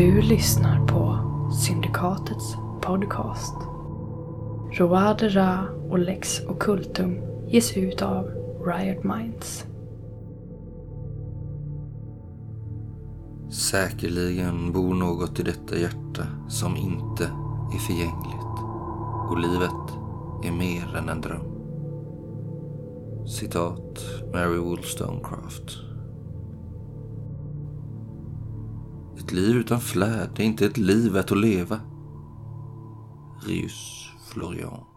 Du 0.00 0.20
lyssnar 0.22 0.86
på 0.86 1.18
Syndikatets 1.52 2.56
podcast. 2.82 3.54
Roadera 4.72 5.68
och 5.90 5.98
Lex 5.98 6.40
Occultum 6.48 7.18
ges 7.48 7.76
ut 7.76 8.02
av 8.02 8.24
Riot 8.66 9.04
Minds. 9.04 9.66
Säkerligen 13.50 14.72
bor 14.72 14.94
något 14.94 15.40
i 15.40 15.42
detta 15.42 15.76
hjärta 15.76 16.26
som 16.48 16.76
inte 16.76 17.24
är 17.74 17.78
förgängligt 17.78 18.58
och 19.30 19.38
livet 19.38 19.98
är 20.44 20.52
mer 20.52 20.96
än 20.96 21.08
en 21.08 21.20
dröm. 21.20 21.46
Citat 23.26 24.04
Mary 24.32 24.58
Wollstonecraft. 24.58 25.89
Ett 29.20 29.32
liv 29.32 29.56
utan 29.56 29.80
flärd 29.80 30.40
är 30.40 30.44
inte 30.44 30.66
ett 30.66 30.78
liv 30.78 31.12
värt 31.12 31.32
att 31.32 31.38
leva. 31.38 31.80
Rius 33.46 34.08
Florian. 34.32 34.89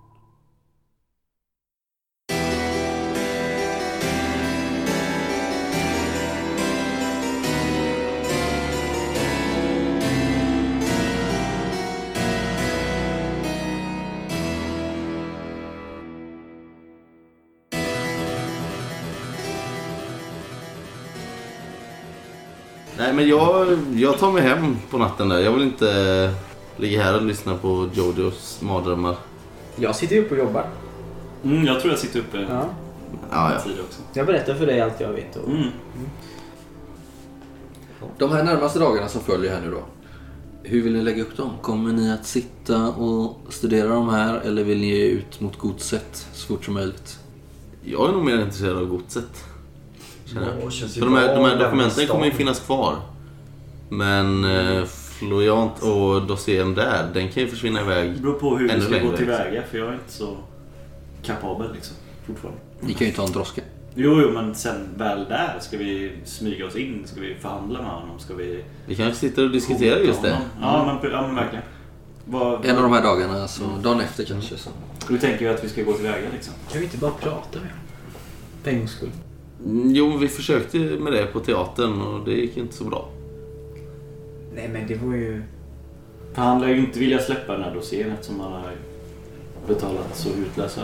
Nej 23.13 23.25
men 23.25 23.29
jag, 23.37 23.77
jag 23.95 24.19
tar 24.19 24.31
mig 24.31 24.41
hem 24.41 24.77
på 24.89 24.97
natten 24.97 25.29
där. 25.29 25.39
Jag 25.39 25.51
vill 25.51 25.63
inte 25.63 26.33
ligga 26.77 27.03
här 27.03 27.15
och 27.15 27.25
lyssna 27.25 27.57
på 27.57 27.89
Jojos 27.93 28.61
mardrömmar. 28.61 29.15
Jag 29.75 29.95
sitter 29.95 30.15
ju 30.15 30.25
uppe 30.25 30.35
och 30.35 30.39
jobbar. 30.39 30.69
Mm, 31.43 31.65
jag 31.65 31.79
tror 31.79 31.91
jag 31.91 31.99
sitter 31.99 32.19
uppe 32.19 32.47
Ja. 32.49 32.65
Ja, 33.31 33.53
ja. 33.53 33.59
tid 33.59 33.79
också. 33.87 34.01
Jag 34.13 34.25
berättar 34.25 34.55
för 34.55 34.65
dig 34.65 34.81
allt 34.81 34.99
jag 34.99 35.11
vet. 35.11 35.35
Och... 35.35 35.49
Mm. 35.49 35.69
De 38.17 38.31
här 38.31 38.43
närmaste 38.43 38.79
dagarna 38.79 39.07
som 39.07 39.21
följer 39.21 39.51
här 39.51 39.61
nu 39.61 39.71
då. 39.71 39.84
Hur 40.63 40.81
vill 40.81 40.93
ni 40.93 41.01
lägga 41.01 41.23
upp 41.23 41.37
dem? 41.37 41.51
Kommer 41.61 41.93
ni 41.93 42.11
att 42.11 42.25
sitta 42.25 42.87
och 42.89 43.37
studera 43.49 43.87
de 43.87 44.09
här 44.09 44.39
eller 44.39 44.63
vill 44.63 44.79
ni 44.79 44.87
ge 44.87 45.05
ut 45.05 45.41
mot 45.41 45.57
godset 45.57 46.27
så 46.34 46.47
fort 46.47 46.65
som 46.65 46.73
möjligt? 46.73 47.19
Jag 47.84 48.09
är 48.09 48.13
nog 48.13 48.25
mer 48.25 48.37
intresserad 48.37 48.77
av 48.77 48.85
godset. 48.85 49.45
Ja, 50.26 50.70
känns 50.70 50.96
de 50.96 51.13
här, 51.13 51.35
de 51.35 51.46
här 51.46 51.60
dokumenten 51.60 52.07
kommer 52.07 52.26
ju 52.26 52.32
finnas 52.32 52.60
kvar. 52.60 52.96
Men 53.90 54.46
eh, 54.46 54.85
Floriant 54.85 55.84
och 55.84 56.27
dossiern 56.27 56.76
där, 56.76 57.10
den 57.13 57.32
kan 57.32 57.43
ju 57.43 57.49
försvinna 57.49 57.82
iväg. 57.82 58.13
Det 58.13 58.21
beror 58.21 58.34
på 58.40 58.57
hur 58.57 58.70
vi 58.70 58.82
ska 58.82 58.91
längre, 58.91 59.05
gå 59.10 59.18
tillväga 59.18 59.63
för 59.63 59.77
jag 59.77 59.88
är 59.88 59.93
inte 59.93 60.12
så 60.12 60.38
kapabel 61.24 61.74
liksom. 61.74 61.96
Fortfarande. 62.27 62.62
Ni 62.80 62.93
kan 62.93 63.07
ju 63.07 63.13
ta 63.13 63.26
en 63.26 63.32
droska. 63.32 63.62
Jo, 63.96 64.22
jo, 64.22 64.31
men 64.31 64.56
sen 64.56 64.90
väl 64.97 65.25
där 65.30 65.57
ska 65.62 65.78
vi 65.78 66.12
smyga 66.25 66.66
oss 66.66 66.75
in. 66.75 67.03
Ska 67.06 67.22
vi 67.22 67.35
förhandla 67.35 67.81
med 67.81 67.91
honom? 67.91 68.19
Ska 68.19 68.34
vi... 68.34 68.63
Vi 68.85 68.96
kanske 68.96 69.19
sitter 69.19 69.44
och 69.44 69.52
diskuterar 69.52 70.00
just 70.00 70.22
det. 70.22 70.38
Ja, 70.62 71.00
men, 71.02 71.12
ja, 71.12 71.22
men 71.22 71.35
verkligen. 71.35 71.63
Vad, 72.25 72.66
En 72.66 72.78
av 72.78 72.84
de 72.84 72.94
här 72.94 73.03
dagarna, 73.03 73.47
så 73.47 73.63
dagen 73.84 74.02
efter 74.02 74.24
kanske. 74.24 74.58
Så. 74.58 74.69
Hur 75.09 75.18
tänker 75.18 75.40
vi 75.46 75.47
att 75.47 75.63
vi 75.63 75.69
ska 75.69 75.84
gå 75.84 75.94
tillväga 75.94 76.28
liksom? 76.34 76.53
Kan 76.72 76.80
vi 76.80 76.85
inte 76.85 76.97
bara 76.97 77.12
prata 77.12 77.59
med 77.59 77.69
honom? 77.69 77.78
För 78.63 78.72
en 78.72 78.78
gångs 78.78 78.91
skull. 78.91 79.12
Mm, 79.66 79.91
Jo, 79.96 80.18
vi 80.18 80.28
försökte 80.28 80.78
med 80.79 81.13
det 81.13 81.25
på 81.25 81.40
teatern 81.40 82.01
och 82.01 82.25
det 82.25 82.31
gick 82.34 82.57
inte 82.57 82.73
så 82.73 82.84
bra. 82.84 83.09
Nej 84.56 84.69
men 84.73 84.88
det 84.88 84.96
var 84.96 85.13
ju... 85.16 85.44
För 86.34 86.41
han 86.41 86.62
lär 86.62 86.68
ju 86.68 86.80
inte 86.80 87.00
vilja 87.00 87.19
släppa 87.19 87.53
den 87.53 87.64
här 87.64 87.74
dossiern 87.75 88.12
eftersom 88.12 88.40
han 88.40 88.52
har 88.52 88.72
betalat 89.68 90.16
så 90.18 90.30
utlösa 90.30 90.81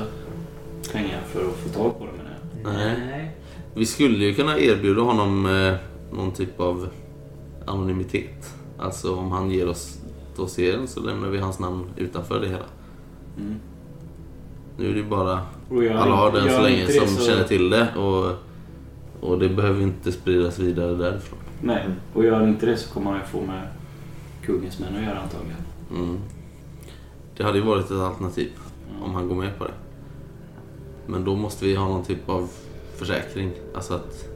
pengar 0.91 1.21
för 1.27 1.39
att 1.49 1.55
få 1.55 1.69
tag 1.69 1.99
på 1.99 2.05
den. 2.05 2.15
menar 2.15 2.81
jag. 2.89 2.97
Nej. 2.99 3.31
Vi 3.73 3.85
skulle 3.85 4.25
ju 4.25 4.33
kunna 4.33 4.59
erbjuda 4.59 5.01
honom 5.01 5.45
eh, 5.45 5.73
någon 6.17 6.31
typ 6.31 6.59
av 6.59 6.87
anonymitet. 7.65 8.53
Alltså 8.79 9.15
om 9.15 9.31
han 9.31 9.51
ger 9.51 9.69
oss 9.69 9.97
dossieren 10.35 10.87
så 10.87 10.99
lämnar 10.99 11.29
vi 11.29 11.37
hans 11.37 11.59
namn 11.59 11.85
utanför 11.97 12.39
det 12.39 12.47
hela. 12.47 12.65
Mm. 13.37 13.55
Nu 14.77 14.85
är 14.89 14.93
det 14.93 14.99
ju 14.99 15.05
bara 15.05 15.39
alla 15.99 16.15
har 16.15 16.31
den 16.31 16.49
så 16.49 16.61
länge 16.61 16.87
som 16.87 17.07
så- 17.07 17.25
känner 17.25 17.43
till 17.43 17.69
det. 17.69 17.87
Och, 17.95 18.35
och 19.21 19.39
det 19.39 19.49
behöver 19.49 19.81
inte 19.81 20.11
spridas 20.11 20.59
vidare 20.59 20.95
därifrån. 20.95 21.39
Nej, 21.61 21.85
och 22.13 22.23
gör 22.23 22.47
inte 22.47 22.65
det 22.65 22.77
så 22.77 22.93
kommer 22.93 23.11
han 23.11 23.19
ju 23.19 23.25
få 23.25 23.41
med 23.41 23.67
kungens 24.41 24.79
män 24.79 24.95
att 24.95 25.03
göra 25.03 25.19
antagligen. 25.19 25.63
Mm. 25.91 26.19
Det 27.37 27.43
hade 27.43 27.57
ju 27.57 27.63
varit 27.63 27.85
ett 27.85 27.91
alternativ 27.91 28.51
om 29.03 29.15
han 29.15 29.27
går 29.27 29.35
med 29.35 29.57
på 29.57 29.63
det. 29.63 29.73
Men 31.05 31.25
då 31.25 31.35
måste 31.35 31.65
vi 31.65 31.75
ha 31.75 31.87
någon 31.87 32.03
typ 32.03 32.29
av 32.29 32.49
försäkring. 32.95 33.51
Alltså 33.75 33.93
att 33.93 34.29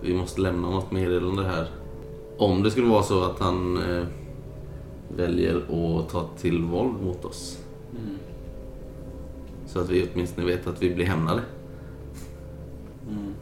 vi 0.00 0.14
måste 0.14 0.40
lämna 0.40 0.70
något 0.70 0.90
meddelande 0.90 1.44
här. 1.44 1.66
Om 2.38 2.62
det 2.62 2.70
skulle 2.70 2.86
vara 2.86 3.02
så 3.02 3.24
att 3.24 3.38
han 3.38 3.76
eh, 3.76 4.04
väljer 5.16 5.56
att 5.56 6.08
ta 6.08 6.28
till 6.38 6.62
våld 6.62 7.02
mot 7.02 7.24
oss. 7.24 7.58
Mm. 7.90 8.18
Så 9.66 9.80
att 9.80 9.90
vi 9.90 10.08
åtminstone 10.14 10.46
vet 10.46 10.66
att 10.66 10.82
vi 10.82 10.94
blir 10.94 11.06
hämnade. 11.06 11.42
Mm. 13.08 13.34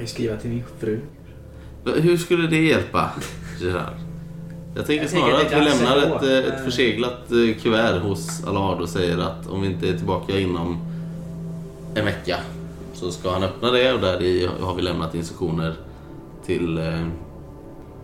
Kan 0.00 0.06
ju 0.06 0.12
skriva 0.12 0.36
till 0.36 0.50
min 0.50 0.62
fru. 0.78 1.00
Hur 1.84 2.16
skulle 2.16 2.46
det 2.46 2.56
hjälpa, 2.56 3.10
Gerard? 3.60 3.94
Jag 4.74 4.86
tänker 4.86 5.02
Jag 5.02 5.10
snarare 5.10 5.46
att 5.46 5.52
vi 5.52 5.64
lämnar 5.64 6.16
ett, 6.16 6.22
ett 6.22 6.64
förseglat 6.64 7.32
eh, 7.32 7.62
kuvert 7.62 8.00
hos 8.00 8.44
Allard 8.46 8.80
och 8.80 8.88
säger 8.88 9.18
att 9.18 9.46
om 9.46 9.62
vi 9.62 9.68
inte 9.68 9.88
är 9.88 9.96
tillbaka 9.96 10.38
inom 10.38 10.78
en 11.94 12.04
vecka 12.04 12.36
så 12.94 13.10
ska 13.12 13.30
han 13.30 13.42
öppna 13.42 13.70
det 13.70 13.92
och 13.92 14.00
där 14.00 14.22
i 14.22 14.48
har 14.60 14.74
vi 14.74 14.82
lämnat 14.82 15.14
instruktioner 15.14 15.74
till 16.46 16.78
eh, 16.78 17.00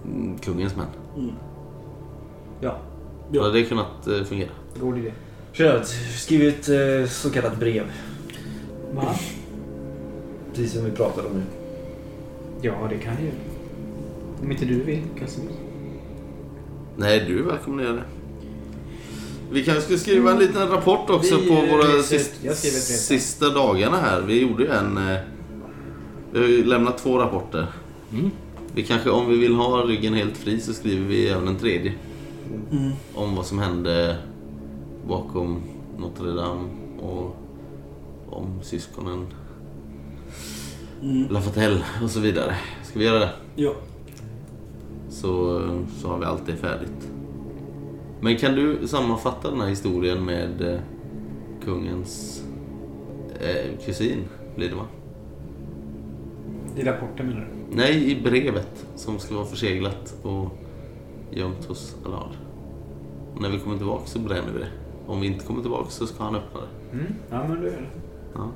mm, 0.04 0.38
kungens 0.38 0.76
män. 0.76 0.86
Ja, 2.60 2.78
Hade 3.40 3.52
det 3.52 3.64
kunnat 3.64 4.06
eh, 4.06 4.24
fungera? 4.24 4.50
god 4.80 4.98
idé. 4.98 5.12
Kör, 5.52 5.82
skriv 6.16 6.48
ett 6.48 6.68
eh, 6.68 7.10
så 7.10 7.30
kallat 7.30 7.56
brev. 7.60 7.84
Va? 8.94 9.14
Precis 10.54 10.72
som 10.72 10.84
vi 10.84 10.90
pratade 10.90 11.28
om 11.28 11.34
nu. 11.34 11.42
Ja, 12.62 12.72
det 12.90 12.98
kan 12.98 13.12
jag 13.14 13.22
ju. 13.22 13.30
Om 14.42 14.52
inte 14.52 14.64
du 14.64 14.82
vill, 14.82 15.02
Casimir. 15.18 15.50
Nej, 16.96 17.24
du 17.28 17.38
är 17.38 17.42
välkommen 17.42 17.78
att 17.80 17.84
göra 17.86 17.96
det. 17.96 18.02
Vi 19.50 19.64
kanske 19.64 19.82
ska 19.82 19.96
skriva 19.96 20.30
en 20.32 20.38
liten 20.38 20.68
rapport 20.68 21.10
också 21.10 21.36
Vi, 21.40 21.48
på 21.48 21.54
våra 21.54 21.82
reser- 21.82 22.02
sist, 22.18 22.32
jag 22.42 22.56
skriver 22.56 22.76
ett 22.78 22.86
brev. 22.88 22.96
sista 22.96 23.48
dagarna 23.50 23.96
här. 23.96 24.20
Vi 24.20 24.40
gjorde 24.40 24.62
ju 24.62 24.70
en... 24.70 24.96
eh, 24.96 25.18
Vi 26.32 26.38
har 26.40 26.46
ju 26.46 26.64
lämnat 26.64 26.98
två 26.98 27.18
rapporter. 27.18 27.66
Mm. 28.12 28.30
Vi 28.74 28.82
kanske, 28.82 29.10
om 29.10 29.28
vi 29.28 29.36
vill 29.38 29.54
ha 29.54 29.82
ryggen 29.82 30.14
helt 30.14 30.36
fri 30.36 30.60
så 30.60 30.72
skriver 30.72 31.06
vi 31.06 31.28
även 31.28 31.48
en 31.48 31.56
tredje. 31.56 31.92
Om 33.14 33.36
vad 33.36 33.46
som 33.46 33.58
hände 33.58 34.16
bakom 35.08 35.62
Notre 35.98 36.30
Dame 36.32 36.68
och 37.00 37.36
om 38.30 38.46
syskonen 38.62 39.26
Lafatelle 41.30 41.84
och 42.02 42.10
så 42.10 42.20
vidare. 42.20 42.54
Ska 42.82 42.98
vi 42.98 43.04
göra 43.04 43.18
det? 43.18 43.30
Ja. 43.54 43.72
så, 45.08 45.60
så 46.00 46.08
har 46.08 46.18
vi 46.18 46.24
allt 46.24 46.46
det 46.46 46.56
färdigt. 46.56 47.08
Men 48.20 48.36
kan 48.36 48.54
du 48.54 48.88
sammanfatta 48.88 49.50
den 49.50 49.60
här 49.60 49.68
historien 49.68 50.24
med 50.24 50.60
eh, 50.74 50.80
kungens 51.64 52.44
eh, 53.40 53.78
kusin, 53.86 54.24
blir 54.56 54.68
det 54.68 54.74
va? 54.74 54.86
I 56.76 56.82
rapporten 56.82 57.26
menar 57.26 57.41
du? 57.41 57.76
Nej, 57.76 58.10
i 58.10 58.22
brevet 58.22 58.86
som 58.97 59.18
ska 59.18 59.34
vara 59.34 59.47
förseglat 59.47 60.15
och 60.22 60.59
gömt 61.30 61.65
hos 61.65 61.97
Allard. 62.04 62.32
Och 63.34 63.42
när 63.42 63.50
vi 63.50 63.59
kommer 63.59 63.76
tillbaka 63.76 64.06
så 64.06 64.18
bränner 64.18 64.53
vi 64.53 64.59
det. 64.59 64.68
Om 65.06 65.21
vi 65.21 65.26
inte 65.26 65.44
kommer 65.47 65.60
tillbaka 65.60 65.91
så 65.91 66.06
ska 66.06 66.24
han 66.24 66.34
öppna 66.34 66.60
det. 66.60 66.98
Mm. 66.98 67.15
Ja, 67.30 67.48
men 67.48 67.60
du 67.60 67.66
gör 67.66 67.72
det. 67.76 68.00
Ja. 68.34 68.50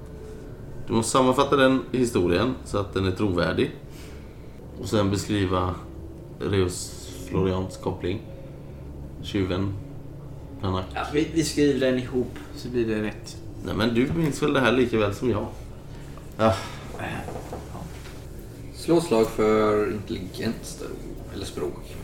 Du 0.90 0.96
måste 0.96 1.12
sammanfatta 1.12 1.56
den 1.56 1.82
historien 1.92 2.54
så 2.64 2.78
att 2.78 2.94
den 2.94 3.04
är 3.06 3.10
trovärdig. 3.10 3.70
Och 4.80 4.88
sen 4.88 5.10
beskriva 5.10 5.74
Reus 6.40 7.08
Florians 7.28 7.76
koppling. 7.76 8.20
Tjuven. 9.22 9.74
Ja, 10.62 10.84
vi, 11.12 11.28
vi 11.34 11.44
skriver 11.44 11.80
den 11.80 11.98
ihop 11.98 12.38
så 12.56 12.68
blir 12.68 12.86
det 12.86 13.02
rätt. 13.02 13.36
Nej 13.64 13.74
men 13.74 13.94
du 13.94 14.12
minns 14.16 14.42
väl 14.42 14.52
det 14.52 14.60
här 14.60 14.72
lika 14.72 14.98
väl 14.98 15.14
som 15.14 15.30
jag? 15.30 15.46
Ja, 16.36 16.54
Slå 18.74 19.00
slag 19.00 19.26
för 19.26 19.92
intelligens 19.92 20.82
eller 21.34 21.44
språk. 21.44 21.96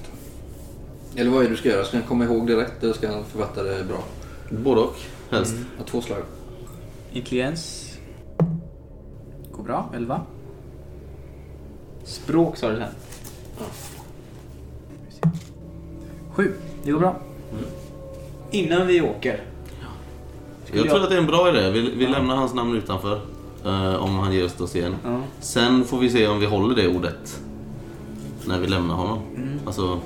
Eller 1.17 1.31
vad 1.31 1.41
är 1.41 1.45
det 1.45 1.51
du 1.51 1.57
ska 1.57 1.69
göra? 1.69 1.85
Ska 1.85 1.97
han 1.97 2.07
komma 2.07 2.25
ihåg 2.25 2.47
det 2.47 2.57
rätt 2.57 2.83
eller 2.83 2.95
ska 2.95 3.09
han 3.09 3.25
författa 3.25 3.63
det 3.63 3.85
bra? 3.85 4.05
både 4.51 4.81
och 4.81 4.97
helst. 5.31 5.55
Ja, 5.79 5.85
två 5.85 6.01
slag. 6.01 6.23
Intelligens. 7.13 7.86
Går 9.57 9.63
bra. 9.65 9.91
11. 9.95 10.21
Språk 12.05 12.57
sa 12.57 12.69
du 12.71 12.77
sen. 12.77 12.89
Sju. 16.33 16.53
Det 16.83 16.93
går 16.93 16.99
bra. 16.99 17.17
Innan 18.51 18.87
vi 18.87 19.01
åker. 19.01 19.41
Jag 20.73 20.89
tror 20.91 21.03
att 21.03 21.09
det 21.11 21.15
är 21.17 21.21
en 21.21 21.27
bra 21.27 21.49
idé. 21.49 21.71
Vi, 21.71 21.91
vi 21.91 22.07
lämnar 22.07 22.37
hans 22.37 22.55
namn 22.55 22.77
utanför. 22.77 23.21
eh, 23.65 23.95
om 23.95 24.15
han 24.19 24.33
ger 24.33 24.45
oss 24.45 24.61
oss 24.61 24.77
igen. 24.77 24.97
Ja. 25.05 25.21
Sen 25.41 25.85
får 25.85 25.99
vi 25.99 26.11
se 26.11 26.27
om 26.29 26.41
vi 26.41 26.47
håller 26.47 26.77
det 26.77 26.89
ordet. 26.97 27.41
När 28.47 28.59
vi 28.61 28.67
lämnar 28.67 28.95
honom. 28.95 29.19
Alltså, 29.67 30.01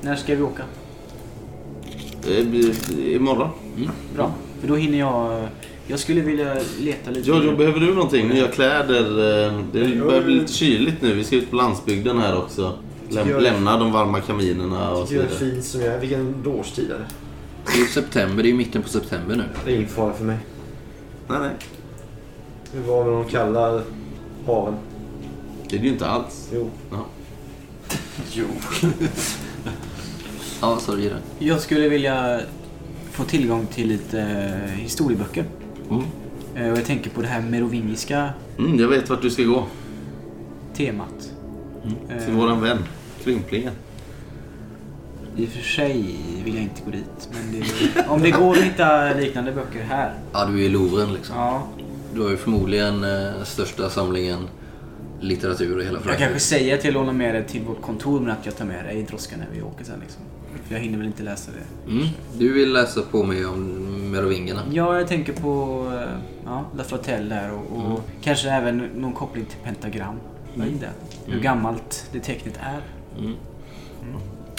När 0.00 0.16
ska 0.16 0.34
vi 0.36 0.42
åka? 0.42 0.62
det 2.26 2.44
blir 2.44 2.98
imorgon. 3.14 3.48
Bra. 4.14 4.30
För 4.60 4.68
då 4.68 4.74
hinner 4.76 4.98
jag... 4.98 5.48
Jag 5.90 5.98
skulle 5.98 6.20
vilja 6.20 6.56
leta 6.80 7.10
lite... 7.10 7.28
Jojo, 7.28 7.56
behöver 7.56 7.80
du 7.80 7.94
någonting? 7.94 8.28
Nya 8.28 8.48
kläder? 8.48 9.02
eh, 9.46 9.60
Det 9.72 9.96
börjar 10.04 10.22
bli 10.22 10.34
lite 10.34 10.52
kyligt 10.52 11.02
nu. 11.02 11.14
Vi 11.14 11.24
ska 11.24 11.36
ut 11.36 11.50
på 11.50 11.56
landsbygden 11.56 12.18
här 12.18 12.36
också. 12.38 12.78
Läm 13.08 13.40
lämna 13.40 13.78
de 13.78 13.92
varma 13.92 14.20
kaminerna 14.20 14.90
och 14.90 15.08
så 15.08 15.14
Jag 15.14 15.22
är 15.24 15.28
vidare. 15.28 15.38
fin 15.52 15.62
som 15.62 15.80
jag 15.80 15.94
är. 15.94 15.98
Vilken 16.00 16.46
årstid 16.46 16.90
är 16.90 16.94
det? 16.98 17.04
Det 17.66 17.72
är 17.72 17.78
ju 17.78 17.86
september, 17.86 18.42
det 18.42 18.48
är 18.48 18.50
ju 18.50 18.56
mitten 18.56 18.82
på 18.82 18.88
september 18.88 19.36
nu. 19.36 19.44
Det 19.64 19.70
är 19.72 19.76
ingen 19.76 19.88
fara 19.88 20.12
för 20.12 20.24
mig. 20.24 20.38
Nej, 21.28 21.38
nej. 21.40 21.50
Hur 22.72 22.80
var 22.80 23.04
med 23.04 23.12
de 23.12 23.24
kalla 23.24 23.82
haven? 24.46 24.74
Det 25.68 25.76
är 25.76 25.80
det 25.80 25.86
ju 25.86 25.92
inte 25.92 26.06
alls. 26.06 26.48
Jo. 26.54 26.70
Ja. 26.90 27.06
Jo. 28.32 28.44
Ja, 30.60 30.78
Jirre? 30.98 31.16
Jag 31.38 31.60
skulle 31.60 31.88
vilja 31.88 32.40
få 33.10 33.24
tillgång 33.24 33.66
till 33.66 33.88
lite 33.88 34.20
eh, 34.20 34.70
historieböcker. 34.80 35.44
Mm. 35.90 36.04
Eh, 36.54 36.72
Och 36.72 36.78
jag 36.78 36.84
tänker 36.84 37.10
på 37.10 37.20
det 37.22 37.26
här 37.28 37.40
merovingiska 37.40 38.30
Mm, 38.58 38.78
jag 38.80 38.88
vet 38.88 39.10
vart 39.10 39.22
du 39.22 39.30
ska 39.30 39.42
gå. 39.42 39.66
temat. 40.74 41.32
Eh, 42.08 42.24
Till 42.24 42.34
våran 42.34 42.60
vän. 42.60 42.78
Krymplingen. 43.24 43.72
I 45.36 45.44
och 45.46 45.48
för 45.48 45.62
sig 45.62 46.16
vill 46.44 46.54
jag 46.54 46.62
inte 46.62 46.82
gå 46.84 46.90
dit. 46.90 47.28
Men 47.32 47.60
det, 47.60 48.08
om 48.08 48.22
det 48.22 48.30
går 48.30 48.50
att 48.58 48.62
hitta 48.62 49.14
liknande 49.14 49.52
böcker 49.52 49.82
här. 49.82 50.14
Ja, 50.32 50.44
du 50.46 50.60
är 50.60 50.64
i 50.64 50.68
Louvren 50.68 51.12
liksom. 51.12 51.36
Ja, 51.36 51.66
Du 52.14 52.20
har 52.22 52.30
ju 52.30 52.36
förmodligen 52.36 53.04
eh, 53.04 53.42
största 53.44 53.90
samlingen 53.90 54.38
litteratur 55.20 55.80
i 55.80 55.84
hela 55.84 55.96
jag 55.96 56.02
Frankrike. 56.02 56.24
kanske 56.24 56.40
säger 56.40 56.80
jag 56.84 56.94
lånar 56.94 57.12
med 57.12 57.34
det 57.34 57.42
till 57.42 57.62
vårt 57.62 57.82
kontor 57.82 58.20
men 58.20 58.30
att 58.30 58.46
jag 58.46 58.56
tar 58.56 58.64
med 58.64 58.84
det 58.84 58.92
i 58.92 59.02
droskan 59.02 59.38
när 59.38 59.48
vi 59.56 59.62
åker 59.62 59.84
sen. 59.84 60.00
Liksom. 60.00 60.22
För 60.68 60.74
jag 60.74 60.82
hinner 60.82 60.98
väl 60.98 61.06
inte 61.06 61.22
läsa 61.22 61.50
det. 61.52 61.90
Mm. 61.92 62.06
Du 62.38 62.52
vill 62.52 62.72
läsa 62.72 63.02
på 63.02 63.22
mig 63.22 63.46
om 63.46 63.58
merovingerna? 64.10 64.62
Ja, 64.72 64.98
jag 64.98 65.08
tänker 65.08 65.32
på 65.32 65.84
eh, 65.94 66.18
ja, 66.44 66.64
La 66.76 66.84
Flottelle 66.84 67.34
där 67.34 67.52
och, 67.52 67.92
och 67.92 68.00
kanske 68.22 68.50
även 68.50 68.78
någon 68.78 69.12
koppling 69.12 69.44
till 69.44 69.58
pentagram. 69.64 70.14
Vad 70.54 70.66
är 70.66 70.70
det? 70.70 70.90
Hur 71.32 71.40
gammalt 71.40 72.06
det 72.12 72.20
tecknet 72.20 72.58
är. 72.60 72.80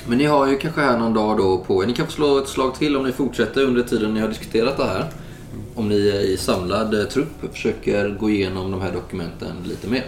Men 0.07 0.17
ni 0.17 0.25
har 0.25 0.47
ju 0.47 0.57
kanske 0.57 0.81
här 0.81 0.97
någon 0.97 1.13
dag 1.13 1.37
då 1.37 1.57
på 1.57 1.83
er. 1.83 1.87
Ni 1.87 1.93
kan 1.93 2.05
få 2.05 2.11
slå 2.11 2.37
ett 2.37 2.47
slag 2.47 2.75
till 2.75 2.97
om 2.97 3.03
ni 3.03 3.11
fortsätter 3.11 3.63
under 3.63 3.83
tiden 3.83 4.13
ni 4.13 4.19
har 4.19 4.27
diskuterat 4.27 4.77
det 4.77 4.85
här. 4.85 5.05
Om 5.75 5.89
ni 5.89 6.09
är 6.09 6.19
i 6.19 6.37
samlad 6.37 7.09
trupp 7.09 7.53
försöker 7.53 8.09
gå 8.09 8.29
igenom 8.29 8.71
de 8.71 8.81
här 8.81 8.91
dokumenten 8.91 9.55
lite 9.63 9.87
mer. 9.87 10.05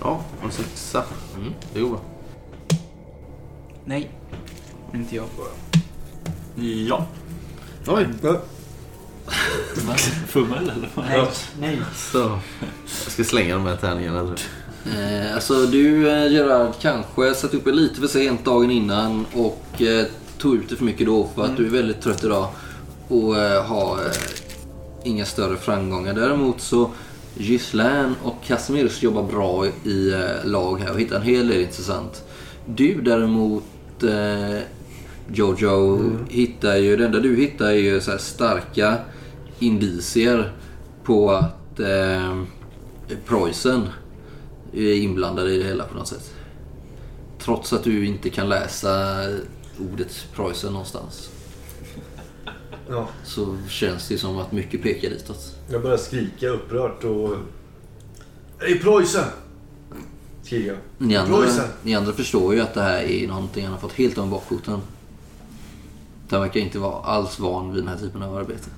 Ja, 0.00 0.20
en 0.44 0.50
sexa. 0.50 1.04
Mm. 1.36 1.52
Det 1.74 1.80
går 1.80 1.88
bra. 1.88 2.00
Nej, 3.84 4.10
inte 4.94 5.16
jag. 5.16 5.26
Ja. 6.56 7.06
Oj! 7.86 8.08
Fummel 10.28 10.70
eller? 10.70 10.88
vad? 10.94 11.06
Nej, 11.06 11.26
nej. 11.60 11.78
Så. 11.96 12.18
Jag 13.04 13.12
ska 13.12 13.24
slänga 13.24 13.54
de 13.54 13.66
här 13.66 13.76
tärningarna. 13.76 14.18
tror 14.20 14.30
jag. 14.30 15.24
Eh, 15.24 15.34
alltså 15.34 15.66
du 15.66 16.10
eh, 16.10 16.32
Gerard 16.32 16.72
kanske 16.80 17.34
satt 17.34 17.54
uppe 17.54 17.72
lite 17.72 18.00
för 18.00 18.06
sent 18.06 18.44
dagen 18.44 18.70
innan 18.70 19.26
och 19.32 19.82
eh, 19.82 20.06
tog 20.38 20.54
ut 20.54 20.68
det 20.68 20.76
för 20.76 20.84
mycket 20.84 21.06
då 21.06 21.28
för 21.34 21.44
att 21.44 21.56
du 21.56 21.66
är 21.66 21.70
väldigt 21.70 22.00
trött 22.00 22.24
idag 22.24 22.48
och 23.08 23.38
eh, 23.38 23.64
har 23.64 23.94
eh, 23.96 24.12
inga 25.04 25.24
större 25.24 25.56
framgångar. 25.56 26.12
Däremot 26.14 26.60
så 26.60 26.90
Ghislaine 27.36 28.14
och 28.22 28.36
Casimirs 28.46 29.02
jobbar 29.02 29.22
bra 29.22 29.66
i 29.84 30.12
eh, 30.12 30.44
lag 30.50 30.80
här 30.80 30.92
och 30.92 31.00
hittar 31.00 31.16
en 31.16 31.22
hel 31.22 31.48
del 31.48 31.60
intressant. 31.60 32.24
Du 32.66 33.00
däremot 33.00 33.64
eh, 34.02 34.58
Jojo 35.32 36.10
hittar 36.28 36.76
ju, 36.76 36.96
det 36.96 37.04
enda 37.04 37.20
du 37.20 37.36
hittar 37.36 37.66
är 37.66 37.72
ju 37.72 38.00
så 38.00 38.10
här 38.10 38.18
starka 38.18 38.98
indicier 39.58 40.52
på 41.04 41.30
att 41.30 41.80
eh, 41.80 42.42
Preussen 43.26 43.88
är 44.72 44.94
inblandade 44.94 45.52
i 45.52 45.58
det 45.58 45.64
hela 45.64 45.84
på 45.84 45.94
något 45.94 46.08
sätt. 46.08 46.34
Trots 47.38 47.72
att 47.72 47.84
du 47.84 48.06
inte 48.06 48.30
kan 48.30 48.48
läsa 48.48 49.24
ordet 49.78 50.26
Preussen 50.34 50.72
någonstans. 50.72 51.30
Ja. 52.88 53.08
Så 53.24 53.56
känns 53.68 54.08
det 54.08 54.18
som 54.18 54.38
att 54.38 54.52
mycket 54.52 54.82
pekar 54.82 55.10
ditåt. 55.10 55.54
Jag 55.70 55.82
börjar 55.82 55.96
skrika 55.96 56.48
upprört 56.48 57.04
och... 57.04 57.36
Hej 58.58 58.78
Preussen! 58.78 59.24
Skriker 60.42 60.68
jag. 60.68 60.76
Ni 60.98 61.16
andra, 61.16 61.36
Preussen! 61.36 61.64
ni 61.82 61.94
andra 61.94 62.12
förstår 62.12 62.54
ju 62.54 62.60
att 62.60 62.74
det 62.74 62.82
här 62.82 63.02
är 63.02 63.28
någonting 63.28 63.64
han 63.64 63.72
har 63.72 63.80
fått 63.80 63.92
helt 63.92 64.18
om 64.18 64.30
bakfoten. 64.30 64.80
Han 66.34 66.42
verkar 66.42 66.60
inte 66.60 66.78
vara 66.78 67.02
alls 67.02 67.38
van 67.38 67.72
vid 67.72 67.82
den 67.82 67.88
här 67.88 67.98
typen 67.98 68.22
av 68.22 68.36
arbete. 68.36 68.70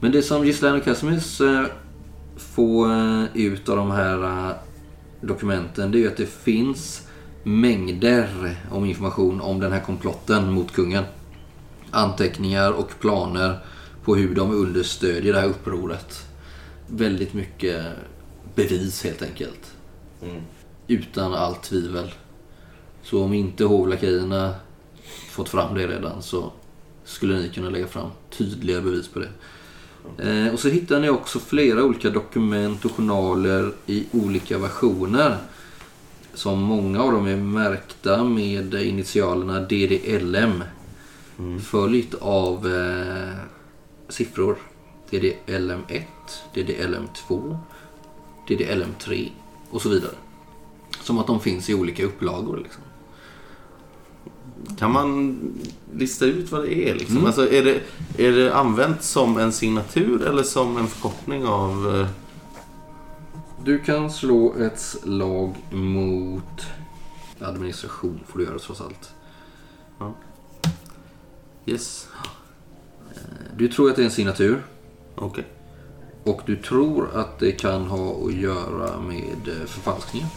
Men 0.00 0.12
det 0.12 0.22
som 0.22 0.44
Ghislaine 0.44 0.76
och 0.76 0.84
Casimis 0.84 1.40
eh, 1.40 1.64
får 2.36 2.92
eh, 2.92 3.24
ut 3.34 3.68
av 3.68 3.76
de 3.76 3.90
här 3.90 4.48
eh, 4.48 4.56
dokumenten 5.20 5.90
det 5.90 5.98
är 5.98 6.00
ju 6.00 6.08
att 6.08 6.16
det 6.16 6.26
finns 6.26 7.08
mängder 7.42 8.56
om 8.70 8.84
information 8.84 9.40
om 9.40 9.60
den 9.60 9.72
här 9.72 9.80
komplotten 9.80 10.52
mot 10.52 10.72
kungen. 10.72 11.04
Anteckningar 11.90 12.72
och 12.72 12.90
planer 13.00 13.58
på 14.04 14.16
hur 14.16 14.34
de 14.34 14.50
understödjer 14.50 15.32
det 15.32 15.40
här 15.40 15.48
upproret. 15.48 16.26
Väldigt 16.86 17.34
mycket 17.34 17.84
bevis 18.54 19.04
helt 19.04 19.22
enkelt. 19.22 19.72
Utan 20.86 21.34
allt 21.34 21.62
tvivel. 21.62 22.12
Så 23.02 23.24
om 23.24 23.32
inte 23.32 23.64
hovlakejerna 23.64 24.54
fått 25.30 25.48
fram 25.48 25.74
det 25.74 25.86
redan 25.86 26.22
så 26.22 26.52
skulle 27.04 27.38
ni 27.38 27.48
kunna 27.48 27.70
lägga 27.70 27.86
fram 27.86 28.10
tydliga 28.30 28.80
bevis 28.80 29.08
på 29.08 29.18
det. 29.18 29.28
Eh, 30.18 30.52
och 30.52 30.60
så 30.60 30.68
hittar 30.68 31.00
ni 31.00 31.08
också 31.10 31.38
flera 31.38 31.84
olika 31.84 32.10
dokument 32.10 32.84
och 32.84 32.90
journaler 32.90 33.72
i 33.86 34.06
olika 34.12 34.58
versioner. 34.58 35.36
Som 36.34 36.62
många 36.62 37.02
av 37.02 37.12
dem 37.12 37.26
är 37.26 37.36
märkta 37.36 38.24
med 38.24 38.74
initialerna 38.74 39.60
DDLM. 39.60 40.62
Följt 41.60 42.14
av 42.14 42.66
eh, 42.66 43.34
siffror. 44.08 44.56
DDLM1, 45.10 46.02
DDLM2, 46.54 47.58
DDLM3 48.48 49.28
och 49.70 49.82
så 49.82 49.88
vidare. 49.88 50.14
Som 51.02 51.18
att 51.18 51.26
de 51.26 51.40
finns 51.40 51.70
i 51.70 51.74
olika 51.74 52.04
upplagor. 52.04 52.56
Liksom. 52.56 52.82
Kan 54.78 54.92
man 54.92 55.38
lista 55.94 56.24
ut 56.24 56.52
vad 56.52 56.62
det 56.62 56.88
är? 56.90 56.94
Liksom? 56.94 57.16
Mm. 57.16 57.26
Alltså, 57.26 57.52
är, 57.52 57.64
det, 57.64 57.80
är 58.18 58.32
det 58.32 58.54
använt 58.54 59.02
som 59.02 59.38
en 59.38 59.52
signatur 59.52 60.26
eller 60.26 60.42
som 60.42 60.76
en 60.76 60.86
förkortning 60.86 61.46
av... 61.46 61.96
eh, 62.00 62.08
Du 63.64 63.78
kan 63.78 64.10
slå 64.10 64.54
ett 64.54 64.80
slag 64.80 65.54
mot 65.72 66.66
administration 67.40 68.20
får 68.26 68.38
du 68.38 68.44
göra 68.44 68.58
trots 68.58 68.80
allt. 68.80 69.10
Yes. 71.66 72.08
Du 73.56 73.68
tror 73.68 73.90
att 73.90 73.96
det 73.96 74.02
är 74.02 74.04
en 74.06 74.10
signatur 74.10 74.62
Okej. 75.14 75.44
och 76.24 76.40
du 76.46 76.56
tror 76.56 77.16
att 77.16 77.38
det 77.38 77.52
kan 77.52 77.84
ha 77.86 78.26
att 78.26 78.34
göra 78.34 79.00
med 79.00 79.48
eh, 79.48 79.66
förfalskningar. 79.66 80.28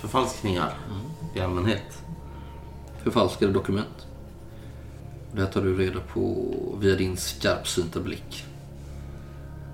Förfalskningar 0.00 0.74
i 1.34 1.40
allmänhet. 1.40 2.02
Förfalskade 3.10 3.52
dokument. 3.52 4.06
Det 5.32 5.40
här 5.40 5.48
tar 5.48 5.62
du 5.62 5.76
reda 5.76 6.00
på 6.00 6.54
via 6.80 6.96
din 6.96 7.16
skarpsynta 7.16 8.00
blick. 8.00 8.44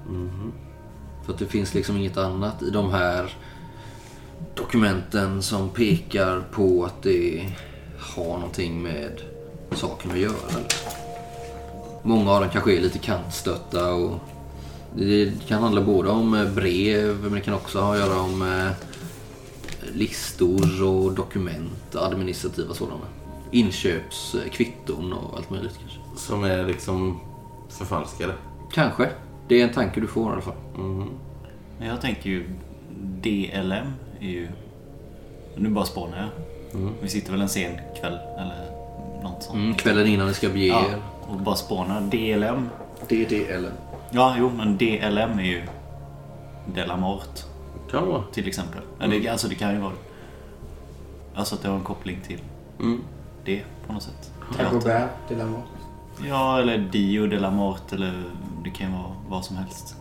Mhm. 0.09 0.53
För 1.25 1.33
att 1.33 1.39
det 1.39 1.47
finns 1.47 1.75
liksom 1.75 1.97
inget 1.97 2.17
annat 2.17 2.63
i 2.63 2.71
de 2.71 2.91
här 2.91 3.37
dokumenten 4.55 5.43
som 5.43 5.69
pekar 5.69 6.45
på 6.53 6.85
att 6.85 7.03
det 7.03 7.53
har 7.99 8.39
någonting 8.39 8.83
med 8.83 9.21
saken 9.73 10.11
att 10.11 10.19
göra. 10.19 10.65
Många 12.03 12.31
av 12.31 12.41
dem 12.41 12.51
kanske 12.53 12.77
är 12.77 12.81
lite 12.81 12.99
kantstötta 12.99 13.95
och 13.95 14.19
det 14.97 15.49
kan 15.49 15.63
handla 15.63 15.81
både 15.81 16.09
om 16.09 16.35
eh, 16.35 16.53
brev 16.53 17.17
men 17.23 17.33
det 17.33 17.41
kan 17.41 17.55
också 17.55 17.81
ha 17.81 17.93
att 17.93 17.99
göra 17.99 18.21
om 18.21 18.43
eh, 18.43 18.71
listor 19.93 20.83
och 20.83 21.13
dokument, 21.13 21.97
administrativa 21.97 22.75
sådana. 22.75 23.05
Inköpskvitton 23.55 25.13
och 25.13 25.37
allt 25.39 25.51
möjligt 25.51 25.79
kanske. 25.81 25.99
Som 26.17 26.45
är 26.45 26.65
liksom 26.67 27.21
förfalskade. 27.69 28.33
Kanske. 28.73 29.11
Det 29.49 29.61
är 29.61 29.65
en 29.69 29.73
tanke 29.75 30.01
du 30.01 30.07
får 30.07 30.31
i 30.31 30.33
alla 30.33 30.43
fall. 30.43 30.55
Men 31.79 31.89
Jag 31.89 32.01
tänker 32.01 32.31
ju 32.31 32.49
DLM 33.01 33.93
är 34.21 34.29
ju... 34.29 34.49
Nu 35.57 35.69
bara 35.69 35.85
spanar 35.85 36.19
jag. 36.19 36.29
Vi 37.03 37.09
sitter 37.09 37.33
väl 37.33 37.41
en 37.41 37.49
sen 37.49 37.79
kväll 38.01 38.19
eller 38.39 38.71
något 39.23 39.43
sånt. 39.43 39.57
Mm, 39.59 39.75
kvällen 39.75 40.07
innan 40.07 40.27
ni 40.27 40.35
ska 40.35 40.49
bege 40.49 40.67
Ja, 40.67 40.85
och 41.29 41.37
bara 41.41 41.57
spånar. 41.57 42.01
DLM. 42.01 42.69
DDL. 43.09 43.67
Ja, 44.11 44.35
jo, 44.39 44.51
men 44.57 44.77
DLM 44.77 45.39
är 45.39 45.45
ju 45.45 45.63
Delamort 46.75 47.45
Kan 47.91 48.09
vara. 48.09 48.23
till 48.33 48.49
exempel. 48.49 48.81
Eller, 49.01 49.31
alltså 49.31 49.49
det 49.49 49.55
kan 49.55 49.75
ju 49.75 49.81
vara 49.81 49.93
Alltså 51.35 51.55
att 51.55 51.63
det 51.63 51.69
har 51.69 51.77
en 51.77 51.85
koppling 51.85 52.19
till 52.27 52.41
Mm. 52.81 53.01
Det 53.45 53.63
på 53.87 53.93
något 53.93 54.03
sätt. 54.03 54.31
Dagobert 54.59 55.11
de 55.29 55.35
la 55.35 55.45
Mort. 55.47 55.65
Ja, 56.29 56.61
eller 56.61 56.79
Dio 56.79 57.27
Delamort 57.27 57.93
eller 57.93 58.25
det 58.65 58.71
kan 58.71 58.93
vara 58.93 59.13
vad 59.29 59.45
som 59.45 59.57
helst. 59.57 59.95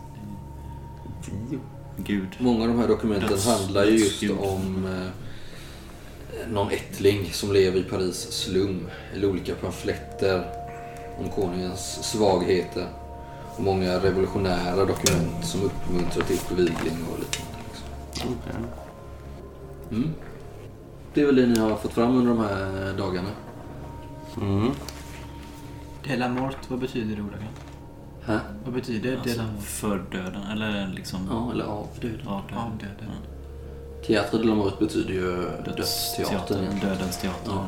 Dio. 1.50 1.60
Gud. 1.96 2.28
Många 2.38 2.62
av 2.62 2.68
de 2.68 2.78
här 2.78 2.88
dokumenten 2.88 3.28
Döds- 3.28 3.48
handlar 3.58 3.84
ju 3.84 3.90
just 3.90 4.20
dödsgud. 4.20 4.38
om 4.48 4.86
eh, 4.86 6.48
någon 6.52 6.70
ättling 6.70 7.32
som 7.32 7.52
lever 7.52 7.78
i 7.78 7.82
Paris 7.82 8.16
slum. 8.32 8.86
Eller 9.14 9.30
olika 9.30 9.54
pamfletter 9.54 10.44
om 11.18 11.28
konungens 11.30 11.80
svagheter. 12.02 12.86
Och 13.56 13.62
många 13.62 13.98
revolutionära 13.98 14.76
dokument 14.84 15.44
som 15.44 15.62
uppmuntrar 15.62 16.22
till 16.24 16.38
förvigling 16.38 16.98
och 17.12 17.18
liknande. 17.18 17.58
Liksom. 17.72 18.28
Mm. 19.90 20.10
Det 21.14 21.20
är 21.22 21.26
väl 21.26 21.36
det 21.36 21.46
ni 21.46 21.58
har 21.58 21.76
fått 21.76 21.92
fram 21.92 22.16
under 22.16 22.34
de 22.34 22.40
här 22.44 22.92
dagarna. 22.98 23.28
Mm. 24.40 24.70
De 26.04 26.16
la 26.16 26.28
Mort, 26.28 26.56
vad 26.68 26.78
betyder 26.78 27.16
det 27.16 27.22
ordagrant? 27.22 28.44
Vad 28.64 28.74
betyder 28.74 29.10
de 29.10 29.16
Alltså, 29.16 29.38
la 29.38 29.46
Mort? 29.52 29.62
för 29.62 29.98
döden, 30.12 30.42
eller 30.52 30.88
liksom... 30.94 31.20
Ja, 31.30 31.52
eller 31.52 31.64
av 31.64 31.86
döden. 32.00 32.28
Av 32.28 32.42
döden. 32.46 32.58
Av 32.58 32.78
döden. 32.78 33.10
Teater 34.06 34.38
de 34.38 34.44
la 34.48 34.54
Mort 34.54 34.78
betyder 34.78 35.14
ju 35.14 35.36
dödsteatern. 35.64 36.58
egentligen. 36.58 36.90
Dödens 36.90 37.20
teater. 37.20 37.52
Ja. 37.52 37.66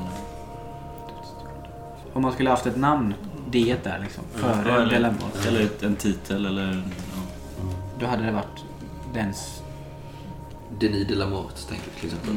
Om 2.12 2.22
man 2.22 2.32
skulle 2.32 2.50
haft 2.50 2.66
ett 2.66 2.76
namn, 2.76 3.14
det 3.50 3.84
där 3.84 3.98
liksom, 3.98 4.24
före 4.32 4.68
Ja, 4.68 4.96
eller, 4.96 5.10
Mort. 5.10 5.46
eller 5.46 5.68
en 5.84 5.96
titel 5.96 6.46
eller... 6.46 6.82
Ja. 7.14 7.22
Då 8.00 8.06
hade 8.06 8.22
det 8.22 8.32
varit 8.32 8.64
dens 9.14 9.62
Denis 10.80 11.08
de 11.08 11.14
la 11.14 11.26
Mort, 11.26 11.68
tänker 11.68 11.84
vi 11.94 12.00
till 12.00 12.08
exempel. 12.08 12.36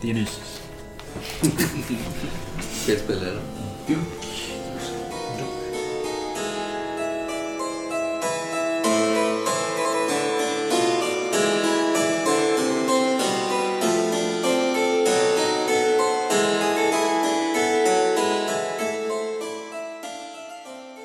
Dionysus. 0.00 0.60
Spelspelare. 2.82 3.38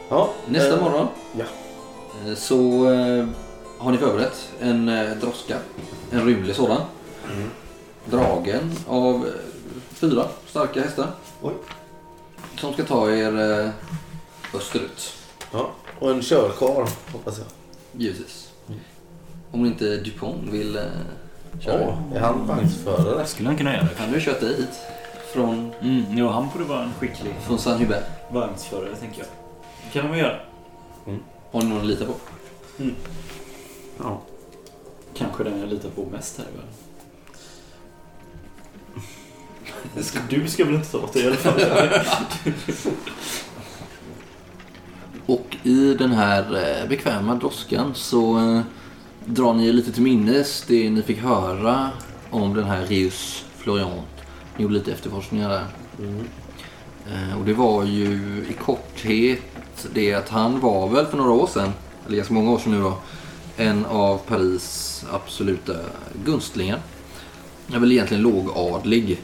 Ja, 0.10 0.34
Nästa 0.48 0.76
eh, 0.76 0.82
morgon 0.82 1.08
ja. 1.38 1.46
eh, 2.28 2.36
så 2.36 2.92
eh, 2.92 3.26
har 3.78 3.92
ni 3.92 3.98
förberett 3.98 4.52
en 4.60 4.90
eh, 4.90 5.10
droska. 5.22 5.58
En 6.12 6.26
rymlig 6.26 6.56
sådan. 6.56 6.82
Dragen 8.12 8.72
av 8.88 9.16
eh, 9.28 9.34
fyra 9.90 10.26
starka 10.48 10.82
hästar. 10.82 11.08
Oj. 11.42 11.54
Som 12.58 12.74
ska 12.74 12.84
ta 12.84 13.12
er 13.12 13.62
eh, 13.66 13.70
österut. 14.56 15.14
Ja, 15.52 15.70
och 16.00 16.12
en 16.12 16.22
körkar 16.22 16.90
hoppas 17.12 17.38
jag. 17.38 17.48
Givetvis. 18.02 18.50
Om 19.52 19.66
inte 19.66 19.98
Dupont 19.98 20.50
vill 20.50 20.76
eh, 20.76 20.84
köra. 21.60 21.82
Ja, 21.82 21.98
är 22.16 22.20
han 22.20 22.48
vagnsförare? 22.48 23.26
Skulle 23.26 23.50
han 23.50 23.58
kunna 23.58 23.74
göra 23.74 23.84
det? 23.84 23.90
Han 23.98 24.08
har 24.10 24.16
ju 24.16 24.22
kört 24.22 24.40
dit. 24.40 24.70
Från, 25.34 25.72
Mm, 25.82 26.04
jo, 26.18 26.28
han 26.28 26.50
borde 26.54 26.66
vara 26.66 26.84
en 26.84 26.94
skicklig 27.00 27.34
från 27.48 27.60
San 27.60 27.80
Hubert. 27.80 28.04
vagnsförare, 28.32 28.96
tänker 28.96 29.20
jag. 29.20 29.28
Det 29.86 30.00
kan 30.00 30.12
de 30.12 30.18
göra. 30.18 30.40
Har 31.52 31.62
ni 31.62 31.70
någon 31.70 31.80
att 31.80 31.86
lita 31.86 32.06
på? 32.06 32.14
Ja. 34.04 34.22
Kanske 35.14 35.44
den 35.44 35.60
jag 35.60 35.70
litar 35.70 35.90
på 35.90 36.06
mest 36.12 36.38
här 36.38 36.46
i 36.46 36.52
världen. 36.52 36.70
Du 40.30 40.48
ska 40.48 40.66
väl 40.66 40.76
inte 40.76 40.92
ta 40.92 40.98
åt 40.98 41.14
dig 41.14 41.24
i 41.24 41.28
alla 41.28 41.36
fall? 41.36 41.60
Och 45.26 45.58
i 45.64 45.94
den 45.94 46.12
här 46.12 46.42
eh, 46.82 46.90
bekväma 46.90 47.36
droskan 47.36 47.92
så 47.96 48.38
eh, 48.38 48.62
drar 49.26 49.54
ni 49.54 49.72
lite 49.74 49.92
till 49.92 50.04
minnes 50.04 50.64
det 50.68 50.90
ni 50.90 51.02
fick 51.02 51.20
höra 51.20 51.90
om 52.30 52.54
den 52.54 52.64
här 52.66 52.86
Reus 52.86 53.46
Florian. 53.58 54.02
Ni 54.58 54.64
gjorde 54.64 54.74
lite 54.74 54.92
efterforskningar 54.92 55.50
där. 55.50 55.66
Eh, 57.12 57.40
Och 57.40 57.46
det 57.46 57.54
var 57.54 57.84
ju 57.84 58.12
i 58.50 58.54
korthet 58.54 59.42
det 59.94 60.14
att 60.14 60.30
han 60.30 60.60
var 60.60 60.90
väl 60.90 61.06
för 61.06 61.18
några 61.18 61.32
år 61.32 61.48
sedan, 61.48 61.74
eller 62.08 62.16
ganska 62.18 62.34
många 62.34 62.52
år 62.52 62.60
sedan 62.60 62.72
nu 62.72 62.82
då, 62.82 62.98
en 63.58 63.86
av 63.86 64.18
Paris 64.18 65.06
absoluta 65.14 65.74
gunstlingar. 66.26 66.80
är 67.74 67.80
väl 67.80 67.92
egentligen 67.92 68.24
lågadlig. 68.24 69.20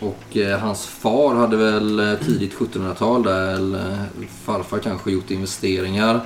Och 0.00 0.36
eh, 0.36 0.58
hans 0.58 0.86
far 0.86 1.34
hade 1.34 1.56
väl 1.56 2.00
eh, 2.00 2.14
tidigt 2.14 2.54
1700-tal 2.54 3.22
där, 3.22 3.54
eller 3.54 3.90
eh, 3.92 4.28
farfar 4.44 4.78
kanske 4.78 5.10
gjort 5.10 5.30
investeringar 5.30 6.20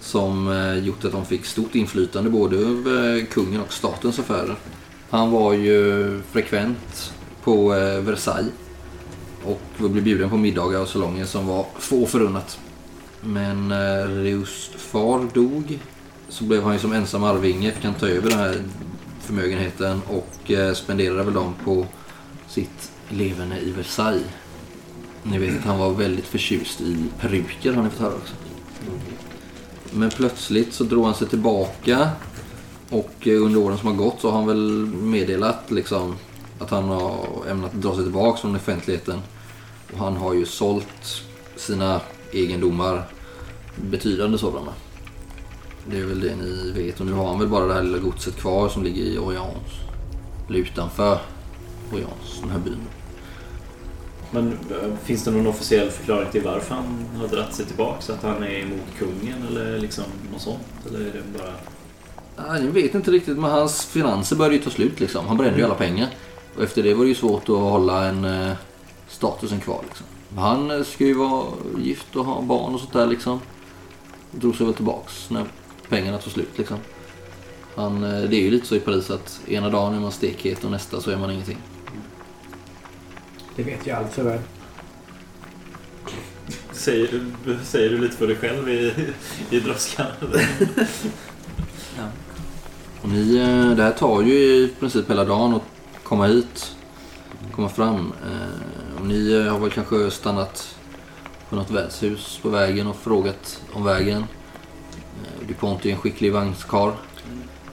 som 0.00 0.48
eh, 0.48 0.78
gjort 0.78 1.04
att 1.04 1.12
de 1.12 1.26
fick 1.26 1.44
stort 1.44 1.74
inflytande 1.74 2.30
både 2.30 2.56
över 2.56 3.26
kungen 3.26 3.60
och 3.60 3.72
statens 3.72 4.18
affärer. 4.18 4.56
Han 5.10 5.30
var 5.30 5.52
ju 5.52 6.20
frekvent 6.32 7.12
på 7.44 7.74
eh, 7.74 8.00
Versailles 8.00 8.52
och 9.44 9.90
blev 9.90 10.04
bjuden 10.04 10.30
på 10.30 10.36
middagar 10.36 10.80
och 10.80 10.88
salonger 10.88 11.24
som 11.24 11.46
var 11.46 11.66
få 11.78 12.06
förunnat. 12.06 12.58
Men 13.20 13.72
eh, 13.72 14.08
Reus 14.08 14.70
far 14.76 15.28
dog 15.34 15.78
så 16.28 16.44
blev 16.44 16.62
han 16.62 16.72
ju 16.72 16.78
som 16.78 16.92
ensam 16.92 17.24
arvinge, 17.24 17.72
fick 17.72 17.84
han 17.84 17.94
ta 17.94 18.08
över 18.08 18.30
den 18.30 18.38
här 18.38 18.56
förmögenheten 19.20 20.02
och 20.08 20.50
eh, 20.50 20.74
spenderade 20.74 21.22
väl 21.22 21.34
dem 21.34 21.54
på 21.64 21.86
sitt 22.50 22.92
leverne 23.08 23.58
i 23.58 23.70
Versailles. 23.70 24.30
Ni 25.22 25.38
vet 25.38 25.58
att 25.58 25.64
han 25.64 25.78
var 25.78 25.90
väldigt 25.90 26.26
förtjust 26.26 26.80
i 26.80 26.96
peruker 27.20 27.72
har 27.72 27.82
ni 27.82 27.90
fått 27.90 28.00
höra 28.00 28.14
också. 28.14 28.34
Men 29.92 30.10
plötsligt 30.10 30.74
så 30.74 30.84
drog 30.84 31.04
han 31.04 31.14
sig 31.14 31.28
tillbaka 31.28 32.10
och 32.90 33.26
eh, 33.26 33.42
under 33.42 33.60
åren 33.60 33.78
som 33.78 33.88
har 33.88 33.94
gått 33.94 34.20
så 34.20 34.30
har 34.30 34.38
han 34.38 34.46
väl 34.46 34.86
meddelat 34.86 35.70
liksom 35.70 36.16
att 36.58 36.70
han 36.70 36.84
har 36.84 37.26
ämnat 37.50 37.72
dra 37.72 37.94
sig 37.94 38.04
tillbaka 38.04 38.40
från 38.40 38.56
offentligheten. 38.56 39.20
Och 39.92 39.98
han 39.98 40.16
har 40.16 40.34
ju 40.34 40.46
sålt 40.46 41.22
sina 41.56 42.00
egendomar, 42.32 43.08
betydande 43.76 44.38
sådana. 44.38 44.72
Det 45.86 45.98
är 45.98 46.04
väl 46.04 46.20
det 46.20 46.36
ni 46.36 46.72
vet 46.72 47.00
och 47.00 47.06
nu 47.06 47.12
har 47.12 47.28
han 47.28 47.38
väl 47.38 47.48
bara 47.48 47.66
det 47.66 47.74
här 47.74 47.82
lilla 47.82 47.98
godset 47.98 48.36
kvar 48.36 48.68
som 48.68 48.84
ligger 48.84 49.02
i 49.02 49.18
Orleans. 49.18 49.70
Eller 50.48 50.58
utanför 50.58 51.18
Orleans, 51.92 52.40
den 52.40 52.50
här 52.50 52.58
byn. 52.58 52.80
Men 54.30 54.52
eh, 54.52 54.96
finns 55.04 55.24
det 55.24 55.30
någon 55.30 55.46
officiell 55.46 55.90
förklaring 55.90 56.30
till 56.30 56.42
varför 56.42 56.74
han 56.74 57.06
har 57.16 57.28
dragit 57.28 57.54
sig 57.54 57.66
tillbaka? 57.66 58.00
Så 58.00 58.12
att 58.12 58.22
han 58.22 58.42
är 58.42 58.60
emot 58.60 58.86
kungen 58.98 59.46
eller 59.50 59.78
liksom 59.78 60.04
något 60.32 60.42
sånt? 60.42 60.66
Eller 60.88 61.00
är 61.00 61.12
det 61.12 61.38
bara... 61.38 62.58
Jag 62.58 62.70
vet 62.70 62.94
inte 62.94 63.10
riktigt, 63.10 63.38
men 63.38 63.50
hans 63.50 63.84
finanser 63.84 64.36
började 64.36 64.56
ju 64.56 64.62
ta 64.62 64.70
slut 64.70 65.00
liksom. 65.00 65.26
Han 65.26 65.36
brände 65.36 65.58
ju 65.58 65.64
alla 65.64 65.74
pengar. 65.74 66.08
Och 66.56 66.62
efter 66.62 66.82
det 66.82 66.94
var 66.94 67.04
det 67.04 67.08
ju 67.08 67.14
svårt 67.14 67.42
att 67.42 67.56
hålla 67.56 68.04
en 68.04 68.24
eh, 68.24 68.52
statusen 69.08 69.60
kvar 69.60 69.80
liksom. 69.88 70.06
Han 70.36 70.70
eh, 70.70 70.82
ska 70.82 71.04
ju 71.04 71.14
vara 71.14 71.46
gift 71.78 72.16
och 72.16 72.24
ha 72.24 72.42
barn 72.42 72.74
och 72.74 72.80
sånt 72.80 72.92
där 72.92 73.06
liksom. 73.06 73.40
Drog 74.30 74.56
sig 74.56 74.66
väl 74.66 74.74
tillbaks 74.74 75.30
när 75.30 75.44
pengarna 75.88 76.18
tog 76.18 76.32
slut 76.32 76.58
liksom. 76.58 76.76
Han, 77.74 78.04
eh, 78.04 78.22
det 78.22 78.36
är 78.36 78.40
ju 78.40 78.50
lite 78.50 78.66
så 78.66 78.74
i 78.74 78.80
Paris 78.80 79.10
att 79.10 79.40
ena 79.48 79.70
dagen 79.70 79.94
är 79.94 80.00
man 80.00 80.12
stekhet 80.12 80.64
och 80.64 80.70
nästa 80.70 81.00
så 81.00 81.10
är 81.10 81.16
man 81.16 81.30
ingenting. 81.30 81.58
Det 83.60 83.64
vet 83.66 83.86
jag 83.86 83.98
allt 83.98 84.18
väl. 84.18 84.38
Säger 86.72 87.08
du, 87.44 87.58
säger 87.64 87.90
du 87.90 87.98
lite 87.98 88.16
för 88.16 88.26
dig 88.26 88.36
själv 88.36 88.68
i, 88.68 88.94
i 89.50 89.60
droskan? 89.60 90.06
Och 93.02 93.08
ni, 93.08 93.36
eh, 93.36 93.76
det 93.76 93.82
här 93.82 93.92
tar 93.92 94.22
ju 94.22 94.34
i 94.34 94.74
princip 94.80 95.10
hela 95.10 95.24
dagen 95.24 95.54
att 95.54 95.62
komma 96.02 96.26
hit, 96.26 96.76
komma 97.52 97.68
fram. 97.68 98.12
Eh, 98.24 99.00
Och 99.00 99.06
ni 99.06 99.32
eh, 99.32 99.52
har 99.52 99.58
väl 99.58 99.70
kanske 99.70 100.10
stannat 100.10 100.78
på 101.48 101.56
något 101.56 101.70
värdshus 101.70 102.38
på 102.42 102.48
vägen 102.48 102.86
och 102.86 102.96
frågat 102.96 103.62
om 103.72 103.84
vägen. 103.84 104.24
DuPont 105.48 105.80
är 105.82 105.86
ju 105.86 105.92
en 105.92 106.00
skicklig 106.00 106.32
vagnskarl. 106.32 106.92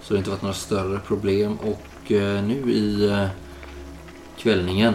Så 0.01 0.13
det 0.13 0.13
har 0.13 0.17
inte 0.17 0.29
varit 0.29 0.41
några 0.41 0.53
större 0.53 0.99
problem. 0.99 1.57
Och 1.57 2.11
nu 2.47 2.71
i 2.71 3.11
kvällningen 4.37 4.93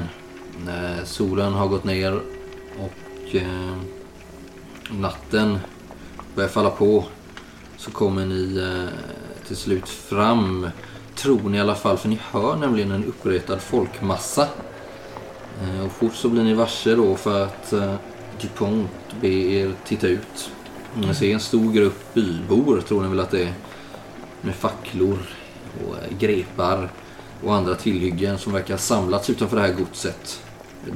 Eh, 0.68 1.04
solen 1.04 1.52
har 1.52 1.68
gått 1.68 1.84
ner 1.84 2.20
och 2.78 3.34
eh, 3.34 3.76
natten 4.90 5.58
börjar 6.34 6.48
falla 6.48 6.70
på 6.70 7.04
så 7.76 7.90
kommer 7.90 8.26
ni 8.26 8.58
eh, 8.58 8.98
till 9.46 9.56
slut 9.56 9.88
fram. 9.88 10.68
Tror 11.14 11.48
ni 11.48 11.56
i 11.56 11.60
alla 11.60 11.74
fall, 11.74 11.98
för 11.98 12.08
ni 12.08 12.18
hör 12.30 12.56
nämligen 12.56 12.90
en 12.90 13.04
uppretad 13.04 13.60
folkmassa 13.60 14.48
Eh, 15.62 15.84
Och 15.84 15.92
fort 15.92 16.14
så 16.14 16.28
blir 16.28 16.42
ni 16.42 16.54
varse 16.54 16.94
då 16.94 17.16
för 17.16 17.44
att 17.44 17.72
eh, 17.72 17.94
DuPont 18.40 18.90
ber 19.20 19.28
er 19.28 19.72
titta 19.84 20.06
ut. 20.06 20.50
Ni 20.94 21.14
ser 21.14 21.34
en 21.34 21.40
stor 21.40 21.72
grupp 21.72 22.14
bybor 22.14 22.80
tror 22.80 23.02
ni 23.02 23.08
väl 23.08 23.20
att 23.20 23.30
det 23.30 23.42
är. 23.42 23.52
Med 24.40 24.54
facklor 24.54 25.18
och 25.84 25.94
eh, 25.96 26.18
grepar 26.18 26.90
och 27.44 27.54
andra 27.54 27.74
tillhyggen 27.74 28.38
som 28.38 28.52
verkar 28.52 28.74
ha 28.74 28.78
samlats 28.78 29.30
utanför 29.30 29.56
det 29.56 29.62
här 29.62 29.74
godset. 29.74 30.42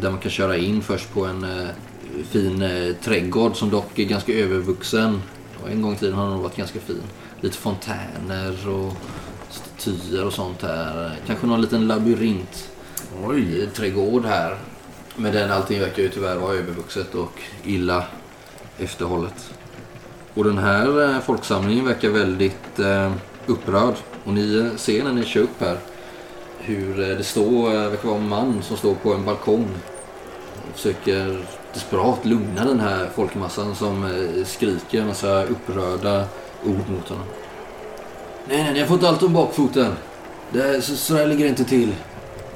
Där 0.00 0.10
man 0.10 0.20
kan 0.20 0.30
köra 0.30 0.56
in 0.56 0.82
först 0.82 1.14
på 1.14 1.24
en 1.24 1.44
eh, 1.44 1.68
fin 2.30 2.62
eh, 2.62 2.94
trädgård 2.94 3.56
som 3.56 3.70
dock 3.70 3.98
är 3.98 4.04
ganska 4.04 4.32
övervuxen. 4.32 5.22
Och 5.62 5.70
en 5.70 5.82
gång 5.82 5.94
i 5.94 5.96
tiden 5.96 6.14
har 6.14 6.24
den 6.24 6.32
nog 6.32 6.42
varit 6.42 6.56
ganska 6.56 6.80
fin. 6.80 7.02
Lite 7.40 7.56
fontäner 7.56 8.68
och 8.68 8.92
statyer 9.50 10.26
och 10.26 10.32
sånt 10.32 10.62
här. 10.62 11.16
Kanske 11.26 11.46
någon 11.46 11.60
liten 11.60 11.86
labyrint 11.86 12.70
Oj. 13.24 13.68
trädgård 13.74 14.24
här. 14.24 14.58
Men 15.16 15.32
den 15.32 15.50
allting 15.50 15.80
verkar 15.80 16.02
ju 16.02 16.08
tyvärr 16.08 16.36
vara 16.36 16.54
övervuxet 16.54 17.14
och 17.14 17.40
illa 17.64 18.04
efterhållet. 18.78 19.50
Och 20.34 20.44
den 20.44 20.58
här 20.58 21.02
eh, 21.02 21.20
folksamlingen 21.20 21.84
verkar 21.84 22.08
väldigt 22.08 22.78
eh, 22.78 23.12
upprörd. 23.46 23.94
Och 24.24 24.32
ni 24.32 24.58
eh, 24.58 24.76
ser 24.76 25.04
när 25.04 25.12
ni 25.12 25.24
kör 25.24 25.40
upp 25.40 25.60
här 25.60 25.78
hur 26.66 27.10
eh, 27.10 27.16
det 27.16 27.24
står, 27.24 27.74
eh, 27.74 27.90
verkar 27.90 28.08
vara 28.08 28.18
en 28.18 28.28
man 28.28 28.62
som 28.62 28.76
står 28.76 28.94
på 28.94 29.14
en 29.14 29.24
balkong. 29.24 29.68
Och 30.68 30.76
försöker 30.76 31.44
desperat 31.72 32.24
lugna 32.24 32.64
den 32.64 32.80
här 32.80 33.08
folkmassan 33.14 33.74
som 33.74 34.04
eh, 34.04 34.44
skriker 34.44 35.00
en 35.00 35.06
massa 35.06 35.44
upprörda 35.44 36.24
ord 36.64 36.90
mot 36.90 37.08
honom. 37.08 37.24
Nej, 38.48 38.62
nej, 38.62 38.72
ni 38.72 38.80
har 38.80 38.86
fått 38.86 39.04
allt 39.04 39.22
om 39.22 39.32
bakfoten. 39.32 39.92
Det 40.52 40.62
här, 40.62 40.80
så, 40.80 40.96
så 40.96 41.14
där 41.14 41.26
ligger 41.26 41.44
det 41.44 41.50
inte 41.50 41.64
till. 41.64 41.94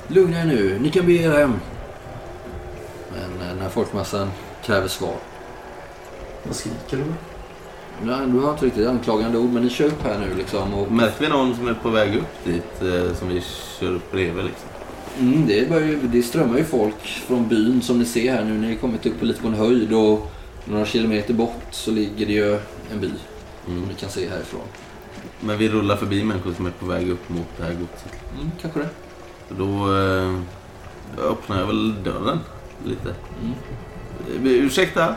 Lugna 0.09 0.41
er 0.41 0.45
nu, 0.45 0.79
ni 0.79 0.91
kan 0.91 1.07
bege 1.07 1.23
er 1.23 1.31
hem. 1.31 1.61
Men 3.13 3.49
den 3.49 3.61
här 3.61 3.69
folkmassan 3.69 4.31
kräver 4.65 4.89
svar. 4.89 5.17
Vad 6.43 6.57
skriker 6.57 6.97
du? 6.97 7.05
Nej, 8.05 8.27
du 8.27 8.39
har 8.39 8.53
inte 8.53 8.67
riktigt 8.67 8.87
anklagande 8.87 9.39
ord, 9.39 9.51
men 9.51 9.63
ni 9.63 9.71
kör 9.71 9.87
upp 9.87 10.03
här 10.03 10.19
nu 10.19 10.35
liksom. 10.35 10.75
Och, 10.75 10.93
Märker 10.93 11.21
vi 11.21 11.29
någon 11.29 11.55
som 11.57 11.69
är 11.69 11.75
på 11.75 11.89
väg 11.89 12.17
upp 12.17 12.45
dit 12.45 12.83
eh, 12.83 13.15
som 13.15 13.29
vi 13.29 13.43
kör 13.81 13.95
upp 13.95 14.13
bredvid 14.13 14.45
liksom? 14.45 14.69
mm, 15.19 15.47
det, 15.47 15.69
börjar, 15.69 15.99
det 16.03 16.23
strömmar 16.23 16.59
ju 16.59 16.65
folk 16.65 17.07
från 17.07 17.49
byn 17.49 17.83
som 17.83 17.99
ni 17.99 18.05
ser 18.05 18.33
här 18.33 18.45
nu. 18.45 18.59
Ni 18.59 18.69
har 18.69 18.75
kommit 18.75 19.07
upp 19.07 19.19
på 19.19 19.25
lite 19.25 19.43
på 19.43 19.49
en 19.49 19.55
höjd 19.55 19.93
och 19.93 20.31
några 20.65 20.87
kilometer 20.87 21.35
bort 21.35 21.63
så 21.71 21.91
ligger 21.91 22.27
det 22.27 22.33
ju 22.33 22.55
en 22.93 23.01
by. 23.01 23.11
Mm. 23.69 23.83
Ni 23.89 23.95
kan 23.95 24.11
se 24.11 24.29
härifrån. 24.29 24.61
Men 25.41 25.59
vi 25.59 25.69
rullar 25.69 25.97
förbi 25.97 26.25
människor 26.25 26.53
som 26.53 26.67
är 26.67 26.71
på 26.71 26.87
väg 26.87 27.11
upp 27.11 27.29
mot 27.29 27.47
det 27.57 27.65
här 27.65 27.73
godset. 27.73 28.13
Mm, 28.35 28.51
kanske 28.61 28.81
det. 28.81 28.89
Då 29.49 29.97
eh, 29.97 30.41
öppnar 31.31 31.59
jag 31.59 31.67
väl 31.67 32.03
dörren 32.03 32.39
lite. 32.85 33.15
Mm. 33.43 34.47
Eh, 34.47 34.65
Ursäkta? 34.65 35.15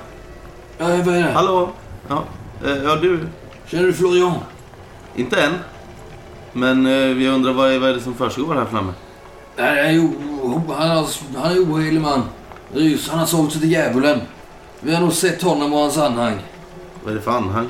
Ja, 0.78 0.88
vad 0.88 1.16
är 1.16 1.24
det? 1.24 1.32
Hallå? 1.32 1.70
Ja, 2.08 2.24
ja 2.64 2.96
du? 2.96 3.20
Känner 3.68 3.84
du 3.84 3.94
Florian? 3.94 4.34
Inte 5.16 5.42
än. 5.42 5.54
Men 6.54 6.86
eh, 6.86 7.16
vi 7.16 7.28
undrar 7.28 7.54
vad 7.54 7.72
är, 7.72 7.80
vad 7.80 7.90
är 7.90 7.94
det 7.94 8.02
som 8.02 8.14
försiggår 8.14 8.56
här 8.56 8.66
framme? 8.66 8.94
Nej, 9.58 9.98
han 10.68 10.92
är 10.92 11.38
han 11.40 11.52
är- 11.52 11.60
ohelig 11.64 12.02
man. 12.02 12.24
Rys, 12.74 13.10
Han 13.10 13.20
har 13.20 13.26
sålt 13.26 13.52
sig 13.52 13.62
till 13.62 13.72
djävulen. 13.72 14.20
Vi 14.80 14.94
har 14.94 15.02
nog 15.02 15.14
sett 15.14 15.42
honom 15.42 15.74
och 15.74 15.80
hans 15.80 15.98
anhang. 15.98 16.38
Vad 17.04 17.12
är 17.12 17.16
det 17.16 17.22
för 17.22 17.32
anhang? 17.32 17.68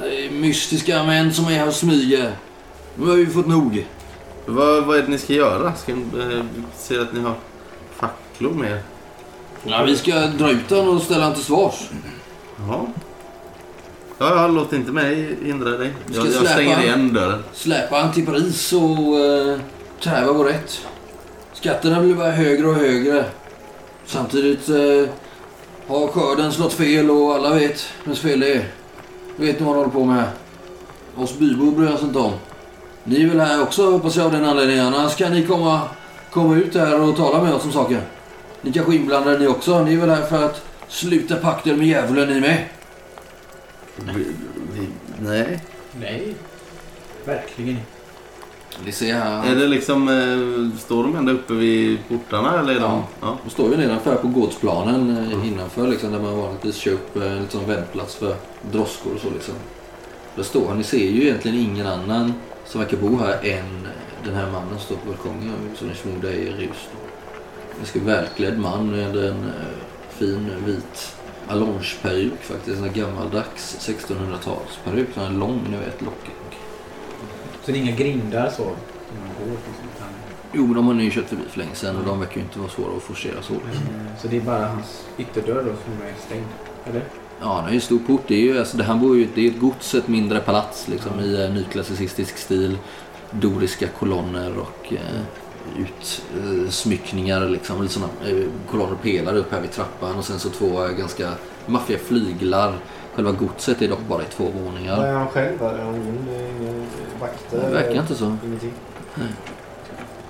Det 0.00 0.26
är 0.26 0.30
mystiska 0.30 1.04
män 1.04 1.32
som 1.32 1.44
är 1.46 1.50
här 1.50 1.66
och 1.68 1.74
smyger. 1.74 2.32
Nu 2.94 3.06
har 3.08 3.16
vi 3.16 3.26
fått 3.26 3.46
nog. 3.46 3.86
Vad, 4.46 4.84
vad 4.84 4.98
är 4.98 5.02
det 5.02 5.08
ni 5.08 5.18
ska 5.18 5.32
göra? 5.32 5.74
Ska 5.74 5.94
ni, 5.94 6.02
eh, 6.34 6.44
se 6.78 6.98
att 7.00 7.12
ni 7.12 7.20
har 7.20 7.34
facklor 7.96 8.50
med 8.54 8.70
er? 8.70 8.82
Ja, 9.64 9.82
vi 9.82 9.96
ska 9.96 10.14
dra 10.26 10.50
ut 10.50 10.70
honom 10.70 10.96
och 10.96 11.02
ställa 11.02 11.20
honom 11.24 11.34
till 11.34 11.44
svars. 11.44 11.88
Jaha. 12.58 12.86
Ja, 14.22 14.36
ja, 14.36 14.48
låt 14.48 14.72
inte 14.72 14.92
mig 14.92 15.36
hindra 15.42 15.70
dig. 15.70 15.92
Jag, 16.14 16.26
jag 16.26 16.48
stänger 16.48 16.82
igen 16.82 17.12
dörren. 17.12 17.44
Släpa 17.52 17.96
han 17.96 18.12
till 18.12 18.26
Paris 18.26 18.72
och 18.72 18.80
uh, 18.80 19.58
kräva 20.00 20.32
vår 20.32 20.44
rätt. 20.44 20.86
Skatterna 21.52 22.00
blir 22.00 22.14
bara 22.14 22.30
högre 22.30 22.66
och 22.66 22.74
högre. 22.74 23.24
Samtidigt 24.06 24.68
eh, 24.68 25.08
har 25.86 26.08
skörden 26.08 26.52
slått 26.52 26.72
fel 26.72 27.10
och 27.10 27.34
alla 27.34 27.54
vet 27.54 27.92
vems 28.04 28.20
fel 28.20 28.40
det 28.40 28.52
är. 28.52 28.64
Vet 29.36 29.60
ni 29.60 29.66
vad 29.66 29.74
de 29.74 29.78
håller 29.78 29.90
på 29.90 30.04
med? 30.04 30.24
Oss 31.16 31.38
bybor 31.38 31.72
bryr 31.72 31.94
oss 31.94 32.02
inte 32.02 32.18
om. 32.18 32.32
Ni 33.04 33.22
är 33.22 33.28
väl 33.28 33.40
här 33.40 33.62
också 33.62 33.90
hoppas 33.90 34.16
jag 34.16 34.26
av 34.26 34.32
den 34.32 34.44
anledningen. 34.44 34.86
Annars 34.86 35.16
kan 35.16 35.32
ni 35.32 35.46
komma, 35.46 35.80
komma 36.30 36.56
ut 36.56 36.74
här 36.74 37.00
och 37.00 37.16
tala 37.16 37.42
med 37.42 37.54
oss 37.54 37.64
om 37.64 37.72
saker. 37.72 38.00
Ni 38.62 38.72
kanske 38.72 38.94
inblandade 38.94 39.38
ni 39.38 39.46
också. 39.46 39.84
Ni 39.84 39.94
är 39.94 39.98
väl 39.98 40.10
här 40.10 40.22
för 40.22 40.44
att 40.44 40.62
sluta 40.88 41.36
pakter 41.36 41.74
med 41.74 41.86
djävulen 41.86 42.28
ni 42.28 42.40
med. 42.40 42.64
Vi, 44.06 44.26
vi, 44.72 44.88
nej. 45.18 45.60
Nej, 46.00 46.34
verkligen 47.24 47.70
inte. 47.70 47.82
Ni 48.84 48.92
ser 48.92 49.14
här. 49.14 49.52
Är 49.52 49.56
det 49.56 49.66
liksom... 49.66 50.08
Eh, 50.08 50.78
står 50.78 51.02
de 51.02 51.16
ända 51.16 51.32
uppe 51.32 51.52
vid 51.54 51.98
portarna 52.08 52.60
eller 52.60 52.74
är 52.74 52.80
de... 52.80 52.82
Ja. 52.82 53.04
ja. 53.20 53.38
De 53.44 53.50
står 53.50 53.70
ju 53.70 53.76
nedanför 53.76 54.14
på 54.14 54.28
gårdsplanen 54.28 55.30
eh, 55.32 55.48
innanför 55.48 55.88
liksom, 55.88 56.12
där 56.12 56.20
man 56.20 56.38
vanligtvis 56.38 56.76
kör 56.76 56.92
upp 56.92 57.16
eh, 57.16 57.32
en 57.32 57.42
liksom, 57.42 57.66
vändplats 57.66 58.14
för 58.14 58.36
droskor 58.72 59.14
och 59.14 59.20
så. 59.20 59.30
Liksom. 59.30 59.54
Där 60.36 60.42
står 60.42 60.68
han. 60.68 60.78
Ni 60.78 60.84
ser 60.84 61.10
ju 61.10 61.22
egentligen 61.22 61.58
ingen 61.58 61.86
annan 61.86 62.32
som 62.66 62.80
verkar 62.80 62.96
bo 62.96 63.16
här 63.16 63.38
än 63.42 63.88
den 64.24 64.34
här 64.34 64.50
mannen 64.50 64.68
som 64.68 64.78
står 64.78 64.96
på 64.96 65.08
balkongen. 65.08 65.54
Som 65.74 65.88
ni 65.88 65.94
förmodar 65.94 66.28
är 66.28 66.52
Rus. 66.52 66.88
En 67.72 67.78
ganska 67.78 68.00
välklädd 68.00 68.58
man 68.58 68.90
med 68.90 69.16
en 69.16 69.44
eh, 69.44 70.18
fin 70.18 70.50
vit 70.66 71.16
allongeperuk 71.50 72.42
faktiskt. 72.42 72.82
En 72.82 72.92
gammaldags 72.92 73.88
1600-talsperuk. 73.88 75.06
Sån 75.14 75.22
här 75.22 75.30
lång, 75.30 75.60
ni 75.70 75.76
vet, 75.76 76.02
lockig. 76.02 76.34
Så 77.64 77.72
det 77.72 77.78
är 77.78 77.82
inga 77.82 77.96
grindar 77.96 78.50
så? 78.50 78.70
Jo, 80.52 80.66
men 80.66 80.74
de 80.74 80.86
har 80.86 80.94
ni 80.94 81.04
ju 81.04 81.10
kört 81.10 81.28
förbi 81.28 81.42
för 81.48 81.58
länge 81.58 81.74
sedan 81.74 81.96
och 81.96 82.04
de 82.04 82.20
verkar 82.20 82.36
ju 82.36 82.42
inte 82.42 82.58
vara 82.58 82.68
svåra 82.68 82.96
att 82.96 83.02
forcera 83.02 83.42
så. 83.42 83.52
Liksom. 83.52 83.86
Så 84.22 84.28
det 84.28 84.36
är 84.36 84.40
bara 84.40 84.66
hans 84.66 85.06
ytterdörr 85.18 85.54
då 85.54 85.62
som 85.62 86.06
är 86.06 86.14
stängd? 86.26 86.46
Eller? 86.86 87.02
Ja, 87.40 87.54
han 87.54 87.64
har 87.64 87.70
ju 87.70 87.74
en 87.74 87.80
stor 87.80 87.98
port. 87.98 88.22
Det 88.26 88.34
är 88.34 88.40
ju, 88.40 88.58
alltså, 88.58 88.76
det, 88.76 88.84
han 88.84 89.00
bor 89.00 89.16
ju, 89.16 89.28
det 89.34 89.46
är 89.46 89.50
ett 89.50 89.60
gods, 89.60 89.94
ett 89.94 90.08
mindre 90.08 90.40
palats 90.40 90.88
liksom, 90.88 91.20
i 91.20 91.44
eh, 91.44 91.54
nyklassicistisk 91.54 92.38
stil. 92.38 92.78
Doriska 93.30 93.88
kolonner 93.88 94.58
och 94.58 94.92
eh, 94.92 95.20
utsmyckningar. 95.76 97.48
Liksom, 97.48 97.82
lite 97.82 97.94
såna, 97.94 98.06
eh, 98.26 98.44
kolonner 98.70 98.92
och 98.92 99.02
pelare 99.02 99.38
upp 99.38 99.52
här 99.52 99.60
vid 99.60 99.70
trappan 99.70 100.18
och 100.18 100.24
sen 100.24 100.38
så 100.38 100.48
två 100.48 100.84
eh, 100.84 100.90
ganska 100.90 101.30
maffiga 101.66 101.98
flyglar. 101.98 102.74
Själva 103.14 103.32
godset 103.32 103.82
är 103.82 103.88
dock 103.88 104.06
bara 104.08 104.22
i 104.22 104.26
två 104.36 104.44
Vad 104.44 104.62
våningar. 104.64 105.04
är 105.06 105.12
han 105.12 105.28
själv? 105.28 105.62
Är 105.62 105.78
han 105.84 105.94
ingen, 105.94 106.86
vakter? 107.20 107.60
Det 107.60 107.70
verkar 107.74 108.00
inte 108.00 108.14
så. 108.14 108.36
Ingenting. 108.46 108.72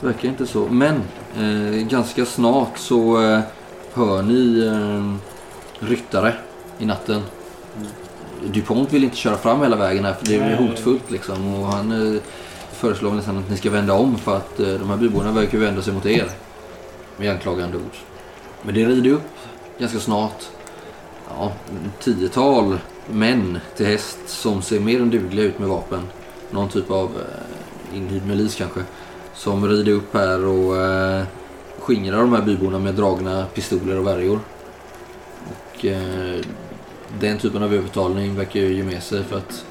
Det 0.00 0.06
verkar 0.06 0.28
inte 0.28 0.46
så. 0.46 0.66
Men 0.70 1.02
eh, 1.38 1.86
ganska 1.86 2.24
snart 2.26 2.78
så 2.78 3.22
eh, 3.22 3.40
hör 3.92 4.22
ni 4.22 4.66
eh, 4.66 5.14
ryttare 5.88 6.34
i 6.78 6.86
natten. 6.86 7.22
DuPont 8.44 8.92
vill 8.92 9.04
inte 9.04 9.16
köra 9.16 9.36
fram 9.36 9.62
hela 9.62 9.76
vägen 9.76 10.04
här 10.04 10.12
för 10.14 10.26
det 10.26 10.36
är 10.36 10.40
Nej. 10.40 10.68
hotfullt 10.68 11.10
liksom. 11.10 11.54
Och 11.54 11.66
han 11.66 12.14
eh, 12.14 12.20
föreslår 12.80 13.12
nästan 13.12 13.38
att 13.38 13.50
ni 13.50 13.56
ska 13.56 13.70
vända 13.70 13.92
om 13.94 14.18
för 14.18 14.36
att 14.36 14.60
eh, 14.60 14.66
de 14.66 14.90
här 14.90 14.96
byborna 14.96 15.32
verkar 15.32 15.58
ju 15.58 15.64
vända 15.64 15.82
sig 15.82 15.94
mot 15.94 16.06
er. 16.06 16.30
Med 17.16 17.30
anklagande 17.30 17.76
ord. 17.76 17.96
Men 18.62 18.74
det 18.74 18.86
rider 18.86 19.10
upp 19.10 19.30
ganska 19.78 19.98
snart. 19.98 20.44
Ja, 21.28 21.52
ett 21.70 22.04
tiotal 22.04 22.78
män 23.06 23.58
till 23.76 23.86
häst 23.86 24.18
som 24.26 24.62
ser 24.62 24.80
mer 24.80 25.02
än 25.02 25.10
dugliga 25.10 25.44
ut 25.44 25.58
med 25.58 25.68
vapen. 25.68 26.02
Någon 26.50 26.68
typ 26.68 26.90
av 26.90 27.04
eh, 27.04 27.96
inhyrd 27.96 28.26
milis 28.26 28.54
kanske. 28.54 28.80
Som 29.34 29.68
rider 29.68 29.92
upp 29.92 30.14
här 30.14 30.44
och 30.44 30.76
eh, 30.76 31.24
skingrar 31.78 32.18
de 32.18 32.32
här 32.32 32.42
byborna 32.42 32.78
med 32.78 32.94
dragna 32.94 33.46
pistoler 33.54 33.98
och 33.98 34.06
värjor. 34.06 34.40
Och 35.48 35.84
eh, 35.84 36.40
den 37.20 37.38
typen 37.38 37.62
av 37.62 37.74
övertalning 37.74 38.36
verkar 38.36 38.60
ju 38.60 38.74
ge 38.74 38.82
med 38.82 39.02
sig 39.02 39.24
för 39.24 39.36
att 39.36 39.64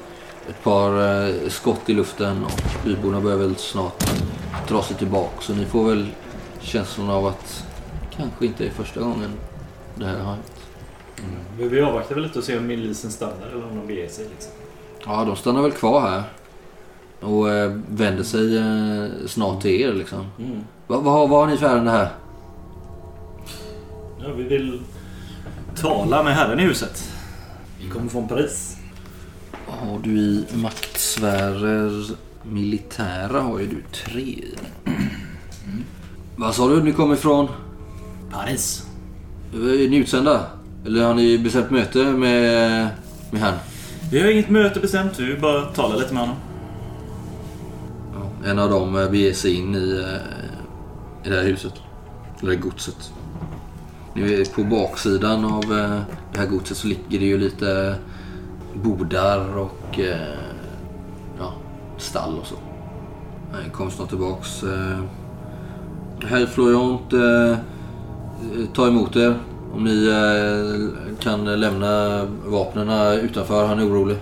ett 0.48 0.62
par 0.64 1.22
eh, 1.28 1.48
skott 1.48 1.80
i 1.88 1.94
luften 1.94 2.44
och 2.44 2.52
byborna 2.84 3.20
börjar 3.20 3.38
väl 3.38 3.56
snart 3.56 4.10
dra 4.68 4.82
sig 4.82 4.96
tillbaka. 4.96 5.40
Så 5.40 5.52
ni 5.54 5.64
får 5.64 5.88
väl 5.88 6.06
känslan 6.60 7.10
av 7.10 7.26
att 7.26 7.64
kanske 8.16 8.46
inte 8.46 8.66
är 8.66 8.70
första 8.70 9.00
gången 9.00 9.30
det 9.94 10.04
här 10.06 10.18
har 10.18 10.32
hänt. 10.32 10.52
Vi, 11.58 11.68
vi 11.68 11.80
avvaktar 11.80 12.14
väl 12.14 12.24
lite 12.24 12.38
och 12.38 12.44
ser 12.44 12.58
om 12.58 12.66
milisen 12.66 13.10
stannar 13.10 13.46
eller 13.52 13.64
om 13.70 13.76
de 13.76 13.86
beger 13.86 14.08
sig. 14.08 14.26
Liksom. 14.30 14.52
Ja, 15.06 15.24
de 15.24 15.36
stannar 15.36 15.62
väl 15.62 15.72
kvar 15.72 16.00
här. 16.00 16.22
Och 17.20 17.50
eh, 17.50 17.78
vänder 17.88 18.24
sig 18.24 18.56
eh, 18.58 19.26
snart 19.26 19.62
till 19.62 19.80
er 19.80 19.92
liksom. 19.92 20.26
Mm. 20.38 20.64
Vad 20.86 21.02
har- 21.04 21.28
vad 21.28 21.40
har 21.40 21.46
ni 21.46 21.56
för 21.56 21.66
ärende 21.66 21.90
här? 21.90 22.08
Ja, 24.18 24.28
vi 24.36 24.42
vill 24.42 24.80
tala 25.76 26.22
med 26.22 26.34
herren 26.34 26.60
i 26.60 26.62
huset. 26.62 27.12
Vi 27.80 27.88
kommer 27.90 28.08
från 28.08 28.28
Paris. 28.28 28.76
Har 29.70 29.98
du 29.98 30.10
i 30.10 30.46
maktsfärer 30.54 32.16
militära 32.42 33.40
har 33.40 33.58
ju 33.58 33.66
du 33.66 33.82
tre 33.92 34.22
i. 34.22 34.54
Vad 36.36 36.54
sa 36.54 36.68
du 36.68 36.82
ni 36.82 36.92
kom 36.92 37.12
ifrån? 37.12 37.48
Paris. 38.30 38.86
Är 39.52 39.88
ni 39.88 39.96
utsända? 39.96 40.46
Eller 40.86 41.04
har 41.04 41.14
ni 41.14 41.38
bestämt 41.38 41.70
möte 41.70 41.98
med, 41.98 42.88
med 43.30 43.40
han? 43.40 43.54
Vi 44.12 44.20
har 44.20 44.30
inget 44.30 44.50
möte 44.50 44.80
bestämt, 44.80 45.18
vi 45.18 45.36
bara 45.36 45.64
tala 45.64 45.96
lite 45.96 46.14
med 46.14 46.22
honom. 46.22 46.36
Ja, 48.14 48.50
en 48.50 48.58
av 48.58 48.70
dem 48.70 48.96
eh, 48.96 49.10
beger 49.10 49.32
sig 49.32 49.54
in 49.54 49.74
i, 49.74 50.04
eh, 50.04 51.26
i 51.26 51.30
det 51.30 51.36
här 51.36 51.44
huset. 51.44 51.74
Eller 52.40 52.50
det 52.50 52.56
här 52.56 52.62
godset. 52.62 53.12
Ni 54.14 54.22
vet, 54.22 54.54
på 54.54 54.64
baksidan 54.64 55.44
av 55.44 55.62
eh, 55.62 56.00
det 56.32 56.38
här 56.38 56.46
godset 56.46 56.76
så 56.76 56.86
ligger 56.86 57.18
det 57.18 57.26
ju 57.26 57.38
lite 57.38 57.96
bodar 58.74 59.58
och 59.58 59.98
eh, 59.98 60.38
ja, 61.38 61.52
stall 61.98 62.38
och 62.38 62.46
så. 62.46 62.54
Jag 63.64 63.72
kommer 63.72 63.90
snart 63.90 64.08
tillbaks. 64.08 64.62
eh. 64.62 64.98
Herr 66.24 66.46
Floriant, 66.46 67.12
eh, 67.12 67.58
ta 68.74 68.86
emot 68.88 69.16
er. 69.16 69.34
Om 69.74 69.84
ni 69.84 70.08
eh, 70.08 71.14
kan 71.20 71.60
lämna 71.60 72.24
vapnen 72.46 73.18
utanför, 73.20 73.66
han 73.66 73.78
är 73.78 73.88
orolig. 73.88 74.16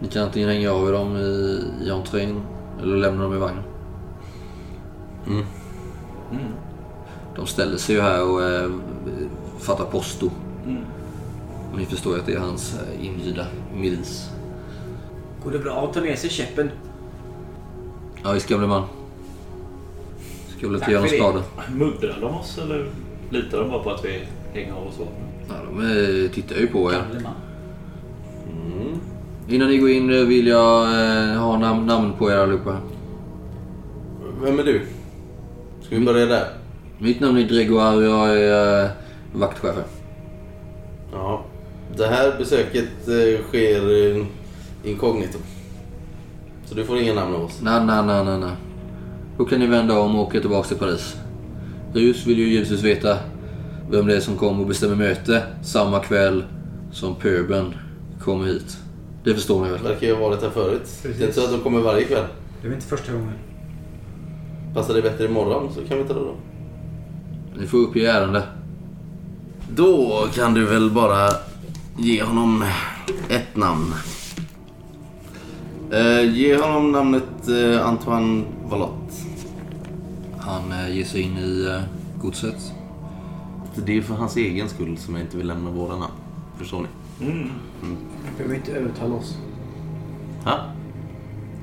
Ni 0.00 0.08
kan 0.08 0.22
antingen 0.22 0.48
hänga 0.48 0.72
av 0.72 0.88
er 0.88 0.92
dem 0.92 1.16
i, 1.16 1.60
i 1.84 1.90
entrén 1.90 2.40
eller 2.82 2.96
lämna 2.96 3.22
dem 3.22 3.34
i 3.34 3.38
vagnen. 3.38 3.62
Mm. 5.26 5.44
De 7.36 7.46
ställer 7.46 7.76
sig 7.76 7.94
ju 7.94 8.00
här 8.00 8.30
och 8.30 8.42
eh, 8.42 8.70
fattar 9.58 9.84
posto. 9.84 10.26
Och 10.26 10.30
ni 11.78 11.86
förstår 11.86 12.14
ju 12.14 12.20
att 12.20 12.26
det 12.26 12.32
är 12.34 12.38
hans 12.38 12.74
eh, 12.80 13.06
inhyrda 13.06 13.46
milis. 13.76 14.30
Går 15.44 15.50
det 15.50 15.58
bra 15.58 15.84
att 15.88 15.94
ta 15.94 16.00
med 16.00 16.18
sig 16.18 16.30
käppen? 16.30 16.70
Ja, 18.22 18.32
visst 18.32 18.48
gamle 18.48 18.66
man. 18.66 18.82
Ska 20.56 20.66
väl 20.66 20.76
inte 20.76 20.90
göra 20.90 21.00
någon 21.00 21.10
skada. 21.10 21.42
Muddrar 21.74 22.18
de 22.20 22.34
oss 22.34 22.58
eller 22.58 22.86
litar 23.30 23.58
de 23.60 23.70
bara 23.70 23.82
på 23.82 23.90
att 23.90 24.04
vi 24.04 24.20
hänger 24.52 24.72
av 24.72 24.86
oss 24.86 24.98
vapnen? 24.98 25.28
Ja, 25.48 25.54
de 25.70 26.24
eh, 26.24 26.30
tittar 26.30 26.56
ju 26.56 26.66
på 26.66 26.92
er. 26.92 26.96
Gamle 26.96 27.20
man. 27.20 27.32
Innan 29.48 29.68
ni 29.68 29.78
går 29.78 29.90
in 29.90 30.10
eh, 30.10 30.24
vill 30.26 30.46
jag 30.46 30.82
eh, 30.84 31.36
ha 31.40 31.56
nam- 31.58 31.86
namn 31.86 32.12
på 32.18 32.30
er 32.30 32.36
allihopa. 32.36 32.76
Vem 34.42 34.58
är 34.58 34.62
du? 34.64 34.82
Ska 35.82 35.96
vi 35.96 36.04
börja 36.04 36.26
där? 36.26 36.44
Mitt 36.98 37.20
namn 37.20 37.38
är 37.38 37.42
Gregoire 37.42 37.96
och 37.96 38.02
jag 38.04 38.38
är 38.42 38.84
eh, 38.84 38.90
vaktchef. 39.32 39.74
Ja. 41.12 41.44
Det 41.96 42.06
här 42.06 42.38
besöket 42.38 43.08
eh, 43.08 43.44
sker 43.48 44.16
eh, 44.16 44.24
inkognito. 44.84 45.38
Så 46.64 46.74
du 46.74 46.84
får 46.84 46.98
inga 46.98 47.14
namn 47.14 47.34
av 47.34 47.44
oss. 47.44 47.58
Nej, 47.62 47.84
nej, 47.84 48.02
nej, 48.06 48.24
nej, 48.24 48.38
nej. 48.38 48.56
Då 49.38 49.44
kan 49.44 49.58
ni 49.58 49.66
vända 49.66 49.98
om 49.98 50.16
och 50.16 50.22
åka 50.22 50.40
tillbaka 50.40 50.68
till 50.68 50.76
Paris. 50.76 51.16
Rus 51.94 52.26
vill 52.26 52.38
ju 52.38 52.48
givetvis 52.48 52.82
veta 52.82 53.18
vem 53.90 54.06
det 54.06 54.16
är 54.16 54.20
som 54.20 54.36
kommer 54.36 54.60
och 54.60 54.68
bestämmer 54.68 54.96
möte 54.96 55.42
samma 55.62 56.00
kväll 56.00 56.44
som 56.92 57.14
pöben 57.14 57.74
kommer 58.20 58.46
hit. 58.46 58.76
Det 59.24 59.34
förstår 59.34 59.64
ni 59.64 59.70
väl? 59.70 59.82
Verkar 59.82 60.06
ju 60.06 60.14
ha 60.14 60.28
varit 60.28 60.42
här 60.42 60.50
förut. 60.50 60.90
Det 61.02 61.08
är 61.08 61.26
inte 61.26 61.32
så 61.32 61.44
att 61.44 61.50
de 61.50 61.60
kommer 61.60 61.80
varje 61.80 62.04
kväll. 62.04 62.24
Det 62.62 62.68
var 62.68 62.74
inte 62.74 62.86
första 62.86 63.12
gången. 63.12 63.32
Passar 64.74 64.94
det 64.94 65.02
bättre 65.02 65.24
imorgon 65.24 65.72
så 65.74 65.80
kan 65.88 65.98
vi 65.98 66.04
ta 66.04 66.14
det 66.14 66.20
då. 66.20 66.34
Ni 67.58 67.66
får 67.66 67.78
upp 67.78 67.96
i 67.96 68.06
ärende. 68.06 68.42
Då 69.74 70.26
kan 70.34 70.54
du 70.54 70.64
väl 70.64 70.90
bara 70.90 71.28
ge 71.96 72.22
honom 72.22 72.64
ett 73.28 73.56
namn. 73.56 73.94
Eh, 75.92 76.34
ge 76.34 76.56
honom 76.56 76.92
namnet 76.92 77.48
eh, 77.48 77.86
Antoine 77.86 78.44
Valotte. 78.64 79.14
Han 80.38 80.72
eh, 80.72 80.96
ger 80.96 81.04
sig 81.04 81.20
in 81.20 81.38
i 81.38 81.66
eh, 81.66 81.82
godset. 82.22 82.72
Det 83.86 83.96
är 83.96 84.02
för 84.02 84.14
hans 84.14 84.36
egen 84.36 84.68
skull 84.68 84.98
som 84.98 85.14
jag 85.14 85.24
inte 85.24 85.36
vill 85.36 85.46
lämna 85.46 85.70
våra 85.70 85.96
namn. 85.96 86.12
Förstår 86.58 86.80
ni? 86.80 86.88
Mm. 87.26 87.50
Du 87.82 88.36
behöver 88.36 88.54
inte 88.54 88.72
övertala 88.72 89.14
oss. 89.14 89.38
Ha? 90.44 90.60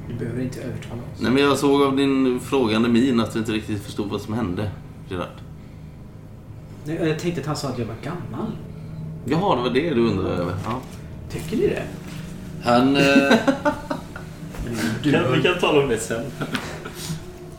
Du 0.07 0.13
behöver 0.13 0.41
inte 0.41 0.61
övertala 0.61 1.01
oss. 1.01 1.21
Nej 1.21 1.31
men 1.31 1.43
jag 1.43 1.57
såg 1.57 1.81
av 1.81 1.97
din 1.97 2.39
frågande 2.39 2.89
min 2.89 3.19
att 3.19 3.33
du 3.33 3.39
inte 3.39 3.51
riktigt 3.51 3.83
förstod 3.83 4.09
vad 4.09 4.21
som 4.21 4.33
hände, 4.33 4.71
Gerard. 5.09 5.27
Jag 6.85 7.19
tänkte 7.19 7.41
att 7.41 7.47
han 7.47 7.55
sa 7.55 7.67
att 7.67 7.79
jag 7.79 7.85
var 7.85 7.95
gammal. 8.03 8.51
Jaha, 9.25 9.55
det 9.55 9.61
var 9.61 9.69
det 9.69 9.89
du 9.93 10.07
undrade 10.07 10.35
över. 10.35 10.53
Ja. 10.65 10.79
Tycker 11.31 11.57
ni 11.57 11.67
det? 11.67 11.83
Han, 12.63 12.95
eh, 12.95 13.03
Kan, 15.03 15.33
vi 15.33 15.41
kan 15.43 15.59
tala 15.59 15.83
om 15.83 15.89
det 15.89 15.97
sen. 15.97 16.23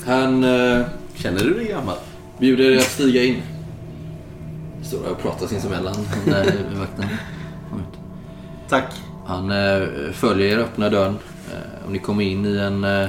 han 0.06 0.44
eh, 0.44 0.82
Känner 1.14 1.38
du 1.44 1.54
dig 1.54 1.64
gammal? 1.68 1.96
bjuder 2.38 2.64
er 2.70 2.76
att 2.78 2.82
stiga 2.90 3.24
in. 3.24 3.36
Står 4.82 5.10
och 5.10 5.18
pratar 5.22 5.46
sinsemellan. 5.46 5.94
Den 6.24 6.34
där 6.34 6.44
vakten. 6.78 7.04
Tack. 8.68 8.92
Han 9.26 9.50
eh, 9.50 9.82
följer 10.12 10.46
er, 10.58 10.58
öppnar 10.58 10.90
dörren 10.90 11.16
eh, 11.52 11.84
och 11.86 11.92
ni 11.92 11.98
kommer 11.98 12.24
in 12.24 12.46
i 12.46 12.56
en 12.58 12.84
eh, 12.84 13.08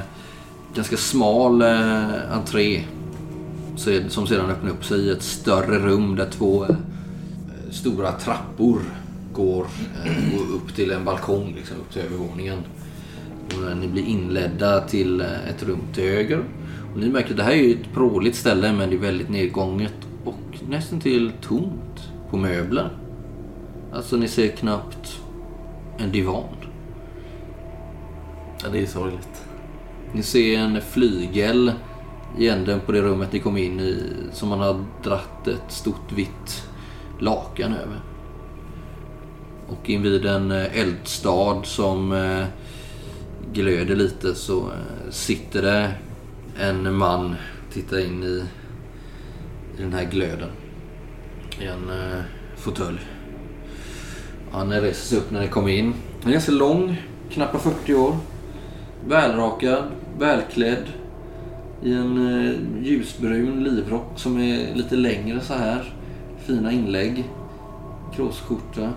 ganska 0.76 0.98
smal 0.98 1.62
eh, 1.62 2.34
entré. 2.34 2.84
Så 3.76 3.90
är- 3.90 4.10
Som 4.10 4.28
sedan 4.28 4.50
öppnar 4.50 4.72
upp 4.72 4.86
sig 4.86 5.00
i 5.00 5.10
ett 5.12 5.24
större 5.24 5.80
rum 5.80 6.16
där 6.16 6.30
två 6.32 6.64
eh, 6.66 6.76
stora 7.74 8.12
trappor 8.12 8.82
går, 9.34 9.68
eh, 10.06 10.38
går 10.38 10.56
upp 10.56 10.76
till 10.76 10.92
en 10.92 11.06
balkong, 11.06 11.54
liksom, 11.56 11.78
upp 11.78 11.94
till 11.94 12.02
övervåningen. 12.02 12.60
Och 13.48 13.70
eh, 13.70 13.78
ni 13.78 13.88
blir 13.88 14.04
inledda 14.04 14.82
till 14.82 15.22
eh, 15.22 15.50
ett 15.50 15.64
rum 15.64 15.82
till 15.94 16.04
höger. 16.04 16.44
Och 16.94 17.00
ni 17.00 17.10
märker 17.10 17.32
att 17.32 17.38
det 17.38 17.44
här 17.44 17.52
är 17.52 17.74
ett 17.74 17.94
pråligt 17.94 18.36
ställe 18.36 18.74
men 18.74 18.90
det 18.90 18.96
är 18.96 19.00
väldigt 19.00 19.30
nedgånget 19.30 19.96
och 20.26 20.64
nästan 20.70 21.00
till 21.00 21.32
tomt 21.42 22.10
på 22.30 22.38
möbler. 22.38 22.90
Alltså 23.94 24.18
ni 24.18 24.28
ser 24.28 24.48
knappt 24.48 25.22
en 25.98 26.12
divan. 26.12 26.44
Ja, 28.64 28.70
det 28.72 28.82
är 28.82 28.86
sorgligt. 28.86 29.46
Ni 30.14 30.24
ser 30.24 30.58
en 30.58 30.82
flygel 30.82 31.72
i 32.38 32.50
änden 32.50 32.80
på 32.80 32.92
det 32.92 33.02
rummet 33.02 33.34
ni 33.34 33.40
kom 33.40 33.58
in 33.58 33.80
i 33.80 34.04
som 34.32 34.50
man 34.50 34.60
har 34.60 34.86
dratt 35.04 35.48
ett 35.48 35.72
stort 35.72 36.12
vitt 36.12 36.68
lakan 37.20 37.74
över. 37.74 38.00
Och 39.68 39.90
invid 39.90 40.26
en 40.26 40.52
eh, 40.52 40.80
eldstad 40.80 41.62
som 41.64 42.12
eh, 42.12 42.46
glöder 43.54 43.96
lite 43.96 44.36
så 44.36 44.60
eh, 44.60 45.10
sitter 45.10 45.62
det 45.62 45.92
en 46.60 46.96
man 46.96 47.36
tittar 47.74 48.06
in 48.06 48.24
i, 48.24 48.44
i 49.78 49.82
den 49.82 49.94
här 49.94 50.04
glöden. 50.04 50.50
I 51.60 51.66
en 51.66 51.90
eh, 51.90 52.22
fåtölj. 52.56 53.00
Han 54.52 54.72
reser 54.72 55.08
sig 55.08 55.18
upp 55.18 55.32
när 55.32 55.42
ni 55.42 55.48
kommer 55.48 55.70
in. 55.70 55.94
Han 56.22 56.30
är 56.30 56.34
ganska 56.34 56.52
lång, 56.52 57.02
knappt 57.30 57.62
40 57.62 57.94
år. 57.94 58.18
Välrakad, 59.08 59.84
välklädd. 60.20 60.86
I 61.84 61.94
en 61.94 62.38
eh, 62.38 62.86
ljusbrun 62.88 63.64
livrock 63.64 64.12
som 64.16 64.40
är 64.40 64.76
lite 64.76 64.96
längre 64.96 65.42
så 65.42 65.54
här. 65.54 65.94
Fina 66.46 66.72
inlägg. 66.72 67.30
kråsskjorta. 68.16 68.94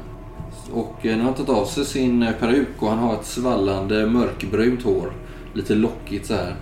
Och 0.72 1.06
eh, 1.06 1.16
nu 1.16 1.22
har 1.22 1.24
han 1.24 1.34
tagit 1.34 1.50
av 1.50 1.64
sig 1.64 1.84
sin 1.84 2.22
eh, 2.22 2.32
peruk 2.32 2.68
och 2.78 2.88
han 2.88 2.98
har 2.98 3.14
ett 3.14 3.26
svallande 3.26 4.06
mörkbrunt 4.06 4.82
hår. 4.82 5.12
Lite 5.54 5.74
lockigt 5.74 6.26
så 6.26 6.34
här. 6.34 6.56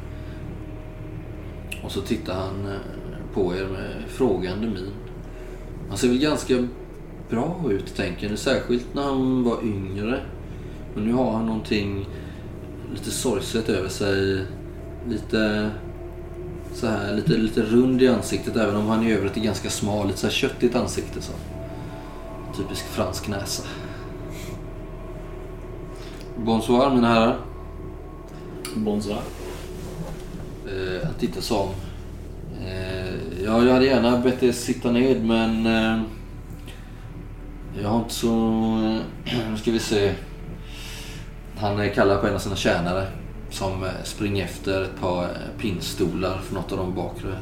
Och 1.85 1.93
så 1.93 2.01
tittar 2.01 2.35
han 2.35 2.67
eh, 2.67 3.35
på 3.35 3.55
er 3.55 3.67
med 3.67 3.95
frågande 4.09 4.67
min. 4.67 4.91
Han 5.89 5.99
ser 5.99 6.09
väl 6.09 6.19
ganska 6.19 6.69
bra 7.31 7.61
ut 7.71 7.97
tänker 7.97 8.31
ni. 8.31 8.37
Särskilt 8.37 8.95
när 8.95 9.03
han 9.03 9.45
var 9.45 9.65
yngre. 9.65 10.21
Men 10.95 11.05
nu 11.05 11.13
har 11.13 11.33
han 11.33 11.47
någonting 11.47 12.09
lite 12.93 13.11
sorgset 13.11 13.69
över 13.69 13.89
sig. 13.89 14.47
Lite 15.09 15.71
så 16.75 16.87
här, 16.87 17.15
lite, 17.15 17.33
lite 17.33 17.63
rund 17.63 18.03
i 18.03 18.09
ansiktet 18.09 18.57
även 18.57 18.77
om 18.77 18.87
han 18.87 19.07
i 19.07 19.13
övrigt 19.13 19.37
är 19.37 19.41
ganska 19.41 19.71
smal. 19.71 20.07
Lite 20.07 20.19
så 20.19 20.27
här 20.27 20.35
köttigt 20.35 20.75
ansikte. 20.75 21.23
Så. 21.23 21.33
Typisk 22.57 22.85
fransk 22.85 23.29
näsa. 23.29 23.63
Bonsoir 26.37 26.91
mina 26.95 27.09
herrar. 27.09 27.37
Bonsoir. 28.75 29.21
Eh, 30.67 31.11
att 31.11 31.19
titta 31.19 31.41
som. 31.41 31.69
Eh, 32.67 33.15
ja, 33.45 33.65
jag 33.65 33.73
hade 33.73 33.87
gärna 33.87 34.19
bett 34.19 34.43
er 34.43 34.53
sitta 34.53 34.91
ned 34.91 35.25
men 35.25 35.67
eh, 35.67 36.03
jag 37.83 37.89
har 37.89 37.99
inte 37.99 38.15
så... 38.15 38.29
Eh, 39.25 39.37
nu 39.51 39.57
ska 39.57 39.71
vi 39.71 39.79
se. 39.79 40.15
Han 41.57 41.91
kallar 41.91 42.19
på 42.19 42.27
en 42.27 42.35
av 42.35 42.39
sina 42.39 42.57
tjänare 42.57 43.07
som 43.55 43.83
eh, 43.85 43.91
springer 44.05 44.45
efter 44.45 44.83
ett 44.83 45.01
par 45.01 45.25
eh, 45.25 45.31
pinnstolar 45.59 46.39
från 46.39 46.55
något 46.61 46.73
av 46.73 46.79
de 46.79 46.95
bakre 46.95 47.39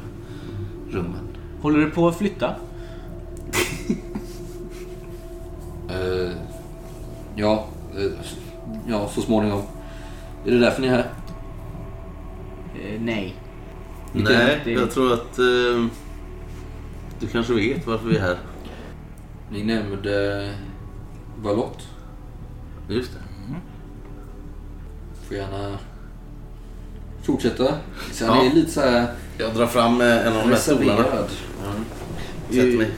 rummen. 0.91 1.27
Håller 1.61 1.79
du 1.79 1.89
på 1.91 2.07
att 2.07 2.17
flytta? 2.17 2.55
Eh, 5.89 6.31
ja, 7.35 7.65
eh, 7.97 8.11
ja, 8.87 9.07
så 9.09 9.21
småningom. 9.21 9.61
Är 10.45 10.51
det 10.51 10.59
därför 10.59 10.81
ni 10.81 10.87
är 10.87 10.91
här? 10.91 11.09
Eh, 12.83 13.01
nej. 13.01 13.35
Vilken- 14.13 14.33
Nej, 14.33 14.61
det- 14.65 14.71
jag 14.71 14.91
tror 14.91 15.13
att... 15.13 15.35
Du 17.19 17.27
kanske 17.31 17.53
vet 17.53 17.87
varför 17.87 18.07
vi 18.07 18.15
är 18.17 18.21
här? 18.21 18.37
Ni 19.51 19.63
nämnde 19.63 20.53
Valott. 21.41 21.87
Just 22.89 23.11
det. 23.13 23.19
Får 25.27 25.37
gärna 25.37 25.77
fortsätta. 27.23 27.73
Så 28.11 28.25
Ja. 28.25 28.45
Är 28.45 28.53
lite 28.53 28.71
så 28.71 28.81
här 28.81 29.07
Jag 29.37 29.55
drar 29.55 29.67
fram 29.67 30.01
eh, 30.01 30.27
en 30.27 30.33
av 30.33 30.43
de 30.43 30.49
här 30.49 30.55
stolarna. 30.55 31.05
Sätter 32.49 32.77
mig. 32.77 32.91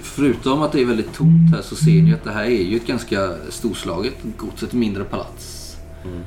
Förutom 0.00 0.62
att 0.62 0.72
det 0.72 0.80
är 0.80 0.84
väldigt 0.84 1.12
tomt 1.14 1.50
här 1.54 1.62
så 1.62 1.76
ser 1.76 2.02
ni 2.02 2.14
att 2.14 2.24
det 2.24 2.32
här 2.32 2.44
är 2.44 2.62
ju 2.62 2.76
ett 2.76 2.86
ganska 2.86 3.36
storslaget 3.50 4.14
gods, 4.36 4.62
ett 4.62 4.72
mindre 4.72 5.04
palats. 5.04 5.76
Mm. 6.04 6.22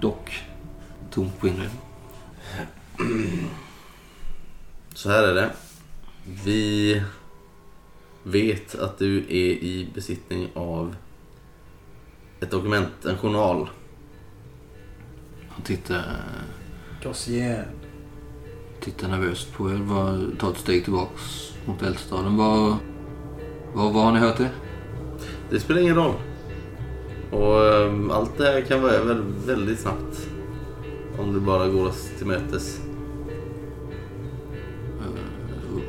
Dock 0.00 0.44
tomt 1.10 1.40
på 1.40 1.48
inredning. 1.48 1.78
Så 4.94 5.10
här 5.10 5.22
är 5.22 5.34
det. 5.34 5.50
Vi 6.44 7.02
vet 8.22 8.74
att 8.74 8.98
du 8.98 9.18
är 9.18 9.52
i 9.52 9.88
besittning 9.94 10.48
av 10.54 10.96
ett 12.40 12.50
dokument, 12.50 13.04
en 13.04 13.18
journal. 13.18 13.68
Han 15.56 15.64
tittar, 15.64 16.04
Dossier. 17.02 17.66
tittar 18.80 19.08
nervöst 19.08 19.52
på 19.52 19.70
er. 19.70 19.74
Var, 19.74 20.36
tar 20.38 20.50
ett 20.50 20.58
steg 20.58 20.84
tillbaks 20.84 21.52
mot 21.64 21.82
eldstaden. 21.82 22.36
Vad, 22.36 22.76
vad, 23.74 23.92
vad 23.92 24.04
har 24.04 24.12
ni 24.12 24.18
hört 24.18 24.36
det? 24.36 24.50
Det 25.50 25.60
spelar 25.60 25.80
ingen 25.80 25.94
roll. 25.94 26.14
Och 27.30 27.74
ehm, 27.74 28.10
allt 28.10 28.38
det 28.38 28.44
här 28.44 28.60
kan 28.60 28.82
vara 28.82 28.92
över 28.92 29.22
väldigt 29.46 29.80
snabbt. 29.80 30.28
Om 31.18 31.32
du 31.32 31.40
bara 31.40 31.68
går 31.68 31.86
oss 31.86 32.10
till 32.18 32.26
mötes. 32.26 32.80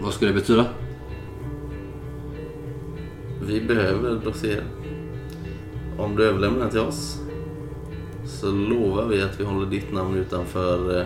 Vad 0.01 0.13
ska 0.13 0.25
det 0.25 0.34
betyda? 0.34 0.65
Vi 3.41 3.62
behöver 3.62 4.15
dossier. 4.25 4.63
Om 5.97 6.15
du 6.15 6.23
överlämnar 6.23 6.60
den 6.60 6.69
till 6.69 6.80
oss 6.80 7.21
så 8.27 8.51
lovar 8.51 9.05
vi 9.05 9.21
att 9.21 9.39
vi 9.39 9.43
håller 9.43 9.65
ditt 9.65 9.93
namn 9.93 10.17
utanför 10.17 10.99
eh, 10.99 11.05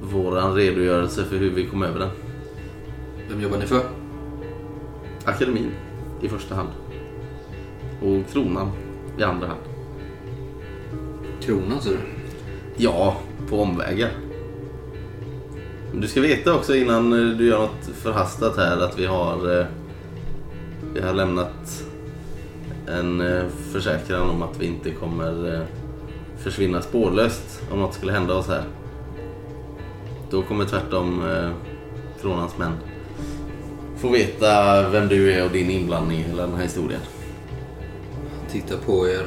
våran 0.00 0.54
redogörelse 0.54 1.24
för 1.24 1.36
hur 1.36 1.50
vi 1.50 1.66
kom 1.66 1.82
över 1.82 1.98
den. 1.98 2.10
Vem 3.28 3.40
jobbar 3.40 3.58
ni 3.58 3.66
för? 3.66 3.82
Akademin 5.24 5.70
i 6.20 6.28
första 6.28 6.54
hand. 6.54 6.68
Och 8.02 8.32
kronan 8.32 8.70
i 9.18 9.22
andra 9.22 9.46
hand. 9.46 9.60
Kronan, 11.40 11.80
ser 11.80 11.90
du? 11.90 11.98
Ja, 12.76 13.16
på 13.48 13.62
omvägar. 13.62 14.10
Men 15.92 16.00
du 16.00 16.08
ska 16.08 16.20
veta 16.20 16.54
också 16.54 16.74
innan 16.74 17.12
eh, 17.12 17.36
du 17.36 17.46
gör 17.46 17.58
något 17.58 17.90
förhastat 17.94 18.56
här 18.56 18.84
att 18.84 18.98
vi 18.98 19.06
har, 19.06 19.60
eh, 19.60 19.66
vi 20.94 21.00
har 21.00 21.14
lämnat 21.14 21.84
en 22.98 23.20
eh, 23.20 23.44
försäkran 23.72 24.30
om 24.30 24.42
att 24.42 24.60
vi 24.60 24.66
inte 24.66 24.90
kommer 24.90 25.54
eh, 25.54 25.66
försvinna 26.38 26.82
spårlöst 26.82 27.62
om 27.72 27.80
något 27.80 27.94
skulle 27.94 28.12
hända 28.12 28.34
oss 28.34 28.48
här. 28.48 28.64
Då 30.30 30.42
kommer 30.42 30.64
tvärtom 30.64 31.30
eh, 31.30 31.50
kronans 32.20 32.58
män 32.58 32.72
få 34.00 34.08
veta 34.08 34.88
vem 34.88 35.08
du 35.08 35.32
är 35.32 35.44
och 35.44 35.50
din 35.50 35.70
inblandning 35.70 36.18
i 36.18 36.22
hela 36.22 36.46
den 36.46 36.54
här 36.54 36.62
historien. 36.62 37.00
Titta 38.50 38.66
tittar 38.66 38.86
på 38.86 39.08
er 39.08 39.26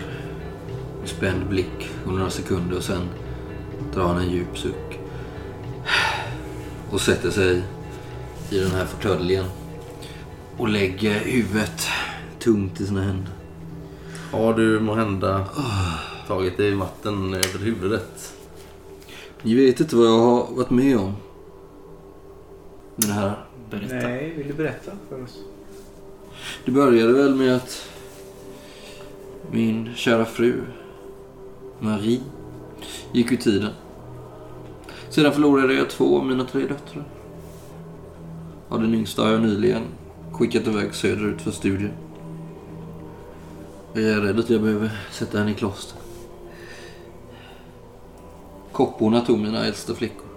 med 1.00 1.10
spänd 1.10 1.50
blick 1.50 1.90
under 2.06 2.18
några 2.18 2.32
sekunder 2.32 2.78
och 2.78 2.84
sen 2.84 3.10
drar 3.94 4.04
han 4.04 4.18
en 4.18 4.30
djup 4.30 4.58
suck. 4.58 5.00
Och 6.90 7.02
sätter 7.02 7.32
sig 7.32 7.64
i 8.50 8.60
den 8.60 8.72
här 8.72 8.86
fåtöljen. 8.86 9.46
Och 10.58 10.70
lägger 10.70 11.20
huvudet 11.20 11.88
tungt 12.40 12.82
i 12.82 12.86
sina 12.86 13.02
händer. 13.02 13.43
Har 14.34 14.54
du 14.54 14.80
måhända 14.80 15.46
tagit 16.28 16.58
dig 16.58 16.76
vatten 16.76 17.34
över 17.34 17.60
huvudet? 17.60 18.34
Ni 19.42 19.56
vet 19.56 19.80
inte 19.80 19.96
vad 19.96 20.08
jag 20.08 20.20
har 20.20 20.56
varit 20.56 20.70
med 20.70 20.98
om. 20.98 21.14
Det 22.96 23.08
här. 23.08 23.46
Berätta. 23.70 23.96
Nej, 23.96 24.34
vill 24.38 24.48
du 24.48 24.54
berätta 24.54 24.92
för 25.10 25.24
oss? 25.24 25.40
Det 26.66 26.72
började 26.72 27.14
väl 27.14 27.36
med 27.36 27.56
att 27.56 27.90
min 29.52 29.90
kära 29.96 30.26
fru 30.26 30.62
Marie 31.80 32.22
gick 33.12 33.32
ur 33.32 33.38
tiden. 33.38 33.72
Sedan 35.10 35.34
förlorade 35.34 35.74
jag 35.74 35.90
två 35.90 36.18
av 36.18 36.26
mina 36.26 36.46
tre 36.46 36.62
döttrar. 36.62 37.06
Och 38.68 38.80
den 38.82 38.94
yngsta 38.96 39.22
har 39.22 39.32
jag 39.32 39.42
nyligen 39.42 39.84
skickat 40.32 40.68
iväg 40.68 40.96
söderut 40.96 41.42
för 41.42 41.52
studier. 41.52 41.94
Jag 43.96 44.04
är 44.04 44.22
rädd 44.22 44.40
att 44.40 44.50
jag 44.50 44.62
behöver 44.62 44.92
sätta 45.12 45.38
henne 45.38 45.52
i 45.52 45.54
kloster. 45.54 46.00
Kopporna 48.72 49.22
tog 49.22 49.40
mina 49.40 49.66
äldsta 49.66 49.94
flickor. 49.94 50.28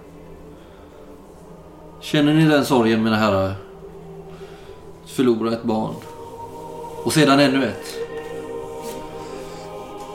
Känner 1.99 2.33
ni 2.33 2.45
den 2.45 2.65
sorgen 2.65 3.03
mina 3.03 3.15
herrar? 3.15 3.55
Att 5.03 5.09
förlora 5.09 5.53
ett 5.53 5.63
barn. 5.63 5.95
Och 7.03 7.13
sedan 7.13 7.39
ännu 7.39 7.65
ett. 7.65 7.95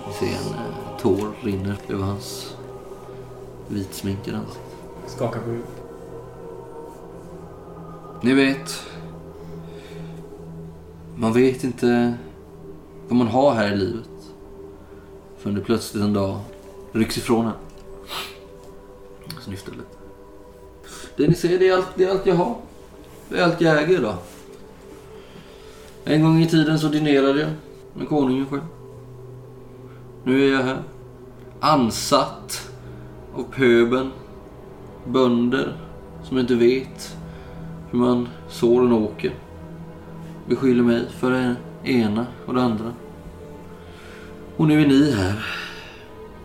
Vi 0.07 0.13
ser 0.13 0.27
en 0.27 0.55
eh, 0.55 0.99
tår 1.01 1.33
rinner 1.43 1.77
över 1.89 2.05
hans 2.05 2.57
vitsminkade 3.69 4.37
ansikte. 4.37 4.61
Skaka 5.07 5.41
på 5.41 5.51
huvudet. 5.51 5.83
Ni 8.23 8.35
vet. 8.35 8.87
Man 11.17 11.33
vet 11.33 11.65
inte 11.65 12.15
vad 13.13 13.19
man 13.19 13.29
har 13.29 13.55
här 13.55 13.73
i 13.73 13.77
livet. 13.77 14.35
Förrän 15.39 15.55
det 15.55 15.61
plötsligt 15.61 16.03
en 16.03 16.13
dag 16.13 16.41
rycks 16.93 17.19
ifrån 17.19 17.47
en. 17.47 17.53
Snyftar 19.41 19.73
lite. 19.73 19.85
Det 21.17 21.29
ni 21.29 21.35
ser, 21.35 21.59
det 21.59 21.69
är 21.69 21.77
allt, 21.77 21.89
det 21.95 22.05
är 22.05 22.11
allt 22.11 22.27
jag 22.27 22.35
har. 22.35 22.57
Det 23.29 23.39
är 23.39 23.45
allt 23.45 23.61
jag 23.61 23.83
äger 23.83 23.99
idag. 23.99 24.17
En 26.05 26.23
gång 26.23 26.43
i 26.43 26.49
tiden 26.49 26.79
så 26.79 26.89
dinerade 26.89 27.41
jag 27.41 27.51
med 27.95 28.09
konungen 28.09 28.47
själv. 28.47 28.63
Nu 30.25 30.49
är 30.49 30.53
jag 30.53 30.63
här. 30.63 30.83
Ansatt 31.61 32.71
av 33.35 33.43
pöben. 33.43 34.11
Bönder 35.07 35.77
som 36.25 36.39
inte 36.39 36.55
vet 36.55 37.17
hur 37.91 37.99
man 37.99 38.29
sår 38.49 38.83
en 38.83 38.93
åker. 38.93 39.35
Beskyller 40.49 40.83
mig 40.83 41.09
för 41.11 41.31
det 41.31 41.57
ena 41.85 42.27
och 42.47 42.55
det 42.55 42.63
andra. 42.63 42.93
Och 44.57 44.69
nu 44.69 44.83
är 44.83 44.87
ni 44.87 45.13
här 45.13 45.47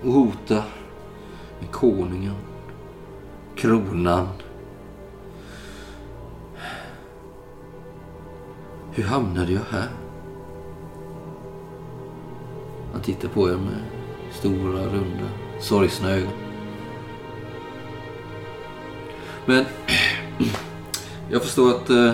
och 0.04 0.12
hotar 0.12 0.64
med 1.60 1.72
konungen, 1.72 2.36
kronan. 3.56 4.28
Hur 8.92 9.04
hamnade 9.04 9.52
jag 9.52 9.62
här? 9.72 9.88
Han 12.92 13.02
tittar 13.02 13.30
på 13.30 13.50
er 13.50 13.56
med 13.56 13.84
stora, 14.32 14.86
runda, 14.86 15.30
sorgsna 15.60 16.10
ögon. 16.10 16.32
Men 19.46 19.66
jag 21.30 21.42
förstår 21.42 21.70
att 21.70 21.90
eh, 21.90 22.12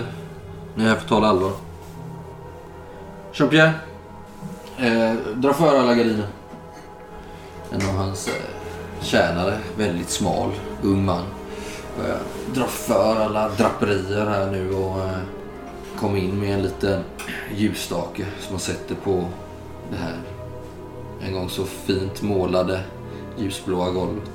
ni 0.74 0.84
är 0.84 0.88
här 0.88 0.94
för 0.94 1.02
att 1.02 1.08
tala 1.08 1.26
allvar. 1.26 1.52
Jean-Pierre, 3.32 3.72
eh, 4.78 5.14
dra 5.34 5.52
för 5.52 5.78
alla 5.78 5.94
gardiner. 5.94 6.26
En 7.70 7.88
av 7.88 7.96
hans 7.96 8.28
eh, 8.28 8.34
tjänare, 9.00 9.58
väldigt 9.76 10.10
smal, 10.10 10.50
ung 10.82 11.04
man, 11.04 11.22
börjar 11.98 12.18
dra 12.54 12.66
för 12.66 13.16
alla 13.16 13.48
draperier 13.48 14.26
här 14.26 14.50
nu 14.50 14.74
och 14.74 14.98
eh, 14.98 15.18
kom 15.98 16.16
in 16.16 16.40
med 16.40 16.54
en 16.54 16.62
liten 16.62 17.02
ljusstake 17.56 18.26
som 18.40 18.52
man 18.52 18.60
sätter 18.60 18.94
på 18.94 19.24
det 19.90 19.96
här 19.96 20.18
en 21.26 21.32
gång 21.32 21.48
så 21.48 21.64
fint 21.64 22.22
målade 22.22 22.80
ljusblåa 23.38 23.90
golvet. 23.90 24.30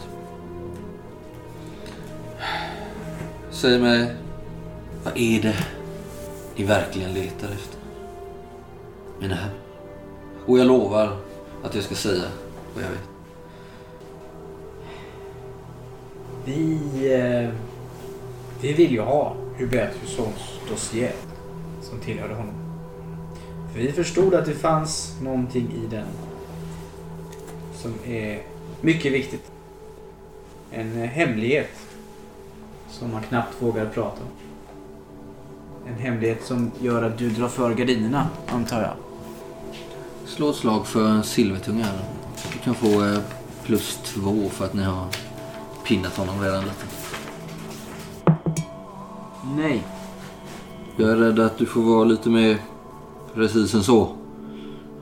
Säg 3.51 3.79
mig, 3.79 4.15
vad 5.03 5.17
är 5.17 5.41
det 5.41 5.55
ni 6.55 6.63
verkligen 6.63 7.13
letar 7.13 7.47
efter? 7.47 7.79
Mina 9.19 9.35
herrar. 9.35 9.68
Och 10.49 10.59
jag 10.59 10.67
lovar 10.67 11.17
att 11.63 11.75
jag 11.75 11.83
ska 11.83 11.95
säga 11.95 12.23
vad 12.75 12.83
jag 12.83 12.89
vet. 12.89 13.09
Vi, 16.45 16.79
eh, 17.13 17.49
vi 18.61 18.73
vill 18.73 18.91
ju 18.91 19.01
ha 19.01 19.35
Hubertussons 19.57 20.59
dossier 20.69 21.11
som 21.81 21.99
tillhörde 21.99 22.33
honom. 22.33 22.53
För 23.73 23.79
vi 23.79 23.91
förstod 23.91 24.33
att 24.33 24.45
det 24.45 24.53
fanns 24.53 25.17
någonting 25.21 25.71
i 25.83 25.87
den 25.87 26.07
som 27.75 27.93
är 28.05 28.41
mycket 28.81 29.13
viktigt. 29.13 29.51
En 30.71 30.91
hemlighet 30.91 31.71
som 32.89 33.11
man 33.11 33.21
knappt 33.21 33.61
vågar 33.61 33.85
prata 33.85 34.21
om. 34.21 34.29
En 35.87 35.99
hemlighet 35.99 36.43
som 36.43 36.71
gör 36.79 37.03
att 37.03 37.17
du 37.17 37.29
drar 37.29 37.47
för 37.47 37.73
gardinerna, 37.73 38.27
antar 38.47 38.81
jag. 38.81 39.08
Slå 40.29 40.49
ett 40.49 40.55
slag 40.55 40.87
för 40.87 41.07
en 41.07 41.23
silvertunga 41.23 41.83
här. 41.83 42.03
Du 42.53 42.59
kan 42.59 42.75
få 42.75 43.03
eh, 43.05 43.19
plus 43.63 43.99
två 44.03 44.49
för 44.49 44.65
att 44.65 44.73
ni 44.73 44.83
har 44.83 45.07
pinnat 45.85 46.17
honom 46.17 46.41
redan 46.41 46.63
lite. 46.63 46.85
Nej. 49.57 49.87
Jag 50.97 51.09
är 51.09 51.15
rädd 51.15 51.39
att 51.39 51.57
du 51.57 51.65
får 51.65 51.81
vara 51.81 52.03
lite 52.03 52.29
mer 52.29 52.57
precis 53.33 53.73
än 53.73 53.83
så. 53.83 54.15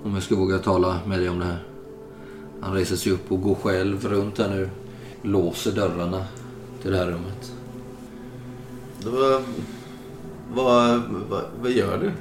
Om 0.04 0.14
jag 0.14 0.24
ska 0.24 0.36
våga 0.36 0.60
tala 0.60 1.00
med 1.06 1.20
dig 1.20 1.30
om 1.30 1.40
det 1.40 1.46
här. 1.46 1.64
Han 2.62 2.74
reser 2.74 2.96
sig 2.96 3.12
upp 3.12 3.32
och 3.32 3.42
går 3.42 3.56
själv 3.56 4.08
runt 4.08 4.38
här 4.38 4.50
nu. 4.50 4.70
Låser 5.22 5.72
dörrarna 5.72 6.26
till 6.82 6.92
det 6.92 6.98
här 6.98 7.08
rummet. 7.08 7.54
Då, 9.00 9.42
vad, 10.54 11.02
vad, 11.30 11.44
vad 11.62 11.72
gör 11.72 11.98
du? 11.98 12.12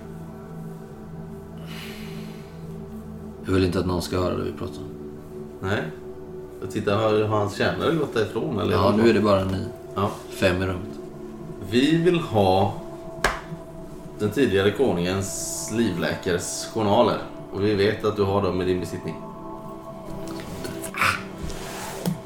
Jag 3.47 3.53
vill 3.53 3.65
inte 3.65 3.79
att 3.79 3.87
någon 3.87 4.03
ska 4.03 4.19
höra 4.19 4.37
det 4.37 4.45
vi 4.45 4.53
pratar 4.53 4.79
om. 4.79 4.89
Nej. 5.61 5.83
Jag 6.61 6.71
tittar, 6.71 6.97
har, 6.97 7.23
har 7.23 7.39
hans 7.39 7.57
tjänare 7.57 7.95
gått 7.95 8.15
därifrån? 8.15 8.59
Eller 8.59 8.73
Ja, 8.73 8.95
nu 8.97 9.11
är 9.11 9.15
det 9.15 9.21
bara 9.21 9.45
ni. 9.45 9.67
Ja. 9.95 10.11
Fem 10.31 10.63
i 10.63 10.67
rummet. 10.67 10.99
Vi 11.71 11.97
vill 11.97 12.21
ha 12.21 12.75
den 14.19 14.31
tidigare 14.31 14.71
konungens 14.71 15.71
livläkares 15.73 16.69
journaler. 16.75 17.19
Och 17.53 17.65
vi 17.65 17.75
vet 17.75 18.05
att 18.05 18.17
du 18.17 18.23
har 18.23 18.43
dem 18.43 18.63
i 18.63 18.65
din 18.65 18.81
besittning. 18.81 19.15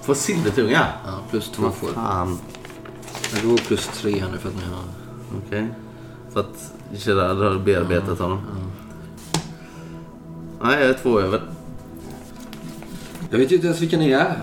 På 0.07 0.15
silvertunga? 0.15 0.87
Ja, 1.07 1.19
plus 1.31 1.51
två 1.51 1.71
får 1.71 1.89
fan. 1.89 2.39
Det 3.35 3.47
går 3.49 3.57
plus 3.57 3.87
tre 3.87 4.21
här 4.21 4.29
nu 4.33 4.39
för 4.39 4.49
att 4.49 4.55
ni 4.55 4.63
har... 4.63 4.83
Okej. 5.47 5.67
För 6.33 6.41
att 6.41 6.73
Gerard 6.93 7.37
har 7.37 7.59
bearbetat 7.59 8.19
honom. 8.19 8.39
Nej, 10.63 10.81
jag 10.81 10.89
är 10.91 10.95
två 10.95 11.21
över. 11.21 11.43
Jag 13.31 13.39
vet 13.39 13.51
ju 13.53 13.55
inte 13.55 13.67
ens 13.67 13.81
vilka 13.81 13.97
ni 13.99 14.11
är. 14.11 14.39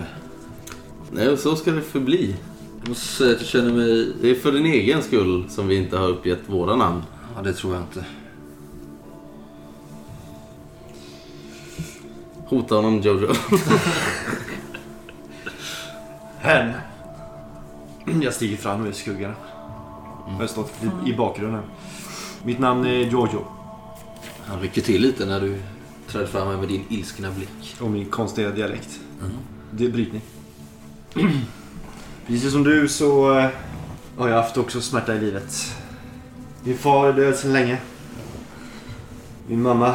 Nej, 1.10 1.28
och 1.28 1.38
så 1.38 1.56
ska 1.56 1.70
det 1.70 1.82
förbli. 1.82 2.36
Jag 2.80 2.88
måste 2.88 3.06
säga 3.06 3.30
att 3.34 3.40
jag 3.40 3.48
känner 3.48 3.72
mig... 3.72 4.12
Det 4.20 4.30
är 4.30 4.34
för 4.34 4.52
din 4.52 4.66
egen 4.66 5.02
skull 5.02 5.44
som 5.50 5.66
vi 5.68 5.76
inte 5.76 5.98
har 5.98 6.08
uppgett 6.08 6.38
våra 6.46 6.76
namn. 6.76 7.02
Ja, 7.36 7.42
det 7.42 7.52
tror 7.52 7.74
jag 7.74 7.82
inte. 7.82 8.04
Hota 12.46 12.74
honom 12.74 13.00
Jojo. 13.00 13.28
Hen. 16.38 16.72
Jag 18.22 18.34
stiger 18.34 18.56
fram 18.56 18.86
ur 18.86 18.92
skuggorna. 18.92 19.34
Jag 20.26 20.32
har 20.34 20.46
stått 20.46 20.72
i- 21.06 21.10
i 21.10 21.14
bakgrunden. 21.16 21.62
Mitt 22.44 22.58
namn 22.58 22.86
är 22.86 22.98
Jojo. 22.98 23.44
Han 24.44 24.60
rycker 24.60 24.82
till 24.82 25.02
lite 25.02 25.26
när 25.26 25.40
du 25.40 25.58
träder 26.08 26.26
fram 26.26 26.48
här 26.48 26.56
med 26.56 26.68
din 26.68 26.84
ilskna 26.88 27.30
blick. 27.30 27.76
Och 27.80 27.90
min 27.90 28.04
konstiga 28.04 28.50
dialekt. 28.50 29.00
Det 29.70 29.84
är 29.84 29.90
brytning. 29.90 30.22
Precis 32.26 32.52
som 32.52 32.64
du 32.64 32.88
så 32.88 33.38
eh, 33.38 33.48
har 34.18 34.28
jag 34.28 34.36
haft 34.36 34.56
också 34.56 34.80
smärta 34.80 35.14
i 35.14 35.20
livet. 35.20 35.76
Min 36.64 36.78
far 36.78 37.08
är 37.08 37.12
död 37.12 37.36
sedan 37.36 37.52
länge. 37.52 37.78
Min 39.46 39.62
mamma 39.62 39.94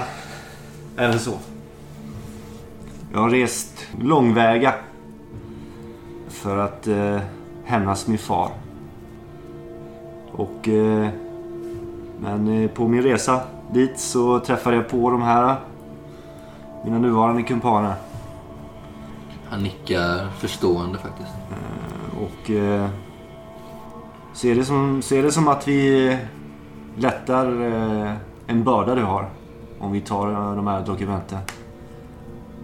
även 0.97 1.19
så. 1.19 1.37
Jag 3.13 3.19
har 3.19 3.29
rest 3.29 3.87
långväga 4.01 4.73
för 6.29 6.57
att 6.57 6.87
eh, 6.87 7.19
hämnas 7.63 8.07
min 8.07 8.17
far. 8.17 8.51
Och 10.31 10.67
eh, 10.67 11.07
men 12.19 12.63
eh, 12.63 12.69
på 12.69 12.87
min 12.87 13.03
resa 13.03 13.41
dit 13.73 13.99
så 13.99 14.39
träffade 14.39 14.75
jag 14.75 14.89
på 14.89 15.09
de 15.09 15.21
här 15.21 15.55
mina 16.83 16.99
nuvarande 16.99 17.43
kumpaner. 17.43 17.95
Han 19.49 19.63
nickar 19.63 20.29
förstående 20.29 20.99
faktiskt. 20.99 21.33
Och 22.21 22.51
eh, 22.51 22.89
ser, 24.33 24.55
det 24.55 24.65
som, 24.65 25.01
ser 25.01 25.23
det 25.23 25.31
som 25.31 25.47
att 25.47 25.67
vi 25.67 26.17
lättar 26.95 27.61
eh, 27.61 28.13
en 28.47 28.63
börda 28.63 28.95
du 28.95 29.03
har. 29.03 29.29
Om 29.79 29.91
vi 29.91 30.01
tar 30.01 30.31
eh, 30.31 30.55
de 30.55 30.67
här 30.67 30.85
dokumenten. 30.85 31.39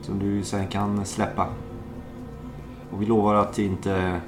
Som 0.01 0.19
du 0.19 0.43
sen 0.43 0.67
kan 0.67 1.05
släppa. 1.05 1.47
Och 2.91 3.01
vi 3.01 3.05
lovar 3.05 3.35
att 3.35 3.59
inte 3.59 4.21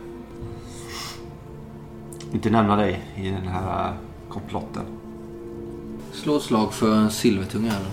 inte 2.34 2.49
nämna 2.49 2.75
dig 2.75 3.01
i 3.15 3.30
den 3.30 3.47
här 3.47 3.88
eh, 3.88 3.93
komplotten. 4.30 4.84
Slå 6.12 6.38
ett 6.38 6.43
slag 6.43 6.73
för 6.73 6.95
en 6.95 7.12
silvertunga 7.12 7.71
här. 7.71 7.86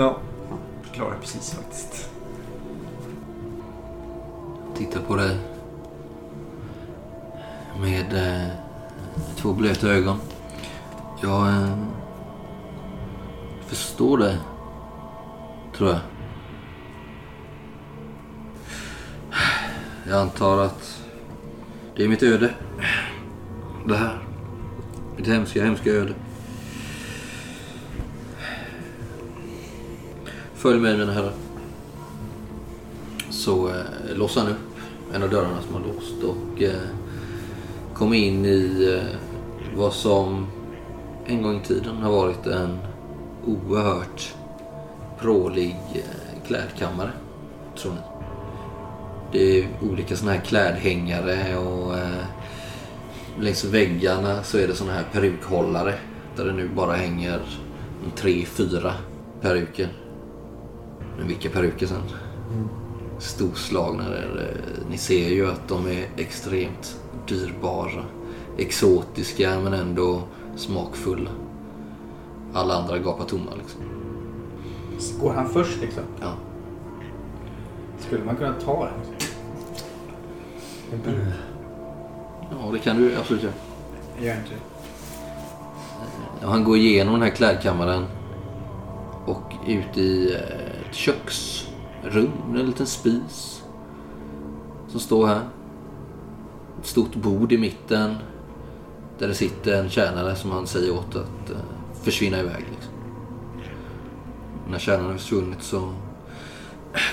Ja, 0.00 0.18
klarar 0.92 1.10
jag 1.10 1.20
precis 1.20 1.54
faktiskt. 1.54 2.10
Tittar 4.76 5.00
på 5.00 5.16
dig. 5.16 5.38
Med 7.80 8.12
eh, 8.12 8.48
två 9.36 9.52
blöta 9.52 9.88
ögon. 9.88 10.18
Jag 11.22 11.48
eh, 11.48 11.78
förstår 13.66 14.18
dig. 14.18 14.38
Tror 15.76 15.90
jag. 15.90 16.00
Jag 20.08 20.20
antar 20.20 20.58
att 20.58 21.04
det 21.96 22.04
är 22.04 22.08
mitt 22.08 22.22
öde. 22.22 22.54
Det 23.86 23.96
här. 23.96 24.18
Mitt 25.16 25.26
hemska, 25.26 25.64
hemska 25.64 25.90
öde. 25.90 26.14
Följ 30.60 30.80
med 30.80 30.98
mina 30.98 31.12
herrar. 31.12 31.32
Så 33.30 33.68
eh, 33.68 34.16
låser 34.16 34.40
han 34.40 34.50
upp 34.50 34.76
en 35.14 35.22
av 35.22 35.30
dörrarna 35.30 35.62
som 35.62 35.74
har 35.74 35.80
låst 35.80 36.22
och 36.24 36.62
eh, 36.62 36.88
kom 37.94 38.14
in 38.14 38.44
i 38.44 38.94
eh, 38.94 39.16
vad 39.76 39.92
som 39.92 40.46
en 41.26 41.42
gång 41.42 41.60
i 41.60 41.64
tiden 41.64 41.96
har 41.96 42.12
varit 42.12 42.46
en 42.46 42.78
oerhört 43.46 44.34
prålig 45.20 45.76
eh, 45.94 46.46
klädkammare. 46.46 47.10
Tror 47.78 47.92
ni. 47.92 48.00
Det 49.32 49.58
är 49.60 49.68
olika 49.82 50.16
såna 50.16 50.32
här 50.32 50.40
klädhängare 50.40 51.56
och 51.56 51.98
eh, 51.98 52.24
längs 53.40 53.64
väggarna 53.64 54.42
så 54.42 54.58
är 54.58 54.68
det 54.68 54.74
såna 54.74 54.92
här 54.92 55.04
perukhållare 55.12 55.94
där 56.36 56.44
det 56.44 56.52
nu 56.52 56.68
bara 56.68 56.92
hänger 56.92 57.40
tre, 58.16 58.44
fyra 58.44 58.94
peruker. 59.40 59.99
Vilka 61.26 61.50
peruker 61.50 61.86
sen? 61.86 62.02
storslagna. 63.18 64.08
Där, 64.08 64.48
eh, 64.50 64.90
Ni 64.90 64.98
ser 64.98 65.28
ju 65.28 65.50
att 65.50 65.68
de 65.68 65.86
är 65.86 66.06
extremt 66.16 67.00
dyrbara. 67.28 68.04
Exotiska 68.58 69.60
men 69.60 69.72
ändå 69.72 70.22
smakfulla. 70.56 71.30
Alla 72.54 72.74
andra 72.74 72.98
gapar 72.98 73.24
tomma 73.24 73.50
liksom. 73.58 73.80
Går 75.20 75.32
han 75.32 75.48
först 75.48 75.80
liksom? 75.80 76.02
Ja. 76.20 76.32
Skulle 77.98 78.24
man 78.24 78.36
kunna 78.36 78.52
ta 78.64 78.84
den? 78.84 78.94
En 80.92 81.02
burk? 81.04 81.34
ja, 82.50 82.72
det 82.72 82.78
kan 82.78 82.96
du 82.96 83.16
absolut 83.16 83.42
göra. 83.42 83.52
Jag 84.16 84.26
gör 84.26 84.36
inte 84.36 84.50
det. 84.50 84.60
Ja, 86.42 86.48
han 86.48 86.64
går 86.64 86.76
igenom 86.76 87.14
den 87.14 87.22
här 87.22 87.30
klädkammaren 87.30 88.04
och 89.26 89.52
ut 89.66 89.98
i 89.98 90.34
eh, 90.34 90.69
ett 90.90 90.96
köksrum 90.96 92.32
en 92.54 92.66
liten 92.66 92.86
spis 92.86 93.62
som 94.88 95.00
står 95.00 95.26
här. 95.26 95.40
Ett 96.80 96.86
stort 96.86 97.14
bord 97.14 97.52
i 97.52 97.58
mitten 97.58 98.14
där 99.18 99.28
det 99.28 99.34
sitter 99.34 99.82
en 99.82 99.90
tjänare 99.90 100.36
som 100.36 100.50
han 100.50 100.66
säger 100.66 100.92
åt 100.92 101.16
att 101.16 101.50
eh, 101.50 101.56
försvinna 102.02 102.40
iväg. 102.40 102.64
Liksom. 102.70 102.92
När 104.70 104.78
tjänaren 104.78 105.10
har 105.10 105.12
försvunnit 105.12 105.62
så 105.62 105.92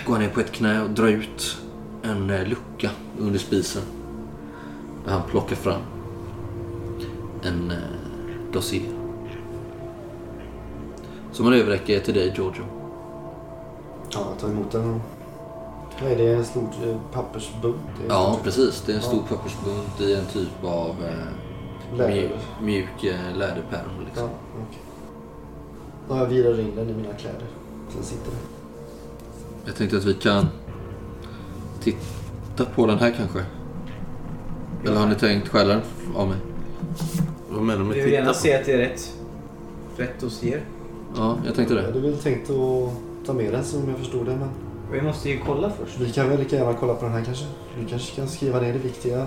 går 0.05 0.13
han 0.13 0.21
ner 0.21 0.29
på 0.29 0.39
ett 0.39 0.51
knä 0.51 0.83
och 0.83 0.89
drar 0.89 1.07
ut 1.07 1.57
en 2.01 2.29
eh, 2.29 2.47
lucka 2.47 2.89
under 3.17 3.39
spisen. 3.39 3.83
Där 5.05 5.11
han 5.11 5.29
plockar 5.29 5.55
fram 5.55 5.81
en 7.43 7.71
eh, 7.71 7.77
dossier. 8.51 8.91
Som 11.31 11.45
han 11.45 11.53
överräcker 11.53 11.99
till 11.99 12.13
dig 12.13 12.33
Giorgio. 12.35 12.76
Ja, 14.09 14.19
ta 14.39 14.47
emot 14.47 14.71
den. 14.71 15.01
Vad 16.01 16.11
är 16.11 16.15
det? 16.15 16.33
En 16.33 16.45
stor 16.45 16.63
eh, 16.83 16.95
pappersbunt? 17.13 17.75
Ja, 18.09 18.31
stort. 18.33 18.43
precis. 18.43 18.83
Det 18.85 18.91
är 18.91 18.95
en 18.95 19.01
stor 19.01 19.23
Ja. 19.29 19.35
pappersbunt 19.35 20.01
i 20.01 20.13
en 20.15 20.25
typ 20.25 20.63
av 20.63 20.89
eh, 21.05 21.97
Läder. 21.97 22.11
mjuk, 22.13 22.31
mjuk 22.61 23.03
eh, 23.03 23.37
läderpärm. 23.37 23.89
Ja, 23.97 24.03
Liksom. 24.05 24.29
okej. 24.53 24.79
Ja, 26.09 26.17
jag 26.17 26.25
virar 26.25 26.59
in 26.59 26.75
den 26.75 26.89
i 26.89 26.93
mina 26.93 27.13
kläder. 27.13 27.45
Sen 27.93 28.03
sitter 28.03 28.25
den. 28.31 28.39
Jag 29.65 29.75
tänkte 29.75 29.97
att 29.97 30.05
vi 30.05 30.13
kan 30.13 30.45
titta 31.81 32.65
på 32.75 32.85
den 32.87 32.97
här 32.99 33.13
kanske. 33.17 33.39
Eller 34.85 34.95
har 34.99 35.07
ni 35.07 35.15
tänkt 35.15 35.49
stjäla 35.49 35.73
den 35.73 35.81
av 36.15 36.27
mig? 36.27 36.37
vara 37.49 37.61
med 37.61 37.75
om 37.81 37.89
Vi 37.89 38.01
och 38.01 38.05
vill 38.05 38.13
gärna 38.13 38.33
titta 38.33 38.39
se 38.41 38.53
på. 38.53 38.59
att 38.59 38.65
det 38.65 38.73
är 38.73 38.77
rätt, 38.77 39.13
rätt 39.97 40.21
hos 40.21 40.43
er. 40.43 40.61
Ja, 41.15 41.37
jag 41.45 41.55
tänkte 41.55 41.75
det. 41.75 41.81
hade 41.81 41.99
väl 41.99 42.17
tänkt 42.17 42.49
att 42.49 42.57
ta 43.27 43.33
med 43.33 43.53
den 43.53 43.63
som 43.63 43.89
jag 43.89 43.97
förstod 43.97 44.25
det. 44.25 44.35
Men 44.35 44.49
Vi 44.91 45.01
måste 45.01 45.29
ju 45.29 45.39
kolla 45.45 45.69
först. 45.69 45.99
vi 45.99 46.11
kan 46.11 46.29
väl 46.29 46.39
lika 46.39 46.55
gärna 46.55 46.73
kolla 46.73 46.93
på 46.93 47.05
den 47.05 47.13
här 47.13 47.23
kanske. 47.23 47.45
Vi 47.79 47.85
kanske 47.89 48.15
kan 48.15 48.27
skriva 48.27 48.59
ner 48.59 48.73
det 48.73 48.79
viktiga. 48.79 49.17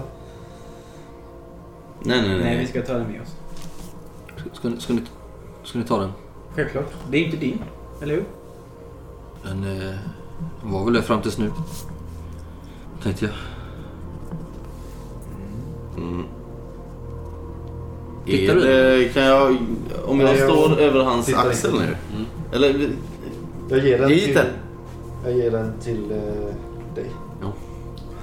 Nej, 2.03 2.20
nej, 2.20 2.28
Nej, 2.28 2.38
nej. 2.38 2.59
vi 2.59 2.66
ska 2.66 2.82
ta 2.82 2.92
den 2.92 3.07
med 3.12 3.20
oss. 3.22 3.36
Ska 4.53 4.68
ni, 4.68 4.80
ska 4.80 4.92
ni, 4.92 5.03
ska 5.64 5.78
ni 5.78 5.84
ta 5.84 5.98
den? 5.98 6.11
Självklart. 6.55 6.92
Det 7.11 7.18
är 7.18 7.24
inte 7.24 7.36
din, 7.36 7.59
eller 8.03 8.14
hur? 8.14 8.24
Den 9.42 9.64
eh, 9.88 9.94
var 10.62 10.84
väl 10.84 10.94
det 10.94 11.03
fram 11.03 11.22
tills 11.22 11.38
nu. 11.38 11.51
Tänkte 13.03 13.24
jag. 13.24 13.34
Mm. 15.96 16.24
Tittar 18.26 18.57
Är 18.57 18.61
du? 18.61 18.98
det, 19.03 19.09
kan 19.14 19.22
jag... 19.22 19.57
Om 20.07 20.20
jag 20.20 20.36
jag 20.36 20.51
står 20.51 20.78
över 20.80 21.05
hans 21.05 21.26
tittar 21.26 21.48
axel 21.48 21.70
inte. 21.70 21.82
nu. 21.84 21.96
Mm. 22.16 22.26
Eller... 22.53 22.90
Jag 23.70 23.78
ger 23.86 23.98
den 23.98 24.08
Ge 24.08 24.14
hit 24.14 24.24
till, 24.24 24.34
den. 24.34 24.46
jag 25.24 25.32
ger 25.36 25.50
den 25.50 25.72
till 25.80 26.10
eh, 26.10 26.54
dig. 26.94 27.10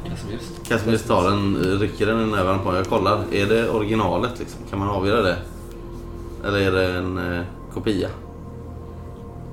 Casimir. 0.09 0.39
Casimir 0.67 0.97
tar 0.97 1.29
den, 1.29 1.55
rycker 1.79 2.05
den 2.05 2.21
i 2.29 2.31
näven 2.31 2.59
på. 2.59 2.75
Jag 2.75 2.85
kollar. 2.85 3.23
Är 3.31 3.45
det 3.45 3.69
originalet 3.69 4.39
liksom? 4.39 4.59
Kan 4.69 4.79
man 4.79 4.87
avgöra 4.89 5.21
det? 5.21 5.37
Eller 6.45 6.59
är 6.59 6.71
det 6.71 6.85
en 6.97 7.17
eh, 7.37 7.43
kopia? 7.73 8.09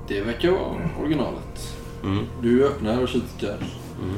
Det 0.07 0.21
verkar 0.21 0.51
vara 0.51 0.89
originalet. 1.01 1.75
Mm. 2.03 2.23
Du 2.41 2.65
öppnar 2.67 3.01
och 3.01 3.07
kikar. 3.07 3.57
Mm. 4.03 4.15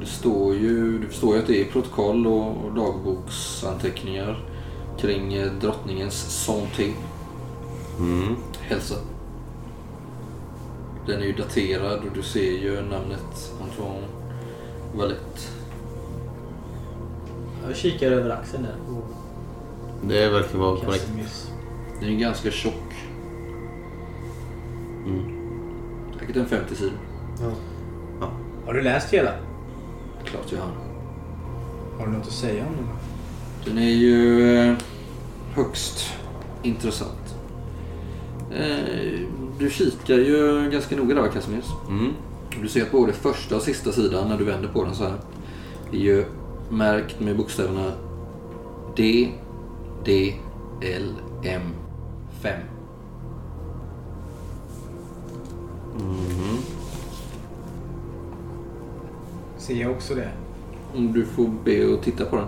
Det 0.00 0.06
står 0.06 0.54
ju, 0.54 0.98
du 0.98 1.06
förstår 1.08 1.34
ju 1.34 1.40
att 1.40 1.46
det 1.46 1.60
är 1.60 1.64
protokoll 1.64 2.26
och, 2.26 2.46
och 2.64 2.74
dagboksanteckningar 2.74 4.44
kring 4.98 5.34
eh, 5.34 5.52
drottningens 5.60 6.44
santé, 6.44 6.92
Mm. 7.98 8.36
hälsa. 8.60 8.94
Den 11.06 11.20
är 11.22 11.26
ju 11.26 11.32
daterad 11.32 11.98
och 11.98 12.14
du 12.14 12.22
ser 12.22 12.52
ju 12.52 12.82
namnet 12.82 13.52
Antoine 13.62 14.04
Valette. 14.94 15.40
Jag 17.66 17.76
kikar 17.76 18.10
över 18.10 18.30
axeln 18.30 18.62
där. 18.62 18.76
Det 20.08 20.28
verkar 20.30 20.58
vara 20.58 20.80
korrekt. 20.80 21.06
Casimirs. 21.06 21.46
Den 22.00 22.08
är 22.08 22.16
ganska 22.16 22.50
tjock. 22.50 22.94
Mm. 25.06 25.36
Säkert 26.18 26.36
en 26.36 26.46
50 26.46 26.74
sidor. 26.74 26.92
Ja. 28.20 28.30
Har 28.66 28.74
du 28.74 28.82
läst 28.82 29.14
hela? 29.14 29.30
Klart 30.24 30.52
jag 30.52 30.58
har. 30.58 30.72
Har 31.98 32.06
du 32.06 32.12
något 32.12 32.26
att 32.26 32.32
säga 32.32 32.64
om 32.66 32.76
den? 32.76 32.88
Den 33.64 33.78
är 33.84 33.90
ju 33.90 34.56
eh, 34.58 34.76
högst 35.54 36.14
intressant. 36.62 37.36
Eh, 38.52 39.20
du 39.58 39.70
kikar 39.70 40.14
ju 40.14 40.70
ganska 40.70 40.96
noga 40.96 41.14
där 41.14 41.28
Casimir? 41.28 41.64
Mm. 41.88 42.12
Du 42.62 42.68
ser 42.68 42.82
att 42.82 42.92
både 42.92 43.12
första 43.12 43.56
och 43.56 43.62
sista 43.62 43.92
sidan 43.92 44.28
när 44.28 44.38
du 44.38 44.44
vänder 44.44 44.68
på 44.68 44.84
den 44.84 44.94
så 44.94 45.04
här 45.04 45.18
är 45.92 45.98
ju 45.98 46.24
märkt 46.70 47.20
med 47.20 47.36
bokstäverna 47.36 47.92
D, 48.96 49.28
D, 50.04 50.34
L, 50.82 51.12
M, 51.44 51.62
5. 52.42 52.60
Mhm. 55.94 56.58
Ser 59.58 59.74
jag 59.74 59.90
också 59.90 60.14
det? 60.14 60.30
Om 60.94 61.12
du 61.12 61.26
får 61.26 61.50
be 61.64 61.94
att 61.94 62.02
titta 62.02 62.24
på 62.24 62.36
den. 62.36 62.46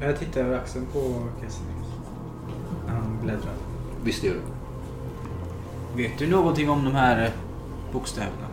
Jag 0.00 0.18
tittar 0.18 0.40
över 0.40 0.58
axeln 0.58 0.86
på 0.92 0.98
Casimir. 1.42 1.74
Han 2.88 3.18
bläddrar. 3.22 3.54
Visst 4.04 4.24
gör 4.24 4.34
du. 4.34 4.55
Vet 5.96 6.18
du 6.18 6.26
någonting 6.26 6.70
om 6.70 6.84
de 6.84 6.94
här 6.94 7.30
bokstäverna? 7.92 8.48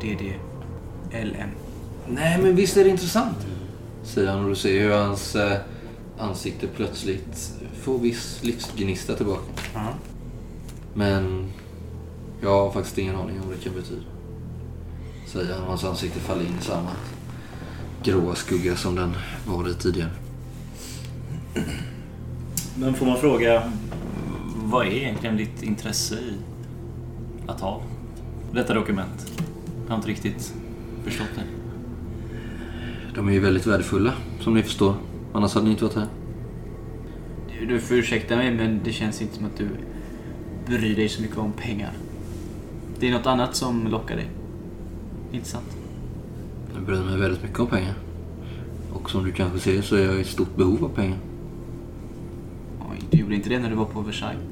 DD, 0.00 0.34
LM. 1.12 1.48
Nej, 2.08 2.38
men 2.42 2.56
visst 2.56 2.76
är 2.76 2.84
det 2.84 2.90
intressant. 2.90 3.36
Säger 4.02 4.30
han 4.30 4.42
och 4.42 4.48
du 4.48 4.56
ser 4.56 4.80
hur 4.80 4.92
hans 4.92 5.36
eh, 5.36 5.58
ansikte 6.18 6.66
plötsligt 6.66 7.52
får 7.82 7.98
viss 7.98 8.40
livsgnista 8.42 9.14
tillbaka. 9.14 9.42
Ja. 9.74 9.88
Men 10.94 11.52
jag 12.40 12.50
har 12.50 12.70
faktiskt 12.70 12.98
ingen 12.98 13.16
aning 13.16 13.40
om 13.40 13.48
vad 13.48 13.56
det 13.56 13.64
kan 13.64 13.74
betyda. 13.74 14.02
Säger 15.32 15.54
han 15.54 15.62
och 15.62 15.68
hans 15.68 15.84
ansikte 15.84 16.20
faller 16.20 16.42
in 16.42 16.58
i 16.60 16.64
samma 16.64 16.90
gråa 18.02 18.34
skugga 18.34 18.76
som 18.76 18.94
den 18.94 19.16
var 19.46 19.70
i 19.70 19.74
tidigare. 19.74 20.10
Men 22.76 22.94
får 22.94 23.06
man 23.06 23.18
fråga, 23.18 23.72
vad 24.56 24.86
är 24.86 24.90
egentligen 24.90 25.36
ditt 25.36 25.62
intresse 25.62 26.14
i 26.14 26.53
att 27.46 27.60
ha 27.60 27.82
detta 28.52 28.74
dokument? 28.74 29.32
Jag 29.84 29.90
har 29.90 29.96
inte 29.96 30.08
riktigt 30.08 30.54
förstått 31.04 31.28
det. 31.34 31.42
De 33.14 33.28
är 33.28 33.32
ju 33.32 33.40
väldigt 33.40 33.66
värdefulla, 33.66 34.12
som 34.40 34.54
ni 34.54 34.62
förstår. 34.62 34.94
Annars 35.32 35.54
hade 35.54 35.66
ni 35.66 35.72
inte 35.72 35.84
varit 35.84 35.96
här. 35.96 36.06
Du, 37.48 37.66
du 37.66 37.80
får 37.80 37.96
ursäkta 37.96 38.36
mig 38.36 38.54
men 38.54 38.80
det 38.84 38.92
känns 38.92 39.22
inte 39.22 39.34
som 39.36 39.46
att 39.46 39.56
du 39.56 39.68
bryr 40.66 40.96
dig 40.96 41.08
så 41.08 41.22
mycket 41.22 41.38
om 41.38 41.52
pengar. 41.52 41.92
Det 42.98 43.08
är 43.08 43.12
något 43.12 43.26
annat 43.26 43.56
som 43.56 43.88
lockar 43.88 44.16
dig. 44.16 44.26
Inte 45.32 45.48
sant? 45.48 45.76
Jag 46.74 46.82
bryr 46.82 47.00
mig 47.00 47.18
väldigt 47.18 47.42
mycket 47.42 47.60
om 47.60 47.66
pengar. 47.66 47.94
Och 48.92 49.10
som 49.10 49.24
du 49.24 49.32
kanske 49.32 49.58
ser 49.58 49.82
så 49.82 49.96
är 49.96 50.04
jag 50.04 50.20
i 50.20 50.24
stort 50.24 50.56
behov 50.56 50.84
av 50.84 50.88
pengar. 50.88 51.18
Oj, 52.90 52.98
du 53.10 53.18
gjorde 53.18 53.34
inte 53.34 53.48
det 53.48 53.58
när 53.58 53.70
du 53.70 53.76
var 53.76 53.84
på 53.84 54.00
Versailles. 54.00 54.42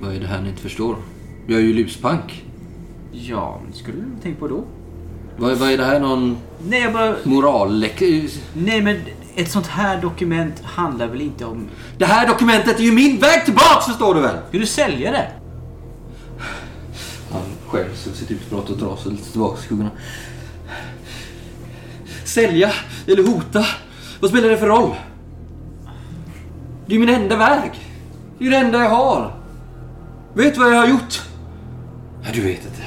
Vad 0.00 0.14
är 0.14 0.20
det 0.20 0.26
här 0.26 0.42
ni 0.42 0.48
inte 0.48 0.62
förstår? 0.62 0.96
Jag 1.46 1.58
är 1.60 1.64
ju 1.64 1.72
luspank. 1.72 2.44
Ja, 3.12 3.60
men 3.64 3.72
skulle 3.72 3.96
du 3.96 4.22
tänka 4.22 4.40
på 4.40 4.48
då? 4.48 4.64
Vad, 5.36 5.56
vad 5.56 5.70
är 5.70 5.78
det 5.78 5.84
här? 5.84 6.00
Någon 6.00 6.36
Nej, 6.68 6.80
jag 6.80 6.92
bara... 6.92 7.16
moralläck... 7.24 8.02
Nej, 8.54 8.82
men 8.82 9.00
ett 9.36 9.50
sånt 9.50 9.66
här 9.66 10.02
dokument 10.02 10.60
handlar 10.64 11.06
väl 11.06 11.20
inte 11.20 11.44
om... 11.44 11.68
Det 11.98 12.04
här 12.04 12.28
dokumentet 12.28 12.78
är 12.78 12.84
ju 12.84 12.92
min 12.92 13.18
väg 13.18 13.44
tillbaks 13.44 13.86
förstår 13.86 14.14
du 14.14 14.20
väl? 14.20 14.36
Vill 14.50 14.60
du 14.60 14.66
sälja 14.66 15.12
det? 15.12 15.30
Han 17.32 17.42
skäms 17.66 18.06
över 18.06 18.16
sitt 18.16 18.30
utbrott 18.30 18.70
och 18.70 18.76
drar 18.76 18.96
sig 18.96 19.12
lite 19.12 19.30
tillbaka 19.30 19.60
i 19.60 19.62
skuggorna. 19.62 19.90
Sälja 22.24 22.72
eller 23.06 23.22
hota? 23.26 23.64
Vad 24.20 24.30
spelar 24.30 24.48
det 24.48 24.58
för 24.58 24.66
roll? 24.66 24.94
Det 26.86 26.94
är 26.94 26.98
min 26.98 27.08
enda 27.08 27.36
väg. 27.36 27.70
Det 28.38 28.46
är 28.46 28.50
det 28.50 28.56
enda 28.56 28.78
jag 28.78 28.90
har. 28.90 29.34
Vet 30.34 30.54
du 30.54 30.60
vad 30.60 30.72
jag 30.72 30.78
har 30.78 30.88
gjort? 30.88 31.22
Ja, 32.26 32.32
du 32.34 32.40
vet 32.40 32.64
inte. 32.64 32.82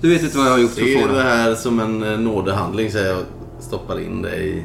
Du 0.00 0.08
vet 0.10 0.22
inte 0.22 0.36
vad 0.38 0.46
jag 0.46 0.52
har 0.52 0.58
gjort 0.58 0.70
för 0.70 0.80
Det 0.80 0.96
att 0.96 1.02
är 1.02 1.08
få 1.08 1.14
det 1.14 1.22
här 1.22 1.54
som 1.54 1.80
en 1.80 2.02
eh, 2.02 2.18
nådehandling 2.18 2.90
säger 2.92 3.10
jag. 3.14 3.22
Stoppar 3.60 4.00
in 4.00 4.22
dig 4.22 4.48
i... 4.48 4.64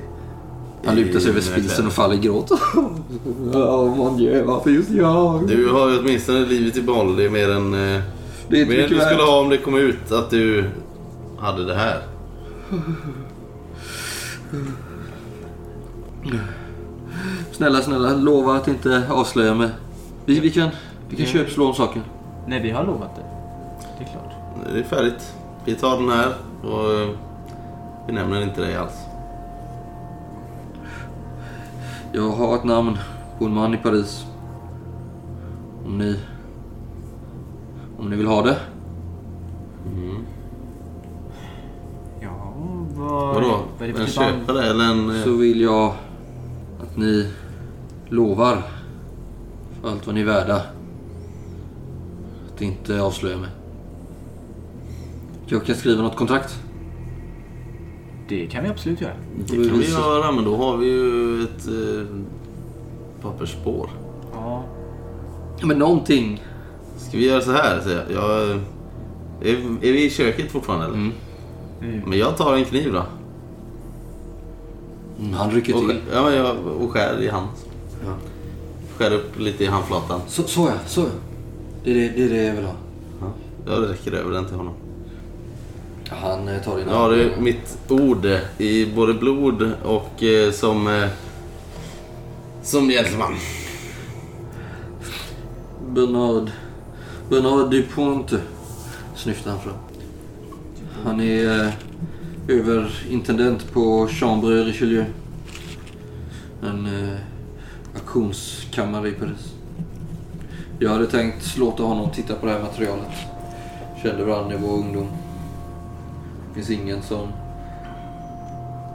Han 0.85 0.95
lutar 0.95 1.19
sig 1.19 1.29
över 1.31 1.41
spisen 1.41 1.87
och 1.87 1.93
faller 1.93 2.15
i 2.15 2.17
gråt. 2.17 2.51
Ja, 3.53 3.85
mon 3.85 4.17
Dieu, 4.17 4.43
varför 4.43 4.69
just 4.69 4.89
jag? 4.89 5.47
Du 5.47 5.69
har 5.69 5.89
ju 5.89 5.99
åtminstone 5.99 6.45
livet 6.45 6.77
i 6.77 6.81
behåll. 6.81 7.15
Det 7.15 7.25
är 7.25 7.29
mer 7.29 7.49
än... 7.51 7.73
eh, 7.95 8.01
Det 8.49 8.61
är 8.61 8.65
Mer 8.65 8.83
än 8.83 8.89
du 8.89 8.99
skulle 8.99 9.23
ha 9.23 9.39
om 9.41 9.49
det 9.49 9.57
kom 9.57 9.75
ut 9.75 10.11
att 10.11 10.29
du 10.29 10.65
hade 11.39 11.65
det 11.65 11.75
här. 11.75 12.01
Snälla, 17.51 17.81
snälla, 17.81 18.13
lova 18.15 18.53
att 18.55 18.67
inte 18.67 19.03
avslöja 19.09 19.53
mig. 19.53 19.69
Vi, 20.25 20.39
vi 20.39 20.49
kan, 20.51 20.69
vi 21.09 21.15
kan 21.15 21.25
köpslå 21.25 21.67
om 21.67 21.73
saken. 21.73 22.01
Nej, 22.47 22.61
vi 22.61 22.71
har 22.71 22.85
lovat 22.85 23.15
det. 23.15 23.23
Det 23.97 24.03
är 24.03 24.07
klart. 24.07 24.31
Det 24.73 24.79
är 24.79 24.83
färdigt. 24.83 25.35
Vi 25.65 25.75
tar 25.75 25.97
den 25.97 26.09
här 26.09 26.33
och 26.63 26.91
eh, 26.93 27.09
vi 28.07 28.13
nämner 28.13 28.41
inte 28.43 28.61
dig 28.61 28.75
alls. 28.75 28.93
Jag 32.13 32.29
har 32.29 32.55
ett 32.55 32.63
namn 32.63 32.97
på 33.39 33.45
en 33.45 33.53
man 33.53 33.73
i 33.73 33.77
Paris. 33.77 34.25
Om 35.85 35.97
ni... 35.97 36.19
Om 37.99 38.09
ni 38.09 38.15
vill 38.15 38.27
ha 38.27 38.41
det. 38.41 38.57
Ja, 42.21 42.53
vad... 42.95 43.35
Vadå? 43.35 43.59
Vad 43.79 43.89
är 43.89 43.93
det 43.93 43.99
En 43.99 44.05
typ 44.05 44.15
köpare 44.15 44.63
eller 44.69 44.85
en... 44.85 45.09
eh, 45.17 45.23
Så 45.23 45.31
vill 45.37 45.61
jag 45.61 45.93
att 46.81 46.97
ni 46.97 47.31
lovar 48.09 48.63
för 49.81 49.89
allt 49.89 50.05
vad 50.05 50.15
ni 50.15 50.21
är 50.21 50.25
värda. 50.25 50.61
Att 52.53 52.61
inte 52.61 53.01
avslöja 53.01 53.37
mig. 53.37 53.49
Jag 55.47 55.65
kan 55.65 55.75
skriva 55.75 56.01
något 56.01 56.15
kontrakt. 56.15 56.59
Det 58.27 58.47
kan 58.47 58.63
vi 58.63 58.69
absolut 58.69 59.01
göra. 59.01 59.13
Det 59.47 59.55
kan 59.69 59.79
vi 59.79 59.91
göra 59.91 60.31
men 60.31 60.43
då 60.45 60.55
har 60.55 60.77
vi 60.77 60.85
ju 60.85 61.43
ett 61.43 61.67
eh, 61.67 62.05
pappersspår. 63.21 63.89
Ja. 64.33 64.63
Men 65.63 65.79
någonting. 65.79 66.43
Ska 66.97 67.17
vi 67.17 67.27
göra 67.27 67.41
så 67.41 67.51
här? 67.51 67.81
säger 67.81 68.05
jag. 68.09 68.23
jag 68.23 68.49
är, 69.41 69.55
är 69.81 69.93
vi 69.93 70.05
i 70.05 70.09
köket 70.09 70.51
fortfarande 70.51 70.85
eller? 70.85 70.95
Mm. 70.95 71.11
Men 72.05 72.19
jag 72.19 72.37
tar 72.37 72.55
en 72.55 72.65
kniv 72.65 72.93
då. 72.93 73.03
Mm, 75.19 75.33
Han 75.33 75.51
rycker 75.51 75.75
Och, 75.75 75.89
till. 75.89 75.99
ja, 76.13 76.23
men 76.23 76.33
jag, 76.33 76.57
och 76.81 76.91
skär 76.91 77.21
i 77.21 77.27
hand. 77.29 77.47
skär 78.97 79.13
upp 79.13 79.39
lite 79.39 79.63
i 79.63 79.67
handflatan. 79.67 80.21
Så, 80.27 80.43
så 80.43 80.61
ja, 80.61 80.73
så 80.87 81.01
ja. 81.01 81.07
Det 81.83 81.91
är 81.91 81.95
det, 81.95 82.09
det 82.15 82.23
är 82.23 82.29
det 82.29 82.43
jag 82.43 82.55
vill 82.55 82.65
ha. 82.65 82.73
Ja, 83.67 83.79
det 83.79 83.87
räcker 83.87 84.11
över 84.11 84.31
den 84.31 84.45
till 84.45 84.55
honom. 84.55 84.73
Han 86.09 86.47
eh, 86.47 86.61
tar 86.61 86.77
din 86.77 86.87
Ja, 86.89 87.07
det 87.07 87.23
är 87.23 87.37
mitt 87.39 87.77
ord 87.89 88.27
i 88.57 88.85
både 88.85 89.13
blod 89.13 89.71
och 89.83 90.23
eh, 90.23 90.51
som... 90.51 90.87
Eh, 90.87 91.09
som 92.63 92.89
gentleman. 92.89 93.35
Bernard. 95.87 96.51
Bernard 97.29 97.71
Duponte. 97.71 98.39
Snyftar 99.15 99.51
han 99.51 99.59
fram. 99.59 99.73
Han 101.03 101.21
är 101.21 101.65
eh, 101.65 101.73
överintendent 102.47 103.73
på 103.73 104.07
Chambre 104.07 104.63
Richelieu. 104.63 105.05
En 106.63 106.85
eh, 106.85 107.17
auktionskammare 107.95 109.09
i 109.09 109.11
Paris. 109.11 109.53
Jag 110.79 110.89
hade 110.89 111.07
tänkt 111.07 111.57
låta 111.57 111.83
honom 111.83 112.09
titta 112.11 112.35
på 112.35 112.45
det 112.45 112.51
här 112.51 112.61
materialet. 112.61 113.11
Kände 114.03 114.25
varandra 114.25 114.55
i 114.55 114.57
vår 114.61 114.73
ungdom. 114.73 115.07
Det 116.55 116.63
finns 116.63 116.79
ingen 116.79 117.01
som 117.01 117.27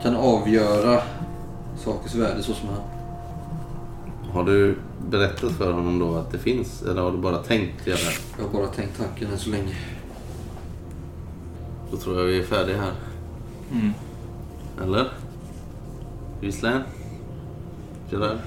kan 0.03 0.17
avgöra 0.17 1.03
sakers 1.77 2.15
värde 2.15 2.43
så 2.43 2.55
som 2.55 2.69
han. 2.69 2.81
Har 4.33 4.45
du 4.45 4.79
berättat 5.11 5.53
för 5.53 5.73
honom 5.73 5.99
då 5.99 6.15
att 6.15 6.33
det 6.33 6.39
finns? 6.39 6.83
Eller 6.83 7.03
har 7.03 7.13
du 7.13 7.19
bara 7.19 7.39
tänkt 7.39 7.87
göra 7.87 7.99
det? 7.99 8.39
Jag 8.39 8.45
har 8.45 8.53
bara 8.53 8.67
tänkt 8.67 8.99
tanken 8.99 9.31
än 9.33 9.39
så 9.39 9.51
länge. 9.51 9.77
Då 11.91 11.97
tror 11.97 12.19
jag 12.19 12.27
vi 12.27 12.39
är 12.39 12.45
färdiga 12.45 12.77
här. 12.77 12.93
Mm. 13.73 13.93
Eller? 14.83 15.09
Gislaine? 16.41 16.83
Gerard? 18.11 18.39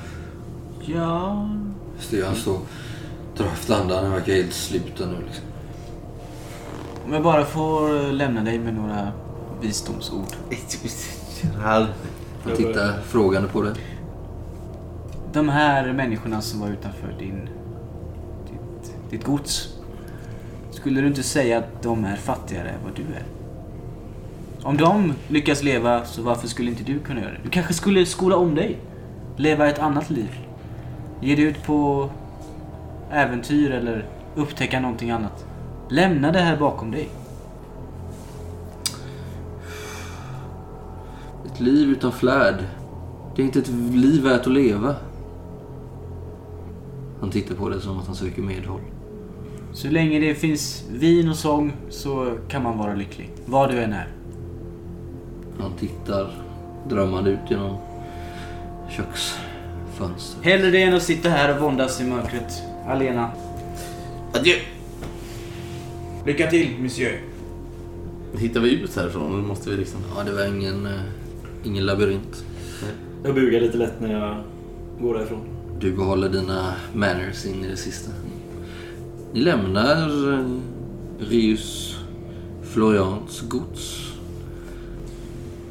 Ja... 0.85 1.49
Just 1.95 2.25
han 2.25 2.35
står 2.35 2.59
drar 3.37 3.45
efter 3.45 3.75
andan. 3.81 4.03
Han 4.03 4.13
verkar 4.13 4.33
helt 4.33 4.53
sluten 4.53 5.09
nu 5.09 5.25
liksom. 5.25 5.45
Om 7.05 7.13
jag 7.13 7.23
bara 7.23 7.45
får 7.45 8.11
lämna 8.11 8.41
dig 8.41 8.59
med 8.59 8.73
några 8.73 9.11
visdomsord. 9.61 10.27
Gerard? 11.41 11.87
Han 12.43 12.55
tittar 12.55 13.01
frågande 13.01 13.49
på 13.49 13.61
det. 13.61 13.75
De 15.33 15.49
här 15.49 15.93
människorna 15.93 16.41
som 16.41 16.59
var 16.59 16.67
utanför 16.67 17.15
din... 17.19 17.49
Ditt, 18.51 18.93
ditt 19.09 19.23
gods. 19.23 19.69
Skulle 20.71 21.01
du 21.01 21.07
inte 21.07 21.23
säga 21.23 21.57
att 21.57 21.81
de 21.83 22.05
är 22.05 22.15
fattigare 22.15 22.69
än 22.69 22.83
vad 22.83 22.95
du 22.95 23.01
är? 23.01 23.23
Om 24.63 24.77
de 24.77 25.13
lyckas 25.27 25.63
leva, 25.63 26.05
så 26.05 26.21
varför 26.21 26.47
skulle 26.47 26.71
inte 26.71 26.83
du 26.83 26.99
kunna 26.99 27.21
göra 27.21 27.31
det? 27.31 27.39
Du 27.43 27.49
kanske 27.49 27.73
skulle 27.73 28.05
skola 28.05 28.35
om 28.35 28.55
dig. 28.55 28.77
Leva 29.35 29.67
ett 29.67 29.79
annat 29.79 30.09
liv. 30.09 30.39
Ge 31.21 31.35
dig 31.35 31.45
ut 31.45 31.63
på 31.63 32.09
äventyr 33.11 33.71
eller 33.71 34.05
upptäcka 34.35 34.79
någonting 34.79 35.11
annat. 35.11 35.45
Lämna 35.93 36.31
det 36.31 36.39
här 36.39 36.57
bakom 36.57 36.91
dig. 36.91 37.09
Ett 41.45 41.59
liv 41.59 41.89
utan 41.89 42.11
flärd. 42.11 42.55
Det 43.35 43.41
är 43.41 43.45
inte 43.45 43.59
ett 43.59 43.69
liv 43.93 44.23
värt 44.23 44.41
att 44.41 44.53
leva. 44.53 44.95
Han 47.19 47.31
tittar 47.31 47.55
på 47.55 47.69
det 47.69 47.81
som 47.81 47.99
att 47.99 48.05
han 48.05 48.15
söker 48.15 48.41
medhåll. 48.41 48.81
Så 49.73 49.87
länge 49.87 50.19
det 50.19 50.35
finns 50.35 50.83
vin 50.91 51.29
och 51.29 51.35
sång 51.35 51.73
så 51.89 52.37
kan 52.47 52.63
man 52.63 52.77
vara 52.77 52.95
lycklig. 52.95 53.29
Vad 53.45 53.71
du 53.71 53.83
än 53.83 53.93
är. 53.93 54.07
Han 55.59 55.71
tittar 55.79 56.31
drömmande 56.89 57.29
ut 57.29 57.49
genom 57.49 57.77
köksfönstret. 58.89 60.45
Hellre 60.45 60.71
det 60.71 60.83
än 60.83 60.93
att 60.93 61.03
sitta 61.03 61.29
här 61.29 61.55
och 61.55 61.61
våndas 61.61 62.01
i 62.01 62.03
mörkret. 62.03 62.63
Alena. 62.87 63.31
Adjö! 64.33 64.72
Lycka 66.25 66.49
till, 66.49 66.69
monsieur. 66.79 67.21
Hittar 68.37 68.59
vi 68.59 68.71
ut 68.71 68.95
härifrån? 68.95 69.33
Eller 69.33 69.43
måste 69.43 69.69
vi 69.69 69.77
liksom... 69.77 69.99
Ja, 70.15 70.23
det 70.23 70.31
var 70.31 70.45
ingen, 70.45 70.85
eh, 70.85 71.01
ingen 71.63 71.85
labyrint. 71.85 72.45
Jag 73.23 73.35
bugar 73.35 73.61
lite 73.61 73.77
lätt 73.77 74.01
när 74.01 74.19
jag 74.19 74.43
går 75.01 75.13
därifrån. 75.13 75.41
Du 75.79 75.91
behåller 75.91 76.29
dina 76.29 76.73
manners 76.93 77.45
in 77.45 77.65
i 77.65 77.67
det 77.67 77.77
sista. 77.77 78.11
Ni 79.33 79.39
lämnar 79.39 80.33
eh, 80.33 80.45
Rius 81.19 81.95
Florians 82.61 83.41
gods. 83.41 84.13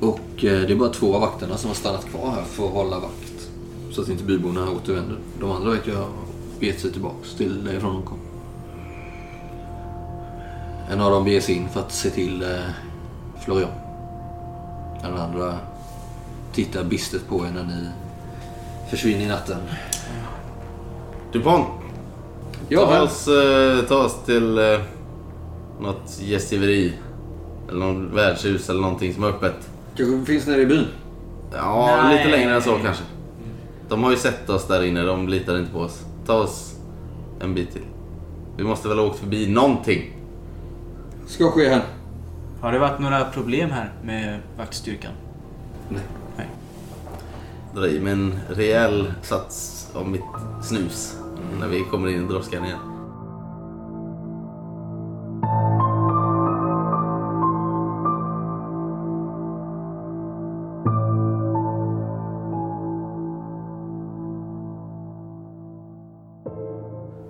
Och 0.00 0.44
eh, 0.44 0.66
det 0.66 0.72
är 0.72 0.76
bara 0.76 0.92
två 0.92 1.14
av 1.14 1.20
vakterna 1.20 1.56
som 1.56 1.68
har 1.68 1.74
stannat 1.74 2.04
kvar 2.04 2.30
här 2.30 2.44
för 2.44 2.66
att 2.66 2.72
hålla 2.72 2.98
vakt. 2.98 3.50
Så 3.90 4.02
att 4.02 4.08
inte 4.08 4.24
byborna 4.24 4.70
återvänder. 4.70 5.18
De 5.40 5.50
andra 5.50 5.70
verkar 5.70 5.94
ha 5.94 6.08
begett 6.60 6.80
sig 6.80 6.92
tillbaks 6.92 7.34
till 7.34 7.64
därifrån 7.64 7.94
de 7.94 8.02
kom. 8.02 8.18
En 10.92 11.00
av 11.00 11.10
dem 11.10 11.24
beger 11.24 11.40
sig 11.40 11.54
in 11.54 11.68
för 11.68 11.80
att 11.80 11.92
se 11.92 12.10
till 12.10 12.42
eh, 12.42 12.48
Florian. 13.44 13.70
Den 15.02 15.14
andra 15.14 15.58
tittar 16.52 16.84
bistert 16.84 17.28
på 17.28 17.46
er 17.46 17.50
när 17.54 17.64
ni 17.64 17.88
försvinner 18.90 19.24
i 19.24 19.28
natten. 19.28 19.56
Dupont! 21.32 21.66
Ja, 22.68 22.86
ta, 22.86 23.02
oss, 23.02 23.28
eh, 23.28 23.84
ta 23.84 23.96
oss 24.04 24.24
till 24.26 24.58
eh, 24.58 24.80
något 25.80 26.20
gästgiveri. 26.20 26.92
Eller 27.68 27.86
något 27.86 28.12
värdshus 28.12 28.70
eller 28.70 28.80
någonting 28.80 29.14
som 29.14 29.24
är 29.24 29.28
öppet. 29.28 29.70
Kanske 29.96 30.32
finns 30.32 30.46
nere 30.46 30.60
i 30.60 30.66
byn. 30.66 30.86
Ja, 31.52 32.00
Nej. 32.02 32.16
lite 32.16 32.36
längre 32.36 32.54
än 32.54 32.62
så 32.62 32.78
kanske. 32.84 33.04
De 33.88 34.04
har 34.04 34.10
ju 34.10 34.16
sett 34.16 34.50
oss 34.50 34.66
där 34.66 34.82
inne, 34.82 35.02
de 35.02 35.28
litar 35.28 35.58
inte 35.58 35.72
på 35.72 35.78
oss. 35.78 36.04
Ta 36.26 36.34
oss 36.34 36.74
en 37.40 37.54
bit 37.54 37.72
till. 37.72 37.86
Vi 38.56 38.64
måste 38.64 38.88
väl 38.88 38.98
ha 38.98 39.06
åkt 39.06 39.18
förbi 39.18 39.50
någonting. 39.50 40.21
Ska 41.32 41.50
ske 41.50 41.68
här. 41.68 41.82
Har 42.60 42.72
det 42.72 42.78
varit 42.78 43.00
några 43.00 43.24
problem 43.24 43.70
här 43.70 43.92
med 44.02 44.40
vaktstyrkan? 44.56 45.12
Nej. 45.88 46.48
Dra 47.74 47.88
i 47.88 48.00
med 48.00 48.12
en 48.12 48.40
rejäl 48.48 49.12
sats 49.22 49.88
av 49.94 50.08
mitt 50.08 50.22
snus. 50.62 51.16
När 51.60 51.68
vi 51.68 51.84
kommer 51.90 52.08
in 52.08 52.24
i 52.24 52.28
droskan 52.28 52.64
igen. 52.64 52.78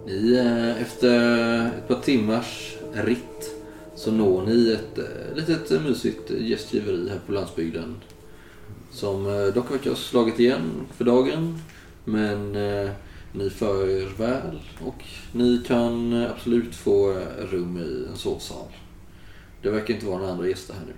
Ni, 0.07 0.37
eh, 0.37 0.83
efter 0.83 1.67
ett 1.67 1.89
par 1.89 2.01
timmars 2.01 2.77
ritt 2.95 3.62
så 4.03 4.11
når 4.11 4.43
ni 4.47 4.73
ett 4.73 4.99
eh, 4.99 5.37
litet 5.37 5.71
eh, 5.71 5.81
mysigt 5.81 6.31
gästgiveri 6.31 7.09
här 7.09 7.19
på 7.27 7.33
landsbygden. 7.33 7.97
Som 8.91 9.27
eh, 9.27 9.47
dock 9.47 9.71
verkar 9.71 9.91
ha 9.91 9.97
slagit 9.97 10.41
igen 10.41 10.71
för 10.97 11.05
dagen. 11.05 11.59
Men 12.05 12.57
eh, 12.57 12.91
ni 13.33 13.51
för 13.51 13.89
er 13.89 14.09
väl 14.19 14.61
och 14.85 15.05
ni 15.33 15.63
kan 15.67 16.23
eh, 16.23 16.31
absolut 16.31 16.75
få 16.75 17.11
eh, 17.11 17.47
rum 17.51 17.79
i 17.79 18.07
en 18.11 18.17
sovsal. 18.17 18.67
Det 19.63 19.71
verkar 19.71 19.95
inte 19.95 20.07
vara 20.07 20.19
några 20.19 20.33
andra 20.33 20.49
gäster 20.49 20.75
här 20.75 20.87
nu. 20.87 20.95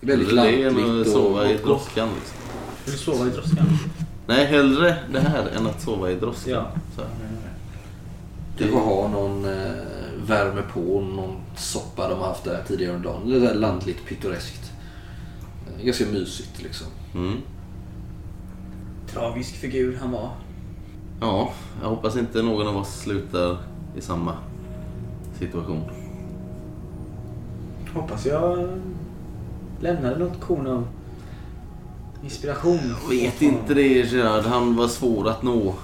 Väldigt 0.00 0.32
lantligt 0.32 1.12
sova 1.12 1.50
i 1.50 1.56
och... 1.56 1.60
droskan 1.60 2.08
liksom. 2.14 2.38
Vill 2.84 2.94
du 2.94 2.98
sova 2.98 3.26
i 3.26 3.30
droskan? 3.30 3.66
Nej, 4.26 4.46
hellre 4.46 4.96
det 5.12 5.20
här 5.20 5.48
än 5.48 5.66
att 5.66 5.82
sova 5.82 6.10
i 6.10 6.14
droskan. 6.14 6.52
Ja. 6.52 6.72
Så. 6.96 7.02
Du 8.58 8.68
får 8.68 8.80
ha 8.80 9.08
någon 9.08 9.44
eh, 9.44 9.93
värme 10.26 10.62
på, 10.72 11.00
någon 11.00 11.36
soppa 11.56 12.08
de 12.08 12.18
har 12.18 12.26
haft 12.26 12.44
där 12.44 12.62
tidigare 12.66 12.94
under 12.94 13.10
dagen. 13.10 13.40
Det 13.40 13.50
är 13.50 13.54
landligt 13.54 14.06
pittoreskt. 14.06 14.72
Ganska 15.82 16.04
mysigt 16.06 16.62
liksom. 16.62 16.86
Mm. 17.14 17.36
Tragisk 19.06 19.54
figur 19.54 19.98
han 20.00 20.10
var. 20.10 20.30
Ja, 21.20 21.52
jag 21.82 21.88
hoppas 21.88 22.16
inte 22.16 22.42
någon 22.42 22.66
av 22.66 22.76
oss 22.76 23.00
slutar 23.00 23.58
i 23.96 24.00
samma 24.00 24.36
situation. 25.38 25.82
Hoppas 27.94 28.26
jag 28.26 28.68
lämnade 29.80 30.18
något 30.18 30.40
korn 30.40 30.66
av 30.66 30.88
inspiration. 32.24 32.94
Jag 33.02 33.10
vet 33.10 33.42
inte 33.42 33.74
det 33.74 33.88
Gerard, 33.88 34.44
han 34.44 34.76
var 34.76 34.88
svår 34.88 35.28
att 35.28 35.42
nå. 35.42 35.74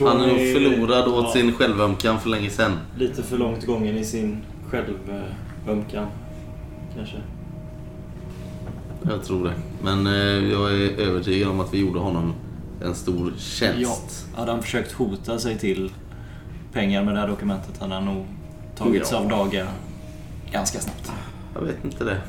Han 0.00 0.20
är 0.20 0.26
nog 0.26 0.36
förlorad 0.36 1.08
åt 1.08 1.24
ja, 1.24 1.32
sin 1.32 1.52
självömkan 1.52 2.20
för 2.20 2.28
länge 2.30 2.50
sedan. 2.50 2.72
Lite 2.98 3.22
för 3.22 3.38
långt 3.38 3.66
gången 3.66 3.96
i 3.96 4.04
sin 4.04 4.38
självömkan. 4.70 6.06
Kanske. 6.96 7.16
Jag 9.02 9.24
tror 9.24 9.44
det. 9.44 9.54
Men 9.82 10.06
eh, 10.06 10.12
jag 10.52 10.72
är 10.72 10.98
övertygad 11.00 11.48
om 11.50 11.60
att 11.60 11.74
vi 11.74 11.78
gjorde 11.78 11.98
honom 11.98 12.32
en 12.84 12.94
stor 12.94 13.32
Ja. 13.36 13.38
tjänst. 13.40 14.26
Hade 14.36 14.50
han 14.52 14.62
försökt 14.62 14.92
hota 14.92 15.38
sig 15.38 15.58
till 15.58 15.92
pengar 16.72 17.04
med 17.04 17.14
det 17.14 17.20
här 17.20 17.28
dokumentet 17.28 17.78
hade 17.78 17.94
han 17.94 18.04
nog 18.04 18.26
tagits 18.76 19.12
Ja. 19.12 19.18
av 19.18 19.28
daga 19.28 19.66
ganska 20.52 20.78
snabbt. 20.80 21.12
Jag 21.54 21.60
vet 21.62 21.84
inte 21.84 22.04
det. 22.04 22.20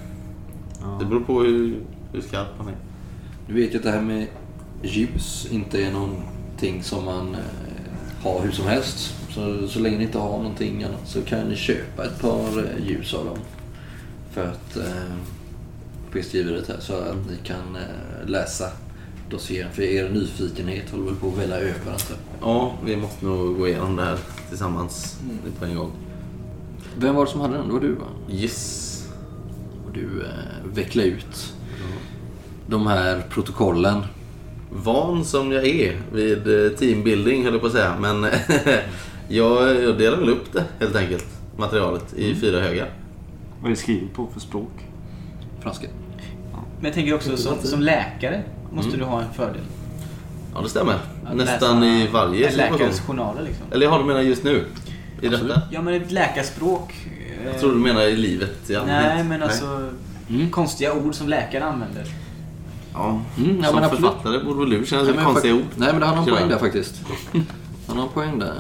Det 1.00 1.06
beror 1.06 1.20
på 1.22 1.42
hur, 1.42 1.76
hur 2.14 2.22
skarp 2.22 2.48
han 2.58 2.68
är. 2.68 2.76
Du 3.48 3.54
vet 3.54 3.74
ju 3.74 3.78
att 3.78 3.84
det 3.84 3.92
här 3.92 4.02
med 4.02 4.28
ljus 4.82 5.48
inte 5.52 5.84
är 5.84 5.92
någonting 6.64 6.84
som 6.84 7.06
man 7.06 7.36
eh, 7.36 8.24
har 8.24 8.42
hur 8.42 8.52
som 8.52 8.68
helst. 8.68 9.14
Så, 9.30 9.68
så 9.68 9.80
länge 9.80 9.98
ni 9.98 10.04
inte 10.04 10.18
har 10.18 10.38
någonting 10.38 10.84
annat 10.84 11.08
så 11.08 11.22
kan 11.22 11.48
ni 11.48 11.56
köpa 11.56 12.06
ett 12.06 12.22
par 12.22 12.60
eh, 12.60 12.88
ljus 12.88 13.14
av 13.14 13.26
dem. 13.26 13.38
För 14.32 14.48
att 14.48 14.78
eh, 14.78 15.14
prisgivet 16.12 16.68
här 16.68 16.80
så 16.80 16.94
att 16.96 17.16
ni 17.30 17.38
kan 17.44 17.76
eh, 17.76 18.30
läsa 18.30 18.70
dossieren. 19.30 19.72
För 19.72 19.82
er 19.82 20.10
nyfikenhet 20.10 20.92
håller 20.92 21.06
väl 21.06 21.16
på 21.16 21.28
att 21.28 21.38
välla 21.38 21.56
över 21.56 21.72
jag. 21.86 22.18
Ja, 22.42 22.74
vi 22.86 22.96
måste 22.96 23.26
nog 23.26 23.58
gå 23.58 23.68
igenom 23.68 23.96
det 23.96 24.04
här 24.04 24.18
tillsammans 24.50 25.20
på 25.60 25.66
en 25.66 25.76
gång. 25.76 25.92
Vem 26.98 27.16
var 27.16 27.26
det 27.26 27.32
som 27.32 27.42
hade 27.42 27.58
den? 27.58 27.68
Det 27.68 27.74
var 27.74 27.82
du 27.82 27.94
va? 27.94 28.08
Yes. 28.30 28.90
Och 29.86 29.94
du 29.94 30.22
eh, 30.22 30.74
vecklade 30.74 31.08
ut 31.08 31.54
de 32.68 32.88
här 32.88 33.24
protokollen. 33.30 34.04
Van 34.76 35.26
som 35.26 35.52
jag 35.52 35.66
är 35.68 36.02
vid 36.14 36.66
eh, 36.66 36.72
teambuilding 36.72 37.44
höll 37.44 37.54
jag 37.54 37.62
på 37.62 37.68
att 37.68 37.74
säga. 37.74 37.96
Men 38.00 38.24
jag, 39.28 39.84
jag 39.84 39.98
delar 39.98 40.18
väl 40.18 40.30
upp 40.30 40.54
det 40.54 40.64
helt 40.80 40.96
enkelt. 40.96 41.26
Materialet 41.58 42.14
i 42.14 42.36
fyra 42.36 42.60
högar. 42.62 42.90
Vad 43.62 43.66
är 43.72 43.76
det 43.76 43.82
skrivet 43.82 44.14
på 44.14 44.28
för 44.34 44.40
språk? 44.40 44.72
Franska. 45.62 45.88
Men 46.54 46.86
jag 46.86 46.94
tänker 46.94 47.14
också 47.16 47.38
som, 47.38 47.58
som 47.64 47.82
läkare 47.82 48.44
måste 48.72 48.98
du 48.98 49.04
ha 49.04 49.22
en 49.22 49.34
fördel. 49.34 49.62
Ja, 50.56 50.62
det 50.62 50.70
stämmer. 50.70 50.94
Att 51.26 51.36
Nästan 51.36 51.80
läsa 51.80 52.04
i 52.04 52.08
varje 52.08 52.50
en 52.50 52.56
läkares 52.58 53.00
journaler 53.00 53.42
liksom. 53.42 53.66
Eller 53.72 53.88
har 53.88 54.00
du 54.00 54.06
menar 54.06 54.22
just 54.22 54.44
nu? 54.44 54.64
I 55.22 55.28
detta? 55.28 55.62
Ja 55.72 55.82
men 55.82 55.94
ett 55.94 56.12
läkarspråk. 56.12 56.94
eh, 57.42 57.48
Jag 57.52 57.60
tror 57.60 57.72
du 57.72 57.78
menar 57.78 58.02
i 58.02 58.16
livet 58.16 58.70
i 58.70 58.76
allmänhet. 58.76 59.12
Nej 59.16 59.24
men 59.24 59.44
alltså 59.44 59.90
konstiga 60.52 60.94
ord 60.94 61.16
som 61.16 61.30
läkare 61.30 61.64
använder. 61.66 62.04
Ja, 62.94 63.22
Mm, 63.38 63.58
ja, 63.58 63.64
som 63.66 63.76
men 63.76 63.84
absolut. 63.84 64.06
författare 64.12 64.44
borde 64.44 64.60
väl 64.60 64.70
du 64.70 64.86
känna 64.86 65.02
Nej, 65.02 65.12
till 65.12 65.16
men 65.16 65.26
konstiga 65.26 65.56
ord? 65.56 65.62
Nej 65.76 65.92
men 65.92 66.00
det 66.02 66.06
har 66.08 66.26
Kör. 66.26 66.32
poäng 66.36 66.50
där 66.50 66.58
faktiskt. 66.58 67.02
Han 67.88 67.98
har 67.98 68.04
en 68.04 68.10
poäng 68.14 68.40
där. 68.40 68.54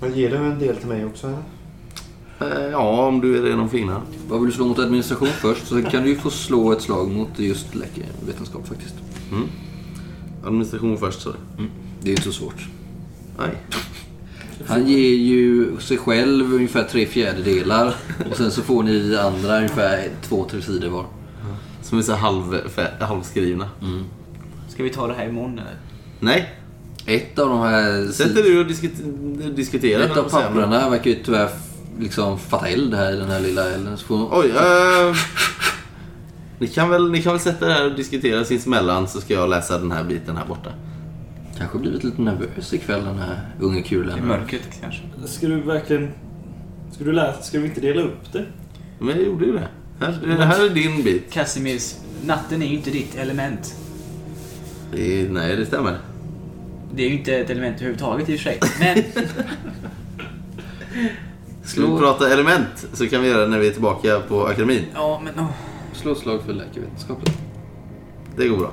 Men 0.00 0.14
ger 0.14 0.30
du 0.30 0.36
en 0.36 0.58
del 0.58 0.76
till 0.76 0.88
mig 0.88 1.04
också? 1.04 1.26
Eller? 1.26 2.64
Eh, 2.66 2.70
Ja, 2.70 3.06
om 3.06 3.20
du 3.20 3.38
är 3.38 3.42
redan 3.42 3.68
fina. 3.70 4.02
Vad 4.28 4.40
vill 4.40 4.50
du 4.50 4.56
slå 4.56 4.66
mot 4.66 4.78
administration 4.78 5.28
först? 5.28 5.66
Så 5.66 5.82
kan 5.82 6.02
du 6.02 6.08
ju 6.08 6.16
få 6.16 6.30
slå 6.30 6.72
ett 6.72 6.82
slag 6.82 7.10
mot 7.10 7.38
just 7.38 7.74
läkevetenskap 7.74 8.68
faktiskt. 8.68 8.94
Administration 10.46 10.98
först, 10.98 11.20
så. 11.22 11.30
Det 12.02 12.08
är 12.08 12.10
inte 12.10 12.22
så 12.22 12.32
svårt. 12.32 12.66
Nej. 13.38 13.50
Han 14.66 14.86
ger 14.88 15.14
ju 15.14 15.76
sig 15.80 15.96
själv 15.98 16.54
ungefär 16.54 16.84
tre 16.84 17.06
fjärdedelar 17.06 17.94
och 18.30 18.36
sen 18.36 18.50
så 18.50 18.62
får 18.62 18.82
ni 18.82 19.16
andra 19.16 19.56
ungefär 19.56 20.08
två, 20.22 20.46
tre 20.50 20.62
sidor 20.62 20.88
var. 20.88 21.04
Som 21.88 21.98
är 21.98 22.02
så 22.02 22.14
halv, 22.14 22.60
halvskrivna. 23.00 23.68
Ska 24.68 24.82
vi 24.82 24.90
ta 24.90 25.06
det 25.06 25.14
här 25.14 25.28
imorgon 25.28 25.58
eller? 25.58 25.76
Nej. 26.20 26.54
Ett 27.06 27.38
av 27.38 27.48
de 27.48 27.60
här... 27.60 28.12
Sätter 28.12 28.42
du 28.42 28.60
och 28.60 28.66
diskut- 28.66 29.56
diskuterar? 29.56 30.04
Ett 30.04 30.16
av 30.16 30.30
papperna 30.30 30.90
verkar 30.90 31.10
ju 31.10 31.16
tyvärr 31.24 31.48
liksom 32.00 32.38
fatta 32.38 32.68
eld 32.68 32.94
här 32.94 33.12
i 33.12 33.16
den 33.16 33.28
här 33.30 33.40
lilla 33.40 33.70
elden. 33.70 33.96
Så 33.96 34.06
får... 34.06 34.28
Oj, 34.32 34.50
eh, 34.50 35.16
ni, 36.58 36.66
kan 36.66 36.90
väl, 36.90 37.10
ni 37.10 37.22
kan 37.22 37.32
väl 37.32 37.40
sätta 37.40 37.66
er 37.66 37.70
här 37.70 37.90
och 37.90 37.96
diskutera 37.96 38.44
sinsemellan 38.44 39.08
så 39.08 39.20
ska 39.20 39.34
jag 39.34 39.48
läsa 39.50 39.78
den 39.78 39.92
här 39.92 40.04
biten 40.04 40.36
här 40.36 40.46
borta. 40.46 40.70
Kanske 41.58 41.78
blivit 41.78 42.04
lite 42.04 42.22
nervös 42.22 42.72
ikväll 42.72 43.04
den 43.04 43.18
här 43.18 43.40
unge 43.60 43.80
I 43.80 43.82
kulen. 43.82 44.26
mörkret 44.28 44.68
kanske. 44.80 45.00
Ska 45.26 45.46
du 45.48 45.60
verkligen... 45.60 46.10
Ska 46.92 47.04
du 47.04 47.12
läsa? 47.12 47.42
Ska 47.42 47.58
vi 47.58 47.66
inte 47.68 47.80
dela 47.80 48.02
upp 48.02 48.32
det? 48.32 48.44
Men 48.98 49.08
jag 49.08 49.22
gjorde 49.26 49.44
ju 49.46 49.52
det. 49.52 49.68
Här, 50.00 50.36
det 50.38 50.44
här 50.44 50.64
är 50.66 50.70
din 50.70 51.02
bit. 51.02 51.32
Casimirs, 51.32 51.94
natten 52.24 52.62
är 52.62 52.66
ju 52.66 52.74
inte 52.74 52.90
ditt 52.90 53.16
element. 53.16 53.74
Det 54.92 55.20
är, 55.20 55.28
nej, 55.28 55.56
det 55.56 55.66
stämmer. 55.66 55.98
Det 56.94 57.02
är 57.04 57.08
ju 57.08 57.18
inte 57.18 57.34
ett 57.34 57.50
element 57.50 57.76
överhuvudtaget 57.76 58.28
i 58.28 58.36
och 58.36 58.40
för 58.40 58.44
sig. 58.44 58.60
Men 58.80 59.02
Ska 61.64 61.86
vi 61.86 61.98
prata 61.98 62.32
element 62.32 62.86
så 62.92 63.08
kan 63.08 63.22
vi 63.22 63.28
göra 63.28 63.40
det 63.42 63.48
när 63.48 63.58
vi 63.58 63.68
är 63.68 63.72
tillbaka 63.72 64.20
på 64.28 64.46
akademin. 64.46 64.84
Ja, 64.94 65.20
men... 65.24 65.32
åh. 65.38 65.50
Slå 65.92 66.14
slag 66.14 66.42
för 66.42 66.52
läkevetenskapen. 66.52 67.34
Det 68.36 68.48
går 68.48 68.56
bra. 68.56 68.72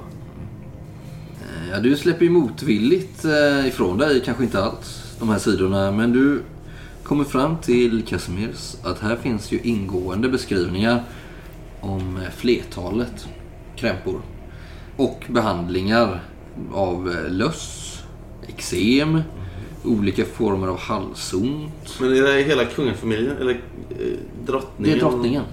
Eh, 1.41 1.69
Ja, 1.71 1.80
du 1.80 1.95
släpper 1.97 2.26
ju 2.26 2.32
motvilligt 2.32 3.26
eh, 3.26 3.67
ifrån 3.67 3.97
dig, 3.97 4.21
kanske 4.26 4.43
inte 4.43 4.63
allt, 4.63 5.03
de 5.19 5.30
här 5.30 5.39
sidorna. 5.39 5.91
Men 5.91 6.11
du 6.11 6.41
kommer 7.06 7.24
fram 7.24 7.58
till 7.58 8.06
Casimirs 8.06 8.76
att 8.84 8.99
här 8.99 9.16
finns 9.16 9.51
ju 9.51 9.60
ingående 9.64 10.30
beskrivningar 10.30 11.03
om 11.82 12.18
eh, 12.18 12.30
flertalet 12.38 13.28
krämpor. 13.76 14.22
Och 14.97 15.24
behandlingar 15.28 16.24
av 16.74 17.12
eh, 17.12 17.32
löss, 17.32 17.99
eksem, 18.47 19.22
olika 19.84 20.26
former 20.26 20.68
av 20.68 20.80
halsont. 20.80 21.97
Men 22.01 22.10
är 22.18 22.22
det 22.22 22.43
hela 22.43 22.66
kungafamiljen, 22.66 23.38
eller 23.38 23.51
eh, 23.51 23.58
Det 23.89 24.45
drottningen? 24.45 24.97
är 24.97 24.99
drottningen, 24.99 25.43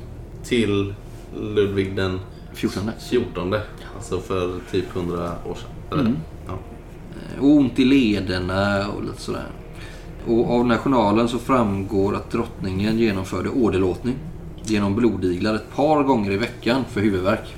Till 0.45 0.95
Ludvig 1.41 1.97
den 1.97 2.21
14. 2.55 2.91
14. 3.11 3.55
Alltså 3.97 4.21
för 4.21 4.61
typ 4.71 4.97
100 4.97 5.33
år 5.47 5.55
sedan. 5.55 6.01
Mm. 6.01 6.17
Ja. 6.47 6.59
Och 7.41 7.47
ont 7.51 7.79
i 7.79 7.85
lederna 7.85 8.89
och 8.89 9.05
lite 9.05 9.21
sådär. 9.21 9.47
Och 10.27 10.51
av 10.51 10.63
den 10.63 10.71
här 10.71 10.79
journalen 10.79 11.29
så 11.29 11.39
framgår 11.39 12.17
att 12.17 12.31
drottningen 12.31 12.99
genomförde 12.99 13.49
åderlåtning 13.49 14.17
genom 14.63 14.95
blodiglar 14.95 15.55
ett 15.55 15.75
par 15.75 16.03
gånger 16.03 16.31
i 16.31 16.37
veckan 16.37 16.85
för 16.91 17.01
huvudvärk. 17.01 17.57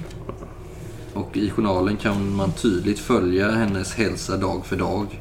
Och 1.15 1.37
i 1.37 1.51
journalen 1.51 1.97
kan 1.97 2.37
man 2.37 2.53
tydligt 2.53 2.99
följa 2.99 3.51
hennes 3.51 3.95
hälsa 3.95 4.37
dag 4.37 4.67
för 4.67 4.77
dag. 4.77 5.21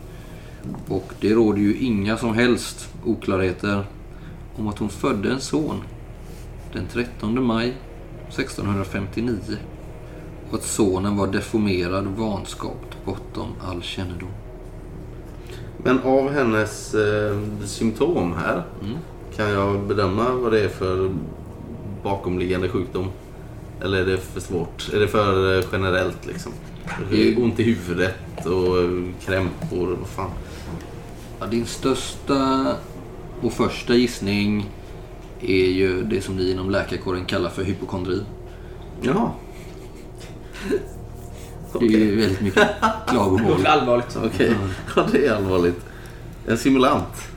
Och 0.87 1.13
det 1.19 1.33
råder 1.33 1.59
ju 1.59 1.77
inga 1.77 2.17
som 2.17 2.33
helst 2.33 2.89
oklarheter 3.05 3.85
om 4.55 4.67
att 4.67 4.79
hon 4.79 4.89
födde 4.89 5.31
en 5.31 5.41
son 5.41 5.83
den 6.73 6.87
13 6.87 7.43
maj 7.43 7.73
1659 8.27 9.37
och 10.49 10.55
att 10.55 10.63
sonen 10.63 11.17
var 11.17 11.27
deformerad 11.27 12.07
och 12.07 12.17
vanskapt 12.17 13.05
bortom 13.05 13.47
all 13.61 13.81
kännedom. 13.81 14.42
Men 15.83 15.99
av 15.99 16.31
hennes 16.31 16.93
eh, 16.95 17.37
symptom 17.65 18.33
här 18.33 18.63
Mm. 18.83 18.97
kan 19.35 19.49
jag 19.49 19.79
bedöma 19.87 20.29
vad 20.33 20.51
det 20.51 20.59
är 20.61 20.67
för 20.69 21.11
bakomliggande 22.03 22.69
sjukdom? 22.69 23.07
Eller 23.81 23.97
är 24.01 24.05
det 24.05 24.17
för 24.17 24.39
svårt? 24.41 24.89
Är 24.93 24.99
det 24.99 25.07
för 25.07 25.57
eh, 25.57 25.63
generellt 25.71 26.25
liksom? 26.25 26.51
Ont 27.37 27.59
i 27.59 27.63
huvudet 27.63 28.45
och 28.45 28.77
eh, 28.77 28.89
krämpor, 29.25 29.97
vad 29.99 30.07
fan? 30.09 30.29
Ja, 31.39 31.45
din 31.45 31.65
största 31.65 32.67
och 33.41 33.53
första 33.53 33.95
gissning 33.95 34.69
är 35.41 35.65
ju 35.65 36.03
det 36.03 36.21
som 36.21 36.35
ni 36.37 36.51
inom 36.51 36.69
läkarkåren 36.69 37.25
kallar 37.25 37.49
för 37.49 37.63
hypokondri. 37.63 38.21
Jaha. 39.01 39.31
Det 41.79 41.85
är 41.85 41.89
ju 41.99 42.15
väldigt 42.21 42.41
mycket 42.41 42.67
klagomål. 43.07 43.51
låter 43.51 43.65
allvarligt. 43.69 44.17
Okej, 44.25 44.55
ja 44.95 45.05
det 45.11 45.25
är 45.27 45.33
allvarligt. 45.35 45.85
En 46.47 46.57
simulant, 46.57 47.27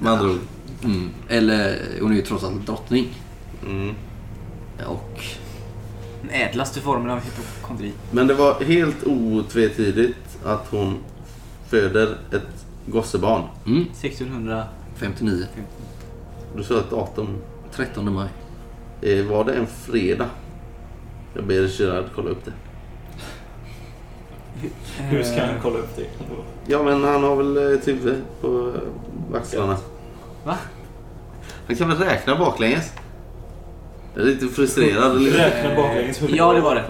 med 0.00 0.12
andra 0.12 0.30
ord. 0.30 0.38
Mm. 0.84 1.10
Eller, 1.28 1.78
hon 2.00 2.12
är 2.12 2.16
ju 2.16 2.22
trots 2.22 2.44
allt 2.44 2.66
drottning. 2.66 3.14
Mm. 3.66 3.94
Och 4.86 5.20
Den 6.22 6.30
ädlaste 6.30 6.80
formen 6.80 7.10
av 7.10 7.20
hypokondri. 7.20 7.92
Men 8.10 8.26
det 8.26 8.34
var 8.34 8.60
helt 8.64 9.04
otvetydigt 9.04 10.38
att 10.44 10.66
hon 10.70 10.96
föder 11.68 12.16
ett 12.32 12.66
gossebarn. 12.86 13.42
mm, 13.66 13.82
1600... 13.82 14.64
59, 14.96 15.46
Du 16.56 16.62
sa 16.64 16.78
ett 16.78 16.90
datum. 16.90 17.28
13 17.72 18.14
maj. 18.14 18.28
Eh, 19.02 19.24
Var 19.26 19.44
det 19.44 19.52
en 19.52 19.66
fredag? 19.66 20.26
Jag 21.34 21.46
ber 21.46 21.80
Gerard 21.80 22.04
kolla 22.14 22.30
upp 22.30 22.44
det. 22.44 22.52
Hur 24.98 25.22
ska 25.22 25.40
han 25.40 25.54
kolla 25.62 25.78
upp 25.78 25.96
det? 25.96 26.06
Ja, 26.66 26.82
men 26.82 27.04
han 27.04 27.22
har 27.24 27.36
väl 27.36 27.74
ett 27.74 27.88
huvud 27.88 28.22
på 28.40 28.72
eh, 29.32 29.38
axlarna. 29.40 29.76
Va? 30.44 30.56
Han 31.66 31.76
kan 31.76 31.88
väl 31.88 31.98
räkna 31.98 32.36
baklänges? 32.36 32.92
Jag 34.14 34.22
är 34.22 34.26
lite 34.26 34.46
frustrerad. 34.48 35.22
Räkna 35.22 35.74
baklänges. 35.76 36.20
Ja, 36.28 36.52
det 36.52 36.60
var 36.60 36.74
det. 36.74 36.84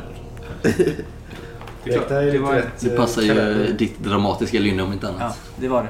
Detta 1.84 2.22
är 2.22 2.26
lite 2.26 2.38
var- 2.38 2.54
rätt. 2.54 2.80
Det 2.80 2.90
eh, 2.90 2.96
passar 2.96 3.22
ju 3.22 3.28
kalender. 3.28 3.72
ditt 3.78 3.98
dramatiska 3.98 4.58
lynne 4.58 4.82
om 4.82 4.92
inte 4.92 5.08
annat. 5.08 5.20
Ja, 5.20 5.34
det 5.56 5.68
var 5.68 5.82
det. 5.82 5.88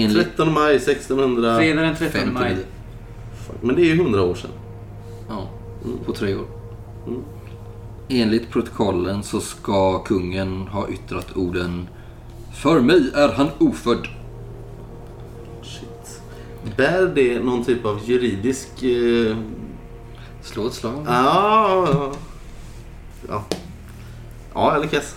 Enligt 0.00 0.26
13 0.36 0.52
maj 0.52 0.76
1600... 0.76 1.56
Fredag 1.56 1.82
den 1.82 1.96
13 1.96 2.32
maj. 2.34 2.42
59. 2.42 2.64
Men 3.60 3.76
det 3.76 3.82
är 3.82 3.84
ju 3.84 3.94
100 3.94 4.22
år 4.22 4.34
sedan. 4.34 4.50
Ja, 5.28 5.48
på 6.06 6.12
tre 6.12 6.34
år. 6.34 6.46
Mm. 7.06 7.22
Enligt 8.08 8.50
protokollen 8.50 9.22
så 9.22 9.40
ska 9.40 9.98
kungen 9.98 10.66
ha 10.66 10.88
yttrat 10.88 11.36
orden 11.36 11.88
För 12.54 12.80
mig 12.80 13.10
är 13.14 13.28
han 13.28 13.48
ofödd. 13.58 14.08
Shit. 15.62 16.20
Bär 16.76 17.06
det 17.14 17.38
någon 17.38 17.64
typ 17.64 17.84
av 17.84 18.00
juridisk... 18.04 18.82
Eh... 18.82 19.36
Slå 20.42 20.66
ett 20.66 20.74
slag. 20.74 21.04
Ja, 21.06 22.12
ja. 23.28 23.44
Ja, 24.54 24.74
jag 24.74 24.82
lyckas. 24.82 25.16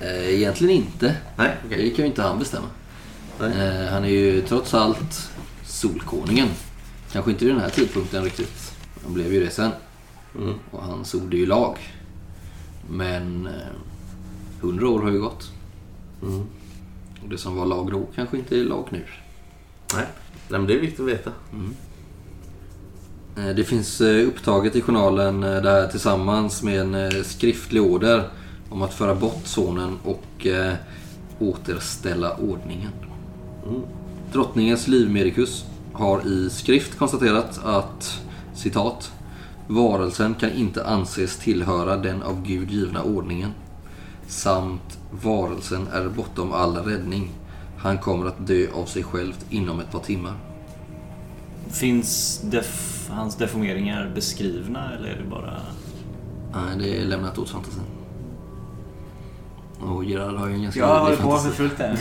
Eh, 0.00 0.34
egentligen 0.34 0.76
inte. 0.76 1.16
Nej, 1.36 1.56
okej. 1.66 1.82
Det 1.82 1.90
kan 1.90 2.04
ju 2.04 2.06
inte 2.06 2.22
han 2.22 2.38
bestämma. 2.38 2.66
Nej. 3.40 3.50
Eh, 3.50 3.86
han 3.86 4.04
är 4.04 4.08
ju 4.08 4.40
trots 4.40 4.74
allt 4.74 5.30
Solkonungen. 5.64 6.48
Kanske 7.12 7.30
inte 7.30 7.44
vid 7.44 7.54
den 7.54 7.60
här 7.60 7.70
tidpunkten 7.70 8.24
riktigt. 8.24 8.72
Han 9.04 9.14
blev 9.14 9.32
ju 9.32 9.44
det 9.44 9.50
sen. 9.50 9.70
Mm. 10.38 10.54
Och 10.70 10.82
han 10.82 11.04
sorde 11.04 11.36
ju 11.36 11.46
lag. 11.46 11.78
Men 12.90 13.46
eh, 13.46 13.52
hundra 14.60 14.88
år 14.88 15.00
har 15.00 15.10
ju 15.10 15.20
gått. 15.20 15.52
Mm. 16.22 16.40
Och 17.22 17.28
det 17.28 17.38
som 17.38 17.56
var 17.56 17.66
lag 17.66 17.90
då 17.92 18.06
kanske 18.14 18.38
inte 18.38 18.58
är 18.58 18.64
lag 18.64 18.88
nu. 18.90 19.04
Nej. 19.94 20.06
Nej, 20.48 20.60
men 20.60 20.66
det 20.66 20.74
är 20.74 20.80
viktigt 20.80 21.00
att 21.00 21.06
veta. 21.06 21.30
Eh, 23.36 23.54
Det 23.56 23.64
finns 23.64 24.00
eh, 24.00 24.28
upptaget 24.28 24.76
i 24.76 24.80
journalen 24.80 25.40
det 25.40 25.70
här 25.70 25.88
tillsammans 25.88 26.62
med 26.62 26.80
en 26.94 27.24
skriftlig 27.24 27.82
order 27.82 28.28
om 28.70 28.82
att 28.82 28.94
föra 28.94 29.14
bort 29.14 29.40
sonen 29.46 29.98
och 30.04 30.46
eh, 30.46 30.74
återställa 31.38 32.36
ordningen. 32.36 32.92
Drottningens 34.32 34.88
livmedikus 34.88 35.64
har 35.92 36.26
i 36.26 36.50
skrift 36.50 36.98
konstaterat 36.98 37.60
att 37.64 38.20
citat 38.54 39.12
Varelsen 39.68 40.34
kan 40.34 40.50
inte 40.50 40.86
anses 40.86 41.36
tillhöra 41.36 41.96
den 41.96 42.22
av 42.22 42.42
Gud 42.42 42.70
givna 42.70 43.02
ordningen 43.02 43.50
samt 44.26 44.98
varelsen 45.10 45.86
är 45.92 46.08
bortom 46.08 46.52
all 46.52 46.76
räddning. 46.76 47.30
Han 47.78 47.98
kommer 47.98 48.26
att 48.26 48.46
dö 48.46 48.66
av 48.74 48.86
sig 48.86 49.02
själv 49.02 49.32
inom 49.50 49.80
ett 49.80 49.92
par 49.92 50.00
timmar. 50.00 50.34
Finns 51.70 52.40
def 52.44 53.08
hans 53.10 53.36
deformeringar 53.36 54.10
beskrivna 54.14 54.94
eller 54.94 55.08
är 55.08 55.16
det 55.16 55.30
bara... 55.30 55.54
Nej, 56.54 56.78
det 56.78 57.00
är 57.00 57.04
lämnat 57.04 57.38
åt 57.38 57.50
fantasin. 57.50 57.82
Och 59.80 60.04
Gerard 60.04 60.34
har 60.34 60.48
ju 60.48 60.54
en 60.54 60.62
ganska 60.62 60.80
Jag 60.80 61.00
håller 61.00 61.16
på 61.16 61.36
för 61.36 61.50
fullt 61.50 61.78
där. 61.78 61.98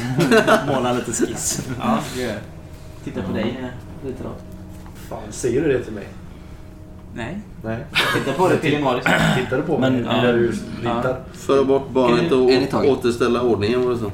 Måla 0.67 0.93
lite 0.93 1.11
skiss. 1.11 1.67
Ja, 1.79 1.99
det 2.15 2.21
gör 2.21 2.29
jag. 2.29 2.41
Titta 3.03 3.21
på 3.21 3.33
dig 3.33 3.59
eh, 3.61 4.07
lite 4.07 4.23
då. 4.23 4.29
Fan, 5.09 5.31
säger 5.31 5.61
du 5.61 5.67
det 5.67 5.83
till 5.83 5.93
mig? 5.93 6.07
Nej. 7.17 7.39
Nej. 7.63 7.85
Titta 8.13 8.33
på 8.37 8.47
det 8.49 8.57
Pillemarus. 8.57 9.03
Tittar 9.37 9.57
du 9.57 9.63
på 9.63 9.77
Men, 9.77 9.93
mig 9.93 10.01
ja. 10.05 10.21
när 10.21 10.33
du 10.33 10.51
ritar? 10.79 11.23
Föra 11.33 11.63
bort 11.63 11.89
barnet 11.89 12.31
och 12.31 12.51
en 12.51 12.63
i 12.63 12.67
taget. 12.67 12.91
återställa 12.91 13.41
ordningen 13.41 13.83
var 13.85 13.91
det 13.91 13.97
så. 13.97 14.11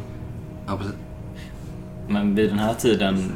Ja, 0.67 0.77
precis. 0.77 0.93
Men 2.07 2.35
vid 2.35 2.49
den 2.49 2.59
här 2.59 2.73
tiden 2.73 3.31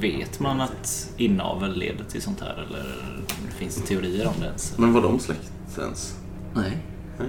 vet 0.00 0.40
man 0.40 0.60
att 0.60 1.10
inavel 1.16 1.76
leder 1.78 2.04
till 2.04 2.22
sånt 2.22 2.40
här 2.40 2.64
eller 2.68 2.84
finns 3.58 3.76
det 3.76 3.86
teorier 3.86 4.26
om 4.26 4.34
det 4.40 4.46
ens? 4.46 4.78
Men 4.78 4.92
var 4.92 5.02
de 5.02 5.18
släkt 5.18 5.52
ens? 5.78 6.18
Nej. 6.54 6.78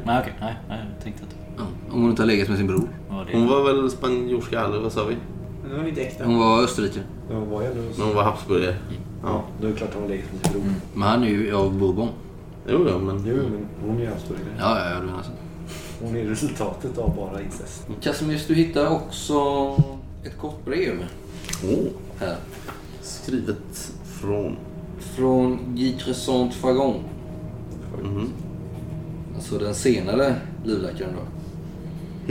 Nej 0.06 0.20
okej, 0.22 0.34
nej, 0.42 0.56
nej, 0.70 0.80
jag 0.96 1.04
tänkte 1.04 1.24
att 1.24 1.36
Ja, 1.58 1.64
om 1.94 2.02
hon 2.02 2.10
inte 2.10 2.22
har 2.22 2.28
legat 2.28 2.50
med 2.50 2.58
sin 2.58 2.68
bror. 2.68 2.88
det. 3.10 3.38
Hon 3.38 3.48
var 3.48 3.64
väl 3.64 3.92
spanjorska 3.92 4.62
eller 4.66 4.80
vad 4.80 4.92
sa 4.92 5.06
vi? 5.06 5.16
Det 5.70 5.78
var 5.78 5.88
inte 5.88 6.02
äkta. 6.02 6.26
Hon 6.26 6.40
var 6.40 6.64
österrikare. 6.64 7.04
Ja, 7.30 7.40
vad 7.40 7.64
är 7.66 7.70
det? 7.70 7.76
Men 7.98 8.08
hon 8.08 8.16
var 8.16 8.24
habsburgare. 8.24 8.76
Ja, 9.24 9.44
då 9.62 9.68
är 9.68 9.72
det 9.72 9.78
klart 9.78 9.90
att 9.90 9.96
hon 9.96 10.08
legat 10.08 10.26
med 10.34 10.52
sin 10.52 10.62
bror. 10.62 10.74
Men 10.94 11.08
han 11.08 11.24
är 11.24 11.28
ju 11.28 11.56
av 11.56 11.78
Bourbon. 11.80 12.10
Jo, 12.68 12.88
ja, 12.90 12.98
men... 12.98 13.26
Jo, 13.28 13.36
men 13.36 13.68
hon 13.88 13.98
är 13.98 14.02
ju 14.02 14.10
habsburgare. 14.10 14.56
Ja, 14.60 14.80
ja, 14.80 14.90
ja, 14.90 15.00
du 15.00 15.06
menar 15.06 15.24
så. 15.24 15.32
Hon 16.06 16.16
är 16.16 16.24
resultatet 16.24 16.98
av 16.98 17.16
bara 17.16 17.42
incest. 17.42 17.88
Casimir, 18.02 18.42
du 18.48 18.54
hittar 18.54 18.88
också 18.88 19.36
ett 20.24 20.38
kort 20.38 20.66
brev 20.66 21.06
Åh, 21.64 21.88
här. 22.20 22.38
skrivet 23.02 23.92
från... 24.06 24.58
Från 25.00 25.60
Guy 25.76 25.94
Crescent 25.98 26.54
Fagon. 26.54 26.96
Mhm. 28.04 28.30
Alltså 29.36 29.58
den 29.58 29.76
senare 29.76 30.36
livläkaren 30.66 31.14
då. 31.14 31.22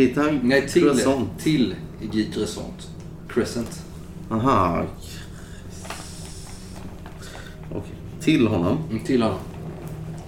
Hittar 0.03 0.23
han 0.23 0.41
Nej, 0.43 0.69
till, 0.69 0.91
till 1.39 1.75
Guy 2.13 2.27
Crescent. 3.35 3.67
Crescent. 3.69 3.83
Aha. 4.31 4.85
Okej. 7.71 7.93
Till 8.21 8.47
honom. 8.47 8.79
Mm, 8.91 9.05
Till 9.05 9.23
honom. 9.23 9.39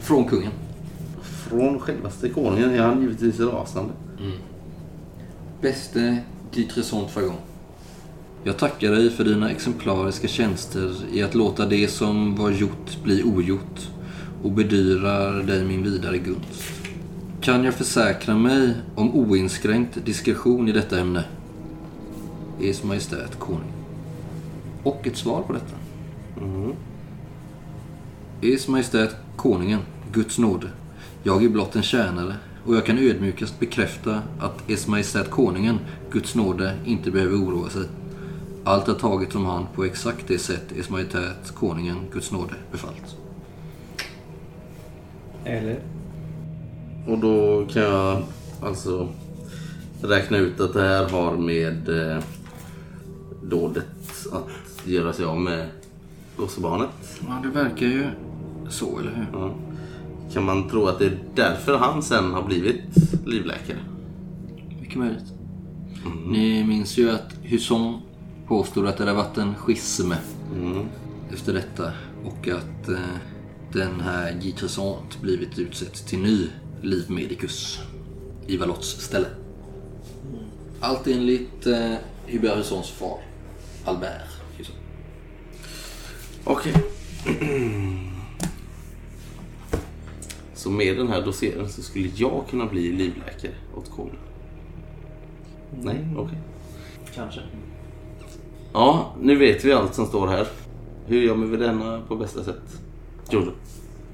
Från 0.00 0.24
kungen. 0.24 0.52
Från 1.22 1.80
självaste 1.80 2.28
konungen 2.28 2.70
är 2.70 2.82
han 2.82 3.00
givetvis 3.00 3.40
rasande. 3.40 3.92
Bäste 5.61 6.18
Guy 6.52 6.68
Crescent 6.68 7.11
Fagon. 7.11 7.34
Jag 8.44 8.57
tackar 8.59 8.90
dig 8.90 9.11
för 9.11 9.24
dina 9.24 9.50
exemplariska 9.50 10.28
tjänster 10.28 10.94
i 11.12 11.22
att 11.22 11.34
låta 11.34 11.66
det 11.66 11.88
som 11.88 12.36
var 12.36 12.50
gjort 12.50 13.02
bli 13.04 13.22
ogjort 13.22 13.88
och 14.42 14.52
bedyrar 14.52 15.42
dig 15.42 15.64
min 15.64 15.82
vidare 15.82 16.18
gunst. 16.18 16.72
Kan 17.40 17.64
jag 17.64 17.74
försäkra 17.74 18.34
mig 18.34 18.74
om 18.94 19.14
oinskränkt 19.14 20.04
diskretion 20.07 20.68
i 20.68 20.72
detta 20.72 21.00
ämne? 21.00 21.24
Ers 22.61 22.82
Majestät 22.82 23.38
Konung. 23.38 23.72
Och 24.82 25.07
ett 25.07 25.16
svar 25.16 25.42
på 25.42 25.52
detta. 25.52 25.76
Ers 28.42 28.68
Majestät 28.68 29.16
Konungen, 29.36 29.80
Guds 30.12 30.38
nåde. 30.38 30.70
Jag 31.22 31.44
är 31.44 31.48
blott 31.48 31.76
en 31.76 31.82
tjänare 31.82 32.34
och 32.66 32.76
jag 32.76 32.86
kan 32.86 32.98
ödmjukast 32.98 33.61
bekräfta 33.61 34.22
att 34.40 34.70
Ers 34.70 34.86
Majestät 34.86 35.30
Konungen, 35.30 35.78
Guds 36.11 36.34
nåde, 36.34 36.74
inte 36.84 37.11
behöver 37.11 37.36
oroa 37.36 37.68
sig. 37.68 37.88
Allt 38.64 38.88
är 38.88 38.94
taget 38.94 39.32
som 39.32 39.44
hand 39.44 39.66
på 39.74 39.84
exakt 39.84 40.28
det 40.28 40.38
sätt 40.38 40.72
Ers 40.78 40.90
Majestät 40.90 41.54
Konungen, 41.54 41.96
Guds 42.12 42.32
nåde, 42.32 42.54
befallt. 42.72 43.16
Eller? 45.44 45.78
Och 47.07 47.18
då 47.18 47.66
kan 47.66 47.82
jag 47.82 48.22
alltså 48.62 49.09
räkna 50.02 50.38
ut 50.38 50.61
att 50.61 50.72
det 50.72 50.82
här 50.82 51.09
har 51.09 51.36
med 51.36 51.88
eh, 51.88 52.22
dådet 53.49 54.26
att 54.32 54.86
göra 54.86 55.12
sig 55.12 55.24
av 55.24 55.40
med 55.40 55.68
gossebarnet. 56.36 57.20
Ja, 57.28 57.40
det 57.42 57.49
verkar 57.49 57.86
ju 57.86 58.07
så, 58.68 58.99
eller 58.99 59.11
hur? 59.14 59.26
Ja. 59.40 59.55
Kan 60.32 60.44
man 60.44 60.68
tro 60.68 60.86
att 60.86 60.99
det 60.99 61.07
är 61.07 61.18
därför 61.34 61.78
han 61.78 62.03
sen 62.03 62.32
har 62.34 62.42
blivit 62.42 62.82
livläkare? 63.26 63.78
Mycket 64.80 64.99
möjligt. 64.99 65.32
Ni 66.26 66.64
minns 66.64 66.99
ju 66.99 67.11
att 67.11 67.34
Husson 67.42 68.01
påstod 68.47 68.86
att 68.86 68.97
det 68.97 69.05
hade 69.05 69.16
varit 69.16 69.38
en 69.38 69.55
schism 69.55 70.12
Mm. 70.55 70.86
efter 71.32 71.53
detta 71.55 71.92
och 72.24 72.49
att 72.49 72.88
eh, 72.88 72.99
den 73.72 74.01
här 74.01 74.32
Guy 74.42 74.53
Crescent 74.53 75.20
blivit 75.22 75.59
utsedd 75.59 75.92
till 75.92 76.18
ny 76.18 76.47
livmedikus 76.82 77.78
i 78.47 78.57
Valots 78.57 78.88
ställe. 79.01 79.26
Allt 80.80 81.07
enligt 81.07 81.66
eh, 81.66 81.94
Hubert 82.26 82.57
Hussons 82.57 82.90
far, 82.90 83.18
Albert. 83.87 84.28
Okej. 86.45 86.74
Så 90.55 90.70
med 90.70 90.97
den 90.97 91.09
här 91.09 91.22
doseringen 91.22 91.68
så 91.68 91.82
skulle 91.82 92.09
jag 92.14 92.45
kunna 92.51 92.66
bli 92.66 92.93
livläkare 92.93 93.53
åt 93.76 93.91
konungen? 93.91 94.16
Nej, 95.80 96.07
okej. 96.16 96.39
Kanske. 97.14 97.41
Ja, 98.72 99.14
nu 99.20 99.37
vet 99.37 99.64
vi 99.64 99.72
allt 99.72 99.95
som 99.95 100.07
står 100.07 100.26
här. 100.28 100.47
Hur 101.07 101.22
gör 101.22 101.34
vi 101.34 101.57
denna 101.57 102.01
på 102.09 102.16
bästa 102.16 102.45
sätt? 102.45 102.80
Jojo. 103.30 103.53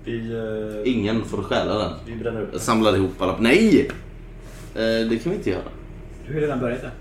Vi, 0.05 0.33
eh, 0.33 0.93
Ingen 0.93 1.25
får 1.25 1.43
stjäla 1.43 1.79
den. 1.79 1.93
vi 2.07 2.16
bränner 2.16 2.41
upp 2.41 2.47
Jag 2.47 2.53
den. 2.53 2.61
samlar 2.61 2.97
ihop 2.97 3.23
alla... 3.23 3.37
Nej! 3.41 3.91
Eh, 4.75 4.81
det 4.81 5.23
kan 5.23 5.33
vi 5.33 5.39
inte 5.39 5.51
göra. 5.51 5.62
Du 6.27 6.35
har 6.35 6.41
redan 6.41 6.61
börjat 6.61 6.81
där. 6.83 6.93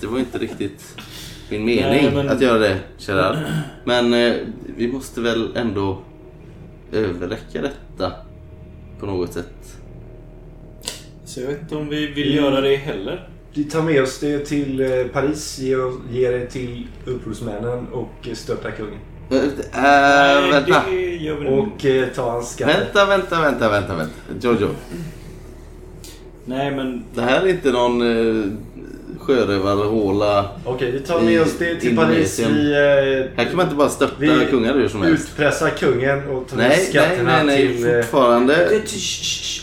Det 0.00 0.06
var 0.06 0.18
inte 0.18 0.38
riktigt 0.38 0.96
min 1.50 1.64
mening 1.64 2.04
Nej, 2.04 2.10
men- 2.14 2.28
att 2.28 2.40
göra 2.40 2.58
det, 2.58 2.78
Gerard. 2.98 3.36
Men 3.84 4.14
eh, 4.14 4.34
vi 4.76 4.92
måste 4.92 5.20
väl 5.20 5.56
ändå 5.56 5.98
överräcka 6.92 7.62
detta 7.62 8.12
på 9.00 9.06
något 9.06 9.32
sätt. 9.32 9.78
Så 11.24 11.40
jag 11.40 11.46
vet 11.46 11.60
inte 11.60 11.76
om 11.76 11.88
vi 11.88 12.06
vill 12.06 12.34
göra 12.34 12.60
det 12.60 12.76
heller. 12.76 13.28
Vi 13.54 13.64
tar 13.64 13.82
med 13.82 14.02
oss 14.02 14.18
det 14.20 14.38
till 14.38 14.80
eh, 14.80 15.06
Paris, 15.12 15.58
ger, 15.58 16.12
ger 16.12 16.32
det 16.32 16.46
till 16.46 16.86
upprorsmännen 17.04 17.86
och 17.92 18.28
eh, 18.28 18.34
störtar 18.34 18.70
kungen. 18.70 18.98
Äh, 19.30 19.38
äh, 19.38 20.50
vänta. 20.50 20.82
Och 21.48 21.84
eh, 21.84 22.08
tar 22.08 22.30
hans 22.30 22.52
skatter. 22.52 22.80
Vänta, 22.80 23.06
vänta, 23.06 23.40
vänta, 23.40 23.68
vänta, 23.68 23.96
vänta. 23.96 24.48
Jojo, 24.48 24.68
Nej 26.44 26.70
men 26.76 27.04
det 27.14 27.22
här 27.22 27.42
är 27.42 27.48
inte 27.48 27.72
någon 27.72 28.02
uh, 28.02 28.52
sjörövarhåla. 29.26 30.48
Okej, 30.64 30.90
vi 30.90 31.00
tar 31.00 31.20
I 31.20 31.24
med 31.24 31.42
oss 31.42 31.54
det 31.58 31.74
till 31.80 31.96
Paris. 31.96 32.38
Vi, 32.38 32.72
eh, 32.72 33.36
Här 33.38 33.44
kan 33.44 33.56
man 33.56 33.66
inte 33.66 33.76
bara 33.76 33.88
störta 33.88 34.44
kungar 34.50 34.74
hur 34.74 34.88
som 34.88 35.02
helst. 35.02 35.28
utpressar 35.28 35.70
kungen 35.70 36.28
och 36.28 36.48
tar 36.48 36.56
Nej, 36.56 36.68
nej, 36.68 36.86
skatterna 36.86 37.42
nej, 37.42 37.46
nej. 37.46 37.76
till... 37.76 37.86
eh, 37.94 38.00
Fortfarande. 38.00 38.68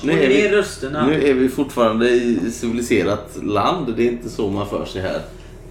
Nu 0.03 0.11
är 0.23 0.27
vi-. 0.27 1.07
Nu 1.07 1.29
är 1.29 1.33
vi 1.33 1.49
fortfarande 1.49 2.09
i 2.09 2.39
civiliserat 2.51 3.37
land. 3.43 3.93
Det 3.97 4.03
är 4.03 4.07
inte 4.07 4.29
så 4.29 4.47
man 4.49 4.69
för 4.69 4.85
sig 4.85 5.01
här. 5.01 5.19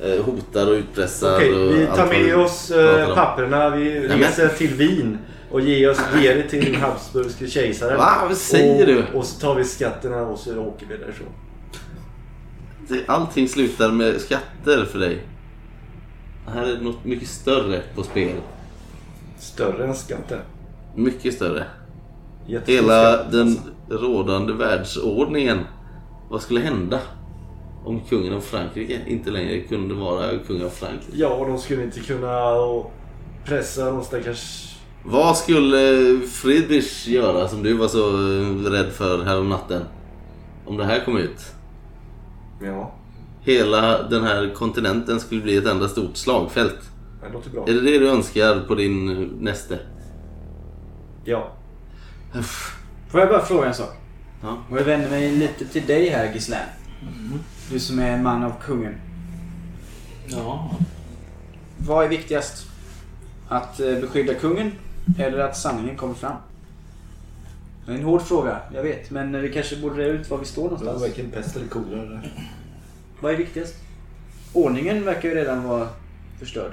Eh, 0.03 0.25
hotar 0.25 0.67
och 0.67 0.73
utpressar 0.75 1.37
Okej, 1.37 1.55
och 1.55 1.75
vi 1.75 1.87
tar 1.97 2.07
med 2.07 2.37
oss 2.37 2.71
eh, 2.71 3.15
papperna. 3.15 3.71
Vi 3.71 4.01
reser 4.09 4.49
till 4.49 4.75
Wien 4.75 5.19
och 5.51 5.61
ger, 5.61 5.91
oss, 5.91 5.99
ger 6.23 6.35
det 6.37 6.43
till 6.43 6.65
den 6.73 6.75
habsburgske 6.81 7.47
kejsaren. 7.47 7.97
Va? 7.97 8.13
Vad 8.29 8.37
säger 8.37 8.81
och, 8.81 8.87
du? 8.87 9.19
Och 9.19 9.25
så 9.25 9.41
tar 9.41 9.55
vi 9.55 9.65
skatterna 9.65 10.23
och 10.23 10.39
så 10.39 10.59
åker 10.59 10.87
vi 10.91 10.97
därifrån. 10.97 11.29
Det, 12.89 13.09
allting 13.09 13.49
slutar 13.49 13.93
med 13.93 14.21
skatter 14.21 14.85
för 14.85 14.99
dig. 14.99 15.23
Här 16.47 16.63
är 16.63 16.81
något 16.81 17.05
mycket 17.05 17.29
större 17.29 17.83
på 17.95 18.03
spel. 18.03 18.37
Större 19.39 19.87
än 19.87 19.95
skatten. 19.95 20.39
Mycket 20.95 21.35
större. 21.35 21.65
Jättestor 22.47 22.73
Hela 22.73 23.13
skatt, 23.13 23.33
den 23.33 23.49
alltså. 23.49 24.07
rådande 24.07 24.53
världsordningen. 24.53 25.59
Vad 26.31 26.43
skulle 26.43 26.61
hända 26.61 27.01
om 27.85 28.01
kungen 28.01 28.33
av 28.33 28.41
Frankrike 28.41 29.01
inte 29.07 29.31
längre 29.31 29.61
kunde 29.61 29.95
vara 29.95 30.39
kung 30.47 30.63
av 30.63 30.69
Frankrike? 30.69 31.13
Ja, 31.15 31.45
de 31.49 31.59
skulle 31.59 31.83
inte 31.83 32.01
kunna 32.01 32.45
pressa 33.45 33.91
de 33.91 34.05
stackars... 34.05 34.75
Vad 35.05 35.37
skulle 35.37 35.79
Friedrich 36.33 37.09
göra 37.09 37.49
som 37.49 37.63
du 37.63 37.73
var 37.75 37.89
så 37.89 38.11
rädd 38.71 38.93
för 38.93 39.25
härom 39.25 39.49
natten? 39.49 39.83
Om 40.67 40.77
det 40.77 40.85
här 40.85 41.05
kom 41.05 41.19
ut? 41.19 41.55
Ja, 42.61 42.95
Hela 43.41 44.03
den 44.03 44.25
här 44.25 44.55
kontinenten 44.55 45.21
skulle 45.21 45.41
bli 45.43 45.57
ett 45.57 45.67
enda 45.67 45.89
stort 45.89 46.17
slagfält. 46.17 46.79
det 47.23 47.33
låter 47.33 47.51
bra. 47.51 47.69
Är 47.69 47.73
det 47.73 47.81
det 47.81 47.99
du 47.99 48.09
önskar 48.09 48.61
på 48.61 48.75
din 48.75 49.09
eh, 49.09 49.29
näste? 49.41 49.79
Ja. 51.25 51.53
Får 53.11 53.21
jag 53.21 53.29
bara 53.29 53.45
fråga 53.45 53.67
en 53.67 53.75
sak? 53.75 53.95
Ja. 54.43 54.59
Och 54.71 54.79
jag 54.79 54.85
vänder 54.85 55.11
mig 55.11 55.33
lite 55.33 55.65
till 55.65 55.87
dig 55.87 56.09
här 56.09 56.33
Gislaine. 56.33 56.69
Du 57.71 57.79
som 57.79 57.99
är 57.99 58.11
en 58.11 58.23
man 58.23 58.43
av 58.45 58.53
kungen. 58.63 58.95
Ja. 60.27 60.71
Vad 61.79 62.05
är 62.05 62.09
viktigast? 62.09 62.67
Att 63.49 63.81
eh, 63.81 63.95
beskydda 63.95 64.35
kungen 64.35 64.73
eller 65.19 65.39
att 65.39 65.57
sanningen 65.57 65.97
kommer 65.97 66.15
fram? 66.15 66.37
Det 67.89 67.95
är 67.95 67.99
en 67.99 68.05
hård 68.05 68.23
fråga, 68.23 68.61
jag 68.75 68.83
vet. 68.83 69.11
Men 69.11 69.43
vi 69.43 69.53
kanske 69.53 69.77
borde 69.77 69.97
reda 70.03 70.11
ut 70.11 70.31
var 70.31 70.39
vi 70.39 70.45
står 70.45 70.63
Det 70.63 70.69
var 70.75 70.85
någonstans. 70.85 71.03
varken 71.11 71.31
pest 71.31 71.57
eller 71.57 71.67
kolera 71.69 72.05
där. 72.05 72.33
Vad 73.21 73.33
är 73.33 73.37
viktigast? 73.37 73.75
Ordningen 74.53 75.05
verkar 75.05 75.29
ju 75.29 75.35
redan 75.35 75.65
vara 75.65 75.89
förstörd. 76.39 76.73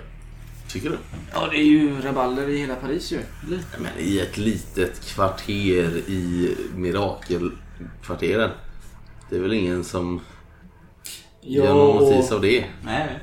Tycker 0.69 0.89
du? 0.89 0.97
Ja, 1.33 1.47
det 1.51 1.57
är 1.57 1.63
ju 1.63 2.01
rabalder 2.01 2.49
i 2.49 2.57
hela 2.57 2.75
Paris 2.75 3.11
ju. 3.11 3.17
Eller? 3.47 3.57
Ja, 3.57 3.77
Men 3.79 3.91
i 3.99 4.19
ett 4.19 4.37
litet 4.37 4.99
kvarter 5.05 5.97
i 6.09 6.55
mirakelkvarteren. 6.75 8.49
Det 9.29 9.35
är 9.35 9.39
väl 9.39 9.53
ingen 9.53 9.83
som 9.83 10.21
gör 11.41 11.73
någon 11.73 12.03
notis 12.03 12.31
av 12.31 12.41
det? 12.41 12.65
Nej, 12.83 13.19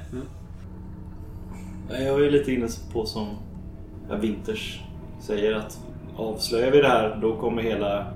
nej. 1.88 2.04
Jag 2.04 2.24
är 2.26 2.30
lite 2.30 2.52
inne 2.52 2.68
på 2.92 3.06
som 3.06 3.28
ja, 4.08 4.16
Winters 4.16 4.80
säger 5.20 5.52
att 5.54 5.78
avslöjar 6.16 6.70
vi 6.70 6.80
det 6.80 6.88
här 6.88 7.18
då 7.22 7.36
kommer 7.36 7.62
hela, 7.62 8.06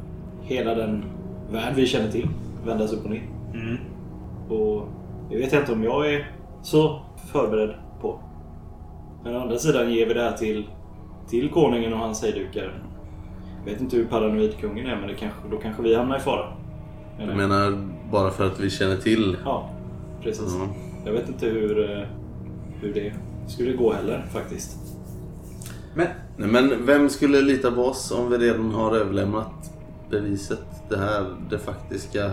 hela 0.43 0.75
den 0.75 1.05
värld 1.51 1.73
vi 1.77 1.87
känner 1.87 2.11
till 2.11 2.29
vändas 2.67 2.93
upp 2.93 3.05
och 3.05 3.11
ner. 3.11 3.23
Mm. 3.55 3.77
Och 4.49 4.89
det 5.31 5.37
vet 5.37 5.53
jag 5.53 5.63
inte 5.63 5.73
om 5.73 5.85
jag 5.85 6.15
är 6.15 6.31
så 6.63 7.01
förberedd 7.33 7.75
på. 8.01 8.21
Men 9.25 9.37
å 9.37 9.41
andra 9.41 9.59
sidan 9.59 9.93
ger 9.93 10.07
vi 10.07 10.15
det 10.15 10.23
här 10.23 10.33
till, 10.33 10.67
till 11.29 11.51
konungen 11.51 11.93
och 11.93 11.99
hans 11.99 12.23
hejdukar. 12.23 12.83
Jag 13.65 13.73
vet 13.73 13.81
inte 13.81 13.97
hur 13.97 14.05
paranoid 14.05 14.57
kungen 14.61 14.87
är 14.87 14.97
men 14.97 15.09
det 15.09 15.15
kanske, 15.15 15.41
då 15.51 15.57
kanske 15.57 15.83
vi 15.83 15.95
hamnar 15.95 16.17
i 16.17 16.21
fara. 16.21 16.53
Du 17.19 17.35
menar 17.35 17.89
bara 18.13 18.31
för 18.31 18.47
att 18.47 18.61
vi 18.61 18.71
känner 18.71 18.97
till? 18.97 19.37
Ja, 19.45 19.71
precis. 20.23 20.57
Ja. 20.59 20.67
Jag 21.05 21.13
vet 21.13 21.29
inte 21.29 21.47
hur, 21.47 21.91
eh, 21.91 22.07
hur 22.81 22.95
det 22.95 23.13
skulle 23.47 23.73
gå 23.73 23.93
heller 23.93 24.25
faktiskt. 24.33 24.86
Men 25.97 26.07
Nej, 26.37 26.49
men 26.49 26.87
vem 26.87 27.09
skulle 27.11 27.41
lita 27.41 27.71
på 27.73 27.85
oss 27.85 28.11
om 28.11 28.31
vi 28.31 28.39
redan 28.39 28.71
har 28.71 28.97
överlämnat 28.97 29.71
beviset? 30.11 30.59
Det 30.89 30.97
här, 30.99 31.25
det 31.51 31.59
faktiska, 31.59 32.23
det, 32.25 32.33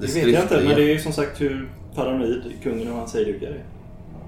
Det 0.00 0.14
vet 0.14 0.28
jag 0.34 0.42
inte, 0.42 0.56
men 0.64 0.76
det 0.76 0.82
är 0.82 0.92
ju 0.94 0.98
som 0.98 1.12
sagt 1.12 1.40
hur 1.40 1.68
paranoid 1.94 2.42
kungen 2.62 2.88
och 2.92 2.96
hans 2.98 3.14
hejdukar 3.14 3.46
är. 3.46 3.64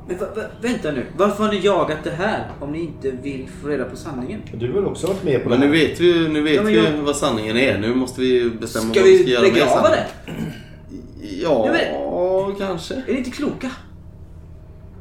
Men 0.09 0.19
va, 0.19 0.27
va, 0.37 0.43
vänta 0.63 0.93
nu. 0.93 1.03
Varför 1.17 1.45
har 1.45 1.53
ni 1.53 1.61
jagat 1.61 1.99
det 2.05 2.11
här 2.11 2.51
om 2.61 2.73
ni 2.73 2.81
inte 2.81 3.11
vill 3.11 3.49
få 3.63 3.69
reda 3.69 3.85
på 3.85 3.97
sanningen? 3.97 4.41
Du 4.55 4.67
har 4.67 4.75
väl 4.75 4.85
också 4.87 5.07
varit 5.07 5.25
med 5.25 5.43
på 5.43 5.49
Men 5.49 5.61
det 5.61 5.67
nu 5.67 5.77
här? 5.77 5.87
vet 5.89 6.01
vi, 6.01 6.29
nu 6.29 6.43
vet 6.43 6.55
Ja, 6.55 6.63
men 6.63 6.73
vi 6.73 6.79
jag- 6.85 6.93
vad 6.93 7.17
sanningen 7.17 7.57
är. 7.57 7.79
Nu 7.79 7.95
måste 7.95 8.21
vi 8.21 8.51
bestämma 8.61 8.91
Ska 8.95 9.01
vad 9.01 9.09
vi 9.11 9.17
ska 9.17 9.25
vi 9.27 9.33
göra 9.33 9.43
med 9.43 9.53
begrava 9.53 9.71
sanningen. 9.83 10.05
det? 10.27 11.43
Ja, 11.43 11.77
Ja, 11.93 12.53
kanske. 12.59 12.95
Är 12.95 13.13
ni 13.13 13.19
inte 13.19 13.31
kloka? 13.31 13.71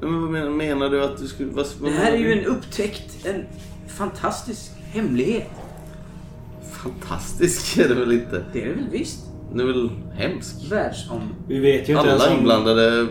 Men 0.01 0.21
vad 0.21 0.31
menar, 0.31 0.49
menar 0.49 0.89
du 0.89 1.03
att 1.03 1.17
du 1.17 1.27
skulle... 1.27 1.51
Vad, 1.51 1.65
vad 1.79 1.91
Det 1.91 1.97
här 1.97 2.11
är 2.11 2.17
ju 2.17 2.31
en 2.31 2.45
upptäckt, 2.45 3.25
en 3.25 3.45
fantastisk 3.87 4.71
hemlighet. 4.91 5.49
Fantastisk 6.71 7.77
är 7.77 7.87
det 7.87 7.95
väl 7.95 8.11
inte? 8.11 8.45
Det 8.53 8.63
är 8.63 8.67
det 8.67 8.73
väl 8.73 8.89
visst? 8.91 9.25
Den 9.51 9.59
är 9.59 9.65
väl 9.65 9.89
hemsk? 10.13 10.71
Världsom... 10.71 11.21
Vi 11.47 11.59
vet 11.59 11.89
ju 11.89 11.97
inte 11.97 12.13
Alla 12.13 12.31
om... 12.31 12.37
inblandade... 12.37 13.07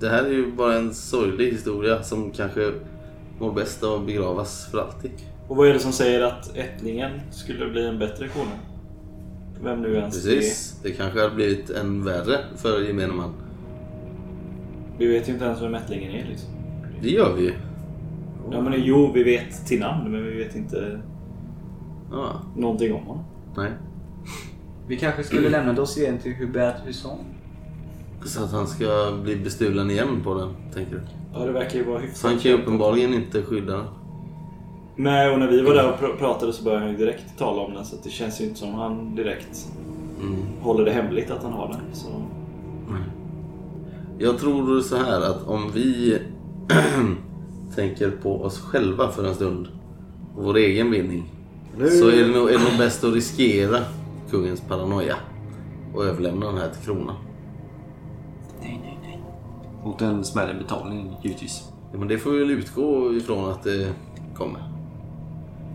Det 0.00 0.08
här 0.08 0.24
är 0.24 0.30
ju 0.30 0.52
bara 0.52 0.74
en 0.74 0.94
sorglig 0.94 1.50
historia 1.50 2.02
som 2.02 2.30
kanske 2.30 2.72
mår 3.38 3.52
bäst 3.52 3.82
av 3.82 4.00
att 4.00 4.06
begravas 4.06 4.66
för 4.70 4.78
alltid. 4.78 5.10
Och 5.48 5.56
vad 5.56 5.68
är 5.68 5.72
det 5.72 5.78
som 5.78 5.92
säger 5.92 6.20
att 6.20 6.56
ättlingen 6.56 7.20
skulle 7.30 7.68
bli 7.68 7.86
en 7.86 7.98
bättre 7.98 8.28
konung? 8.28 8.58
Vem 9.62 9.82
nu 9.82 9.94
ens 9.94 10.14
Precis. 10.14 10.76
Det 10.82 10.90
kanske 10.90 11.20
hade 11.20 11.34
blivit 11.34 11.70
än 11.70 12.04
värre 12.04 12.38
för 12.56 12.80
gemene 12.80 13.12
man. 13.12 13.34
Vi 15.02 15.08
vet 15.12 15.28
ju 15.28 15.32
inte 15.32 15.44
ens 15.44 15.62
vem 15.62 15.74
ättlingen 15.74 16.10
är 16.12 16.24
liksom. 16.28 16.48
Det 17.02 17.08
gör 17.08 17.34
vi 17.36 17.42
ju. 17.42 17.52
Ja 18.50 18.60
men 18.60 18.72
jo, 18.76 19.10
vi 19.14 19.22
vet 19.22 19.66
till 19.66 19.80
namn 19.80 20.12
men 20.12 20.24
vi 20.24 20.30
vet 20.44 20.56
inte 20.56 21.00
Ja, 22.12 22.32
någonting 22.56 22.94
om 22.94 23.00
honom. 23.06 23.24
nej. 23.56 23.70
Vi 24.86 24.96
kanske 24.96 25.22
skulle 25.24 25.48
lämna 25.48 25.72
dossieren 25.72 26.18
till 26.18 26.32
Hubert 26.34 26.74
Husson. 26.86 27.18
Så 28.24 28.44
att 28.44 28.52
han 28.52 28.66
ska 28.66 29.18
bli 29.22 29.36
bestulen 29.36 29.90
igen 29.90 30.20
på 30.24 30.34
den, 30.34 30.48
tänker 30.74 30.92
du? 30.94 31.00
Ja, 31.34 31.44
det 31.44 31.52
verkar 31.52 31.78
ju 31.78 31.84
vara 31.84 31.98
Så 31.98 32.04
hyfsat. 32.06 32.30
han 32.30 32.40
kan 32.40 32.50
ju 32.50 32.56
uppenbarligen 32.58 33.14
inte 33.14 33.42
skydda 33.42 33.76
den. 33.76 33.86
Nej, 34.96 35.30
och 35.32 35.38
när 35.38 35.48
vi 35.50 35.62
var 35.62 35.74
där 35.74 35.92
och 35.92 35.98
pr- 35.98 36.16
pratade 36.18 36.52
så 36.52 36.64
började 36.64 36.82
han 36.84 36.92
ju 36.92 36.96
direkt 36.98 37.38
tala 37.38 37.62
om 37.62 37.74
den 37.74 37.84
så 37.84 37.96
att 37.96 38.02
det 38.04 38.10
känns 38.10 38.40
ju 38.40 38.44
inte 38.44 38.58
som 38.58 38.74
han 38.74 39.14
direkt 39.16 39.68
Mm. 40.22 40.36
håller 40.60 40.84
det 40.84 40.90
hemligt 40.92 41.30
att 41.30 41.42
han 41.42 41.52
har 41.52 41.68
den. 41.68 41.80
Så... 41.92 42.08
Jag 44.18 44.38
tror 44.38 44.80
så 44.80 44.96
här 44.96 45.20
att 45.20 45.48
om 45.48 45.70
vi 45.74 46.18
tänker 47.74 48.10
på 48.10 48.42
oss 48.42 48.58
själva 48.60 49.08
för 49.08 49.24
en 49.24 49.34
stund 49.34 49.68
och 50.36 50.44
vår 50.44 50.56
egen 50.56 50.90
vinning 50.90 51.30
Nu- 51.78 51.88
så 51.90 52.08
är 52.08 52.16
det, 52.16 52.26
nog, 52.38 52.48
är 52.50 52.58
det 52.58 52.64
nog 52.64 52.78
bäst 52.78 53.04
att 53.04 53.14
riskera 53.14 53.78
kungens 54.30 54.60
paranoia 54.60 55.16
och 55.94 56.04
överlämna 56.04 56.46
den 56.46 56.58
här 56.58 56.68
till 56.68 56.84
kronan. 56.84 57.14
Nej, 58.60 58.80
nej, 58.84 58.98
nej. 59.02 59.22
Mot 59.84 60.00
en 60.02 60.24
smärre 60.24 60.54
betalning 60.54 61.16
givetvis. 61.22 61.62
Ja, 61.92 61.98
men 61.98 62.08
det 62.08 62.18
får 62.18 62.30
vi 62.30 62.38
väl 62.38 62.50
utgå 62.50 63.14
ifrån 63.14 63.50
att 63.50 63.62
det 63.62 63.92
kommer. 64.34 64.60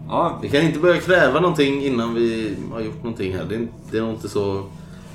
Ja, 0.10 0.40
Vi 0.42 0.50
kan 0.50 0.62
inte 0.62 0.80
börja 0.80 1.02
kräva 1.02 1.40
någonting 1.40 1.84
innan 1.86 2.14
vi 2.14 2.56
har 2.74 2.82
gjort 2.82 3.04
någonting 3.04 3.34
här. 3.36 3.46
Det 3.50 3.56
är, 3.56 3.68
det 3.92 3.98
är 3.98 4.02
nog 4.02 4.12
inte 4.14 4.30
så 4.30 4.64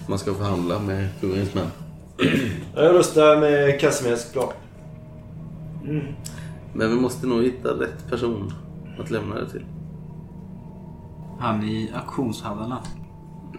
man 0.08 0.18
ska 0.18 0.34
förhandla 0.34 0.78
med 0.78 1.08
kungens 1.20 1.54
män. 1.54 1.66
Jag 2.74 2.94
röstar 2.94 3.40
med 3.40 3.80
Casimirs 3.80 4.32
plan. 4.32 4.52
Men 6.74 6.90
vi 6.90 6.96
måste 6.96 7.26
nog 7.26 7.42
hitta 7.42 7.68
rätt 7.68 8.10
person 8.10 8.52
att 8.98 9.10
lämna 9.10 9.34
det 9.34 9.50
till. 9.50 9.64
Han 11.38 11.62
i 11.62 11.90
auktionshallarna. 11.94 12.78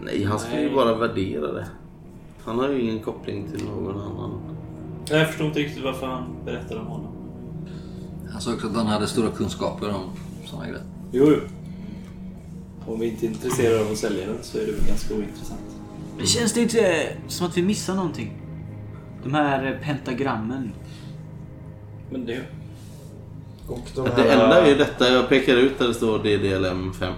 Nej, 0.04 0.24
han 0.24 0.38
ska 0.38 0.60
ju 0.60 0.74
bara 0.74 0.94
värdera 0.94 1.52
det. 1.52 1.66
Han 2.44 2.58
har 2.58 2.68
ju 2.68 2.82
ingen 2.82 3.00
koppling 3.00 3.48
till 3.50 3.64
någon 3.64 4.00
annan. 4.00 4.40
Jag 5.08 5.26
förstår 5.28 5.46
inte 5.46 5.58
riktigt 5.60 5.84
varför 5.84 6.06
han 6.06 6.24
berättade 6.44 6.80
om 6.80 6.86
honom. 6.86 7.12
Han 8.32 8.40
sa 8.40 8.54
också 8.54 8.66
att 8.66 8.76
han 8.76 8.86
hade 8.86 9.06
stora 9.06 9.30
kunskaper 9.30 9.88
om 9.88 10.10
sådana 10.44 10.66
grejer. 10.66 10.84
Jo, 11.12 11.24
jo. 11.28 11.40
Om 12.92 13.00
vi 13.00 13.08
inte 13.08 13.26
är 13.26 13.28
intresserade 13.28 13.80
av 13.84 13.92
att 13.92 13.98
sälja 13.98 14.26
den 14.26 14.36
så 14.42 14.58
är 14.58 14.66
det 14.66 14.72
väl 14.72 14.86
ganska 14.88 15.14
ointressant. 15.14 15.60
Men 16.16 16.26
känns 16.26 16.52
det 16.52 16.60
inte 16.60 17.06
som 17.28 17.46
att 17.46 17.56
vi 17.56 17.62
missar 17.62 17.94
någonting? 17.94 18.43
De 19.24 19.34
här 19.34 19.66
eh, 19.66 19.86
pentagrammen. 19.86 20.72
Men 22.10 22.26
det... 22.26 22.40
Och 23.68 23.88
de 23.94 24.08
Det 24.16 24.32
enda 24.32 24.62
är 24.62 24.68
ju 24.68 24.74
detta 24.74 25.08
jag 25.08 25.28
pekar 25.28 25.56
ut 25.56 25.78
där 25.78 25.88
det 25.88 25.94
står 25.94 26.18
DDLM 26.18 26.92
5. 26.92 27.12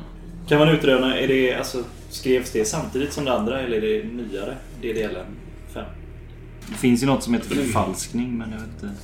Kan 0.49 0.59
man 0.59 0.69
utröna, 0.69 1.19
är 1.19 1.29
det, 1.29 1.55
alltså, 1.55 1.83
skrevs 2.11 2.51
det 2.51 2.65
samtidigt 2.65 3.13
som 3.13 3.25
det 3.25 3.33
andra 3.33 3.61
eller 3.61 3.77
är 3.77 4.03
det 4.03 4.09
nyare? 4.09 4.57
DDLM 4.81 5.27
5? 5.75 5.85
Det 6.69 6.75
finns 6.75 7.03
ju 7.03 7.07
något 7.07 7.23
som 7.23 7.35
heter 7.35 7.49
förfalskning 7.49 8.39
men 8.39 8.51
jag 8.51 8.59
vet 8.59 8.83
inte. 8.83 8.95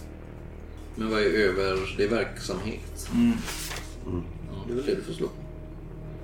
Men 0.97 1.11
vad 1.11 1.21
är 1.21 1.27
över... 1.27 1.95
Det 1.97 2.05
är 2.05 2.09
verksamhet. 2.09 3.09
Mm. 3.15 3.33
Ja, 4.07 4.65
det 4.67 4.73
är 4.73 4.77
väl 4.77 4.87
det 4.87 4.95
du 4.95 5.03
får 5.03 5.13
slå. 5.13 5.29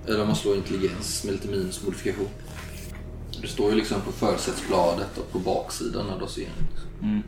Eller 0.07 0.21
om 0.21 0.27
man 0.27 0.37
slår 0.37 0.57
intelligens 0.57 1.25
med 1.25 1.33
lite 1.33 1.49
minusmodifikation. 1.49 2.29
Det 3.43 3.49
står 3.49 3.71
ju 3.71 3.77
liksom 3.77 4.01
på 4.01 4.13
försättsbladet 4.13 5.19
och 5.19 5.33
på 5.33 5.39
baksidan 5.39 6.11
av 6.11 6.19
dossiern. 6.19 6.51
Mm. 7.03 7.23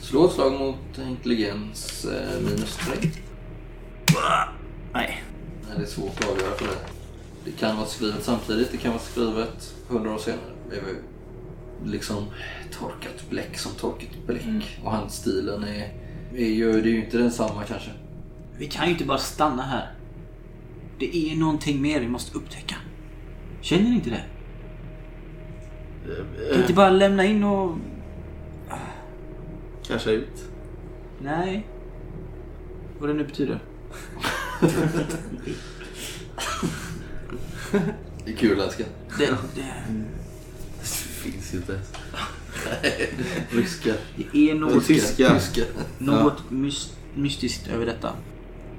Slå 0.00 0.26
ett 0.26 0.32
slag 0.32 0.52
mot 0.52 0.98
intelligens 0.98 2.04
eh, 2.04 2.40
minus 2.40 2.76
3. 2.76 3.10
Nej. 4.92 5.22
Nej, 5.68 5.76
det 5.76 5.82
är 5.82 5.86
svårt 5.86 6.20
att 6.20 6.30
avgöra 6.30 6.54
för 6.56 6.66
det. 6.66 6.78
Det 7.44 7.50
kan 7.50 7.76
vara 7.76 7.86
skrivet 7.86 8.24
samtidigt, 8.24 8.72
det 8.72 8.76
kan 8.76 8.90
vara 8.90 9.02
skrivet 9.02 9.74
hundra 9.88 10.14
år 10.14 10.18
senare. 10.18 10.40
Det 10.70 10.76
är 10.76 10.82
liksom 11.84 12.26
torkat 12.72 13.30
bläck 13.30 13.58
som 13.58 13.72
torkat 13.72 14.26
bläck. 14.26 14.78
Och 14.84 14.92
handstilen 14.92 15.64
är, 15.64 15.94
är 16.34 16.48
ju, 16.48 16.72
det 16.72 16.88
är 16.88 16.92
ju 16.92 17.04
inte 17.04 17.18
densamma 17.18 17.64
kanske. 17.64 17.90
Vi 18.58 18.66
kan 18.66 18.86
ju 18.86 18.92
inte 18.92 19.04
bara 19.04 19.18
stanna 19.18 19.62
här. 19.62 19.94
Det 20.98 21.16
är 21.16 21.36
någonting 21.36 21.82
mer 21.82 22.00
vi 22.00 22.08
måste 22.08 22.38
upptäcka. 22.38 22.76
Känner 23.60 23.90
ni 23.90 23.94
inte 23.94 24.10
det? 24.10 24.24
Kan 26.16 26.50
Eh, 26.52 26.60
inte 26.60 26.72
bara 26.72 26.90
lämna 26.90 27.24
in 27.24 27.44
och... 27.44 27.76
Casha 29.86 30.10
ut. 30.10 30.44
Nej. 31.22 31.66
Vad 32.98 33.08
det 33.10 33.14
nu 33.14 33.24
betyder. 33.24 33.60
Det 38.24 38.32
är 38.32 38.36
kul 38.36 38.60
älskar. 38.60 38.86
Det, 39.18 39.26
det, 39.26 39.36
Det 40.80 40.86
finns 41.30 41.54
ju 41.54 41.58
inte 41.58 41.72
ens. 41.72 41.92
Ryska. 43.50 43.94
det 44.32 44.50
är 44.50 44.54
något, 44.54 44.86
Tyska. 44.86 45.34
Tyska. 45.34 45.62
något 45.98 46.42
mys- 46.50 46.92
mystiskt 47.14 47.68
över 47.68 47.86
detta. 47.86 48.12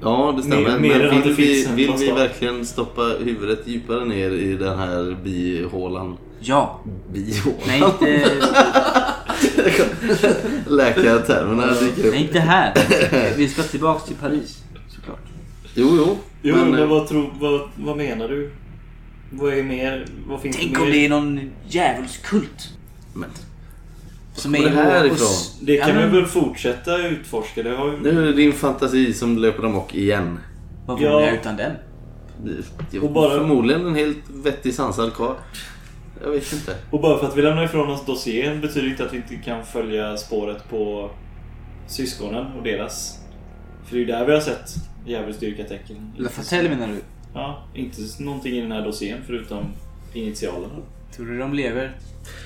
Ja, 0.02 0.34
det 0.38 0.43
stämmer. 0.43 0.80
Mer- 0.80 0.80
mer 0.80 1.10
Men 1.12 1.22
vill 1.24 1.34
vi, 1.34 1.68
vill 1.76 1.93
vi 1.99 2.12
verkligen 2.12 2.66
stoppa 2.66 3.02
huvudet 3.02 3.60
djupare 3.68 4.06
ner 4.06 4.32
i 4.32 4.54
den 4.56 4.80
här 4.80 5.18
bihålan? 5.24 6.18
Ja. 6.39 6.80
Bihålan? 7.14 7.60
Nej, 7.68 7.84
inte, 7.84 8.32
Läkartermerna 10.68 11.68
dyker 11.74 12.06
upp. 12.08 12.14
nej, 12.14 12.22
inte 12.24 12.39
här. 12.39 12.74
Vi 13.38 13.47
ska 13.47 13.64
tillbaks 13.64 14.04
till 14.06 14.16
Paris. 14.16 14.64
Såklart. 14.89 15.20
Jo, 15.76 15.88
jo. 15.97 16.18
Jo, 16.41 16.56
men, 16.56 16.72
men, 16.72 16.80
eh, 16.80 16.88
vad, 16.88 17.08
tror, 17.08 17.34
vad, 17.39 17.62
vad 17.76 17.97
menar 17.97 18.28
du? 18.28 18.52
Vad 19.32 19.54
är 19.54 19.64
mer? 19.64 20.06
Vad 20.28 20.41
finns 20.41 20.56
Tänk 20.58 20.74
det 20.74 20.80
mer? 20.80 20.86
om 20.86 20.91
det 20.91 21.06
är 21.06 21.10
någon 21.10 21.39
djävulskult. 21.70 22.70
men, 23.14 23.30
Som 24.42 24.54
kommer 24.54 24.70
det 24.70 24.76
är 24.76 24.84
här 24.86 25.06
ifrån? 25.06 25.28
Det 25.62 25.78
kan 25.78 25.89
Ja, 25.96 26.06
vi 26.08 26.18
väl 26.18 26.26
fortsätta 26.26 27.08
utforska? 27.08 27.64
Det 27.64 27.76
har 27.76 27.86
ju... 27.92 27.98
nu 28.00 28.10
är 28.22 28.26
det 28.26 28.34
din 28.34 28.54
fantasi 28.54 29.14
som 29.14 29.38
löper 29.38 29.64
amok 29.64 29.96
igen. 29.96 30.39
Vad 30.86 31.00
vore 31.00 31.10
Ja. 31.10 31.22
jag 31.26 31.34
utan 31.34 31.58
den? 31.58 31.72
Jag, 32.92 33.04
Och 33.04 33.12
bara- 33.12 33.30
Förmodligen 33.39 33.86
en 33.88 33.96
helt 33.96 34.30
vettig 34.30 34.74
sansad 34.74 35.14
karl. 35.14 35.36
Jag 36.24 36.30
vet 36.32 36.54
inte. 36.54 36.76
Och 36.92 37.02
bara 37.02 37.18
för 37.20 37.28
att 37.28 37.38
vi 37.38 37.42
lämnar 37.42 37.64
ifrån 37.64 37.89
oss 37.89 38.06
dossiern 38.06 38.62
betyder 38.62 38.88
inte 38.88 39.06
att 39.06 39.14
vi 39.14 39.18
inte 39.18 39.36
kan 39.36 39.66
följa 39.66 40.18
spåret 40.18 40.70
på 40.70 41.10
syskonen 41.88 42.46
och 42.58 42.64
deras. 42.64 43.18
För 43.86 43.92
det 43.96 43.98
är 43.98 44.00
ju 44.00 44.06
där 44.06 44.26
vi 44.26 44.34
har 44.34 44.39
sett 44.42 44.70
djävulsdyrkatecken. 45.06 46.12
La 46.18 46.30
Fatelle 46.30 46.70
menar 46.70 46.88
du? 46.88 47.02
Ja, 47.34 47.64
inte 47.74 48.02
någonting 48.20 48.54
i 48.54 48.62
den 48.62 48.72
här 48.72 48.82
dossiern 48.86 49.20
förutom 49.28 49.66
initialerna. 50.14 50.74
Tror 51.16 51.26
du 51.26 51.38
de 51.38 51.53
lever? 51.53 51.97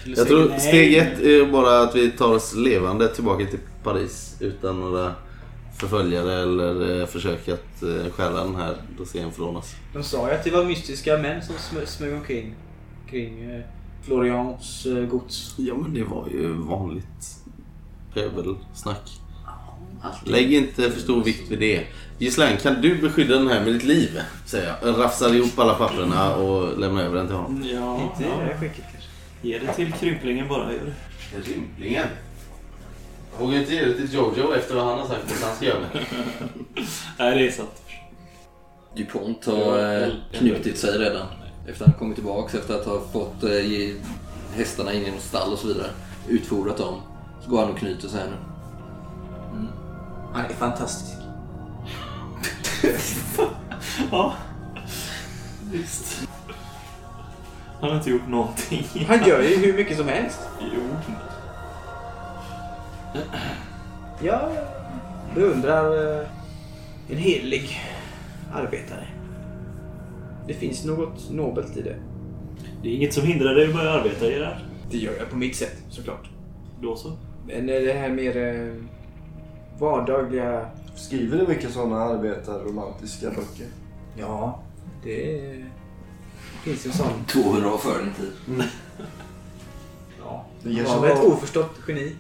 Eller 0.06 0.18
Jag 0.18 0.28
tror 0.28 0.50
nej. 0.50 0.60
steg 0.60 0.94
ett 0.98 1.20
är 1.20 1.52
bara 1.52 1.82
att 1.82 1.96
vi 1.96 2.12
tar 2.12 2.34
oss 2.36 2.56
levande 2.56 3.08
tillbaka 3.16 3.46
till 3.46 3.60
Paris 3.84 4.38
utan 4.40 4.80
några 4.80 5.14
förföljare 5.78 6.34
eller 6.34 7.00
eh, 7.02 7.06
försök 7.08 7.48
att 7.50 7.84
eh, 7.84 8.12
stjäla 8.12 8.44
den 8.44 8.56
här 8.56 8.76
dossiern 8.98 9.32
från 9.32 9.56
oss. 9.56 9.76
De 9.94 10.04
sa 10.04 10.30
ju 10.30 10.36
att 10.36 10.44
det 10.44 10.52
var 10.52 10.64
mystiska 10.66 11.18
män 11.18 11.42
som 11.42 11.56
sm- 11.56 11.86
smög 11.86 12.14
omkring 12.14 12.56
kring 13.10 13.52
eh, 13.52 13.62
Florians 14.04 14.88
gods. 15.10 15.56
Ja 15.58 15.76
men 15.78 15.94
det 15.94 16.04
var 16.04 16.28
ju 16.32 16.48
vanligt 16.54 17.36
pöbelsnack. 18.14 19.12
Lägg 20.26 20.54
inte 20.54 20.92
för 20.92 21.00
stor 21.00 21.24
vikt 21.24 21.52
vid 21.52 21.60
det. 21.60 21.84
Gisslan, 22.20 22.58
kan 22.58 22.82
du 22.82 23.02
beskydda 23.02 23.36
den 23.36 23.48
här 23.48 23.62
med 23.64 23.74
ditt 23.74 23.84
liv? 23.84 24.22
Säger 24.46 24.76
jag. 24.82 25.00
Rafsar 25.00 25.34
ihop 25.34 25.60
alla 25.60 25.74
papperna 25.74 26.36
och 26.36 26.80
lämnar 26.80 27.04
över 27.04 27.16
den 27.18 27.28
till 27.28 27.36
honom. 27.36 27.64
Ja, 27.74 28.02
Inte 28.04 28.24
i 28.24 28.26
det 28.26 28.32
ja. 28.32 28.42
här 28.46 28.58
skicket 28.60 28.84
kanske. 28.92 29.10
Ge 29.42 29.60
det 29.60 29.74
till 29.74 29.92
krymplingen 29.94 30.48
bara. 30.48 30.74
Gör 30.74 30.80
det. 30.80 31.52
Rymplingen. 31.52 32.08
Jag 33.34 33.46
vågar 33.46 33.60
inte 33.60 33.74
ge 33.74 33.86
det 33.86 33.94
till 33.94 34.14
Jojo 34.14 34.54
efter 34.54 34.76
vad 34.76 34.86
han 34.86 35.00
har 35.00 35.08
sagt 35.08 35.32
att 35.32 35.44
han 35.48 35.56
ska 35.56 35.66
göra. 35.66 35.86
Nej, 37.20 37.38
det 37.40 37.48
är 37.48 37.52
sant. 37.52 37.82
DuPont 38.96 39.46
har 39.46 40.02
eh, 40.04 40.08
knutit 40.34 40.78
sig 40.78 40.98
redan. 40.98 41.28
Efter 41.68 41.84
att 41.84 41.90
han 41.92 42.00
kommit 42.00 42.16
tillbaks 42.16 42.56
efter 42.56 42.74
att 42.76 42.86
ha 42.86 43.02
fått 43.14 43.44
eh, 43.44 43.72
ge 43.72 43.94
hästarna 44.56 44.94
in 44.94 45.06
i 45.06 45.12
något 45.12 45.22
stall 45.22 45.54
och 45.54 45.60
så 45.60 45.68
vidare. 45.68 45.88
Utfodrat 46.28 46.78
dem. 46.78 47.02
Så 47.44 47.50
går 47.50 47.60
han 47.60 47.70
och 47.70 47.78
knyter 47.78 48.08
sig 48.08 48.20
här 48.20 48.28
nu. 48.28 48.55
Han 50.36 50.46
är 50.46 50.54
fantastisk. 50.54 51.12
Ja. 54.12 54.34
Visst. 55.72 56.28
Han 57.82 57.90
har 57.90 57.98
inte 57.98 58.10
gjort 58.10 58.28
någonting. 58.28 59.06
Han 59.08 59.28
gör 59.28 59.42
ju 59.42 59.56
hur 59.58 59.74
mycket 59.74 59.98
som 59.98 60.08
helst. 60.08 60.40
Jo. 60.60 60.82
Jag 64.24 64.50
beundrar 65.36 66.20
eh, 66.22 66.28
en 67.10 67.18
helig 67.18 67.82
arbetare. 68.54 69.08
Det 70.48 70.54
finns 70.54 70.86
något 70.86 71.32
nobelt 71.32 71.78
i 71.78 71.82
det. 71.82 71.96
Det 72.84 72.90
är 72.90 72.94
inget 72.94 73.14
som 73.14 73.24
hindrar 73.28 73.56
dig 73.56 73.68
att 73.68 73.74
börja 73.74 73.92
arbeta 73.92 74.26
i 74.26 74.40
det 74.40 74.46
här. 74.46 74.66
Det 74.92 74.98
gör 74.98 75.14
jag 75.20 75.30
på 75.30 75.38
mitt 75.38 75.56
sätt 75.56 75.78
såklart. 75.90 76.30
Då 76.82 76.96
så. 76.96 77.18
Men 77.48 77.70
eh, 77.70 77.82
det 77.82 77.94
här 77.94 78.10
mer 78.10 78.38
eh, 78.38 78.74
vardagliga... 79.80 80.66
Skriver 80.96 81.38
du 81.38 81.48
mycket 81.48 81.74
sådana 81.74 82.02
arbetarromantiska 82.02 83.30
böcker? 83.30 83.68
Ja, 84.18 84.60
det 85.04 85.66
finns 86.64 86.86
en 86.86 86.92
sån. 86.94 87.26
200 87.28 87.74
år 87.74 87.78
före 87.78 88.04
din 88.04 88.14
tid. 88.14 88.64
Ja, 90.20 90.46
Det 90.64 90.84
var 90.84 91.02
väl 91.02 91.12
ett 91.12 91.24
oförstått 91.24 91.80
geni. 91.88 92.16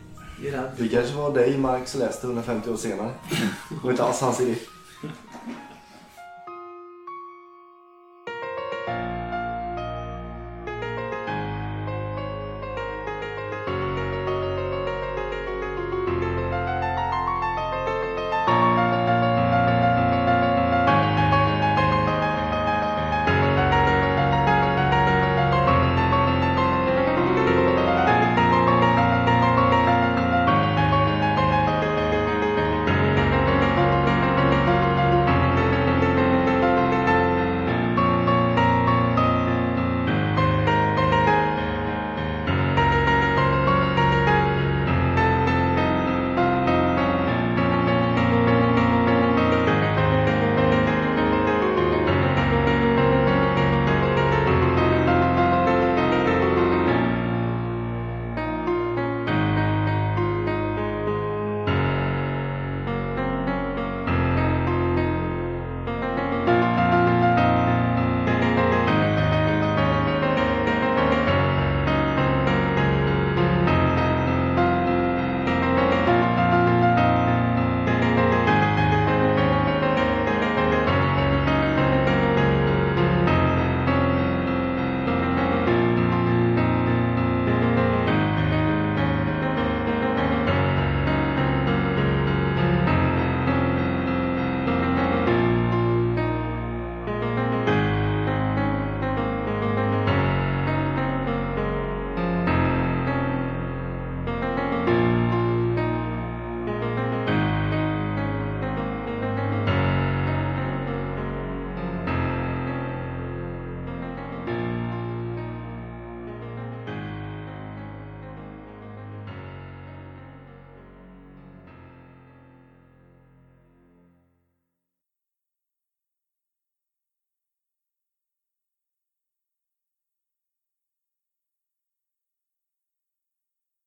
Det 0.77 0.87
kanske 0.87 1.15
var 1.15 1.33
dig 1.33 1.57
Marx 1.57 1.95
läste 1.95 2.27
150 2.27 2.69
år 2.69 2.77
senare. 2.77 3.11
Det 3.69 3.83
var 3.83 3.91
inte 3.91 4.03
alls 4.03 4.21
hans 4.21 4.41
idé. 4.41 4.55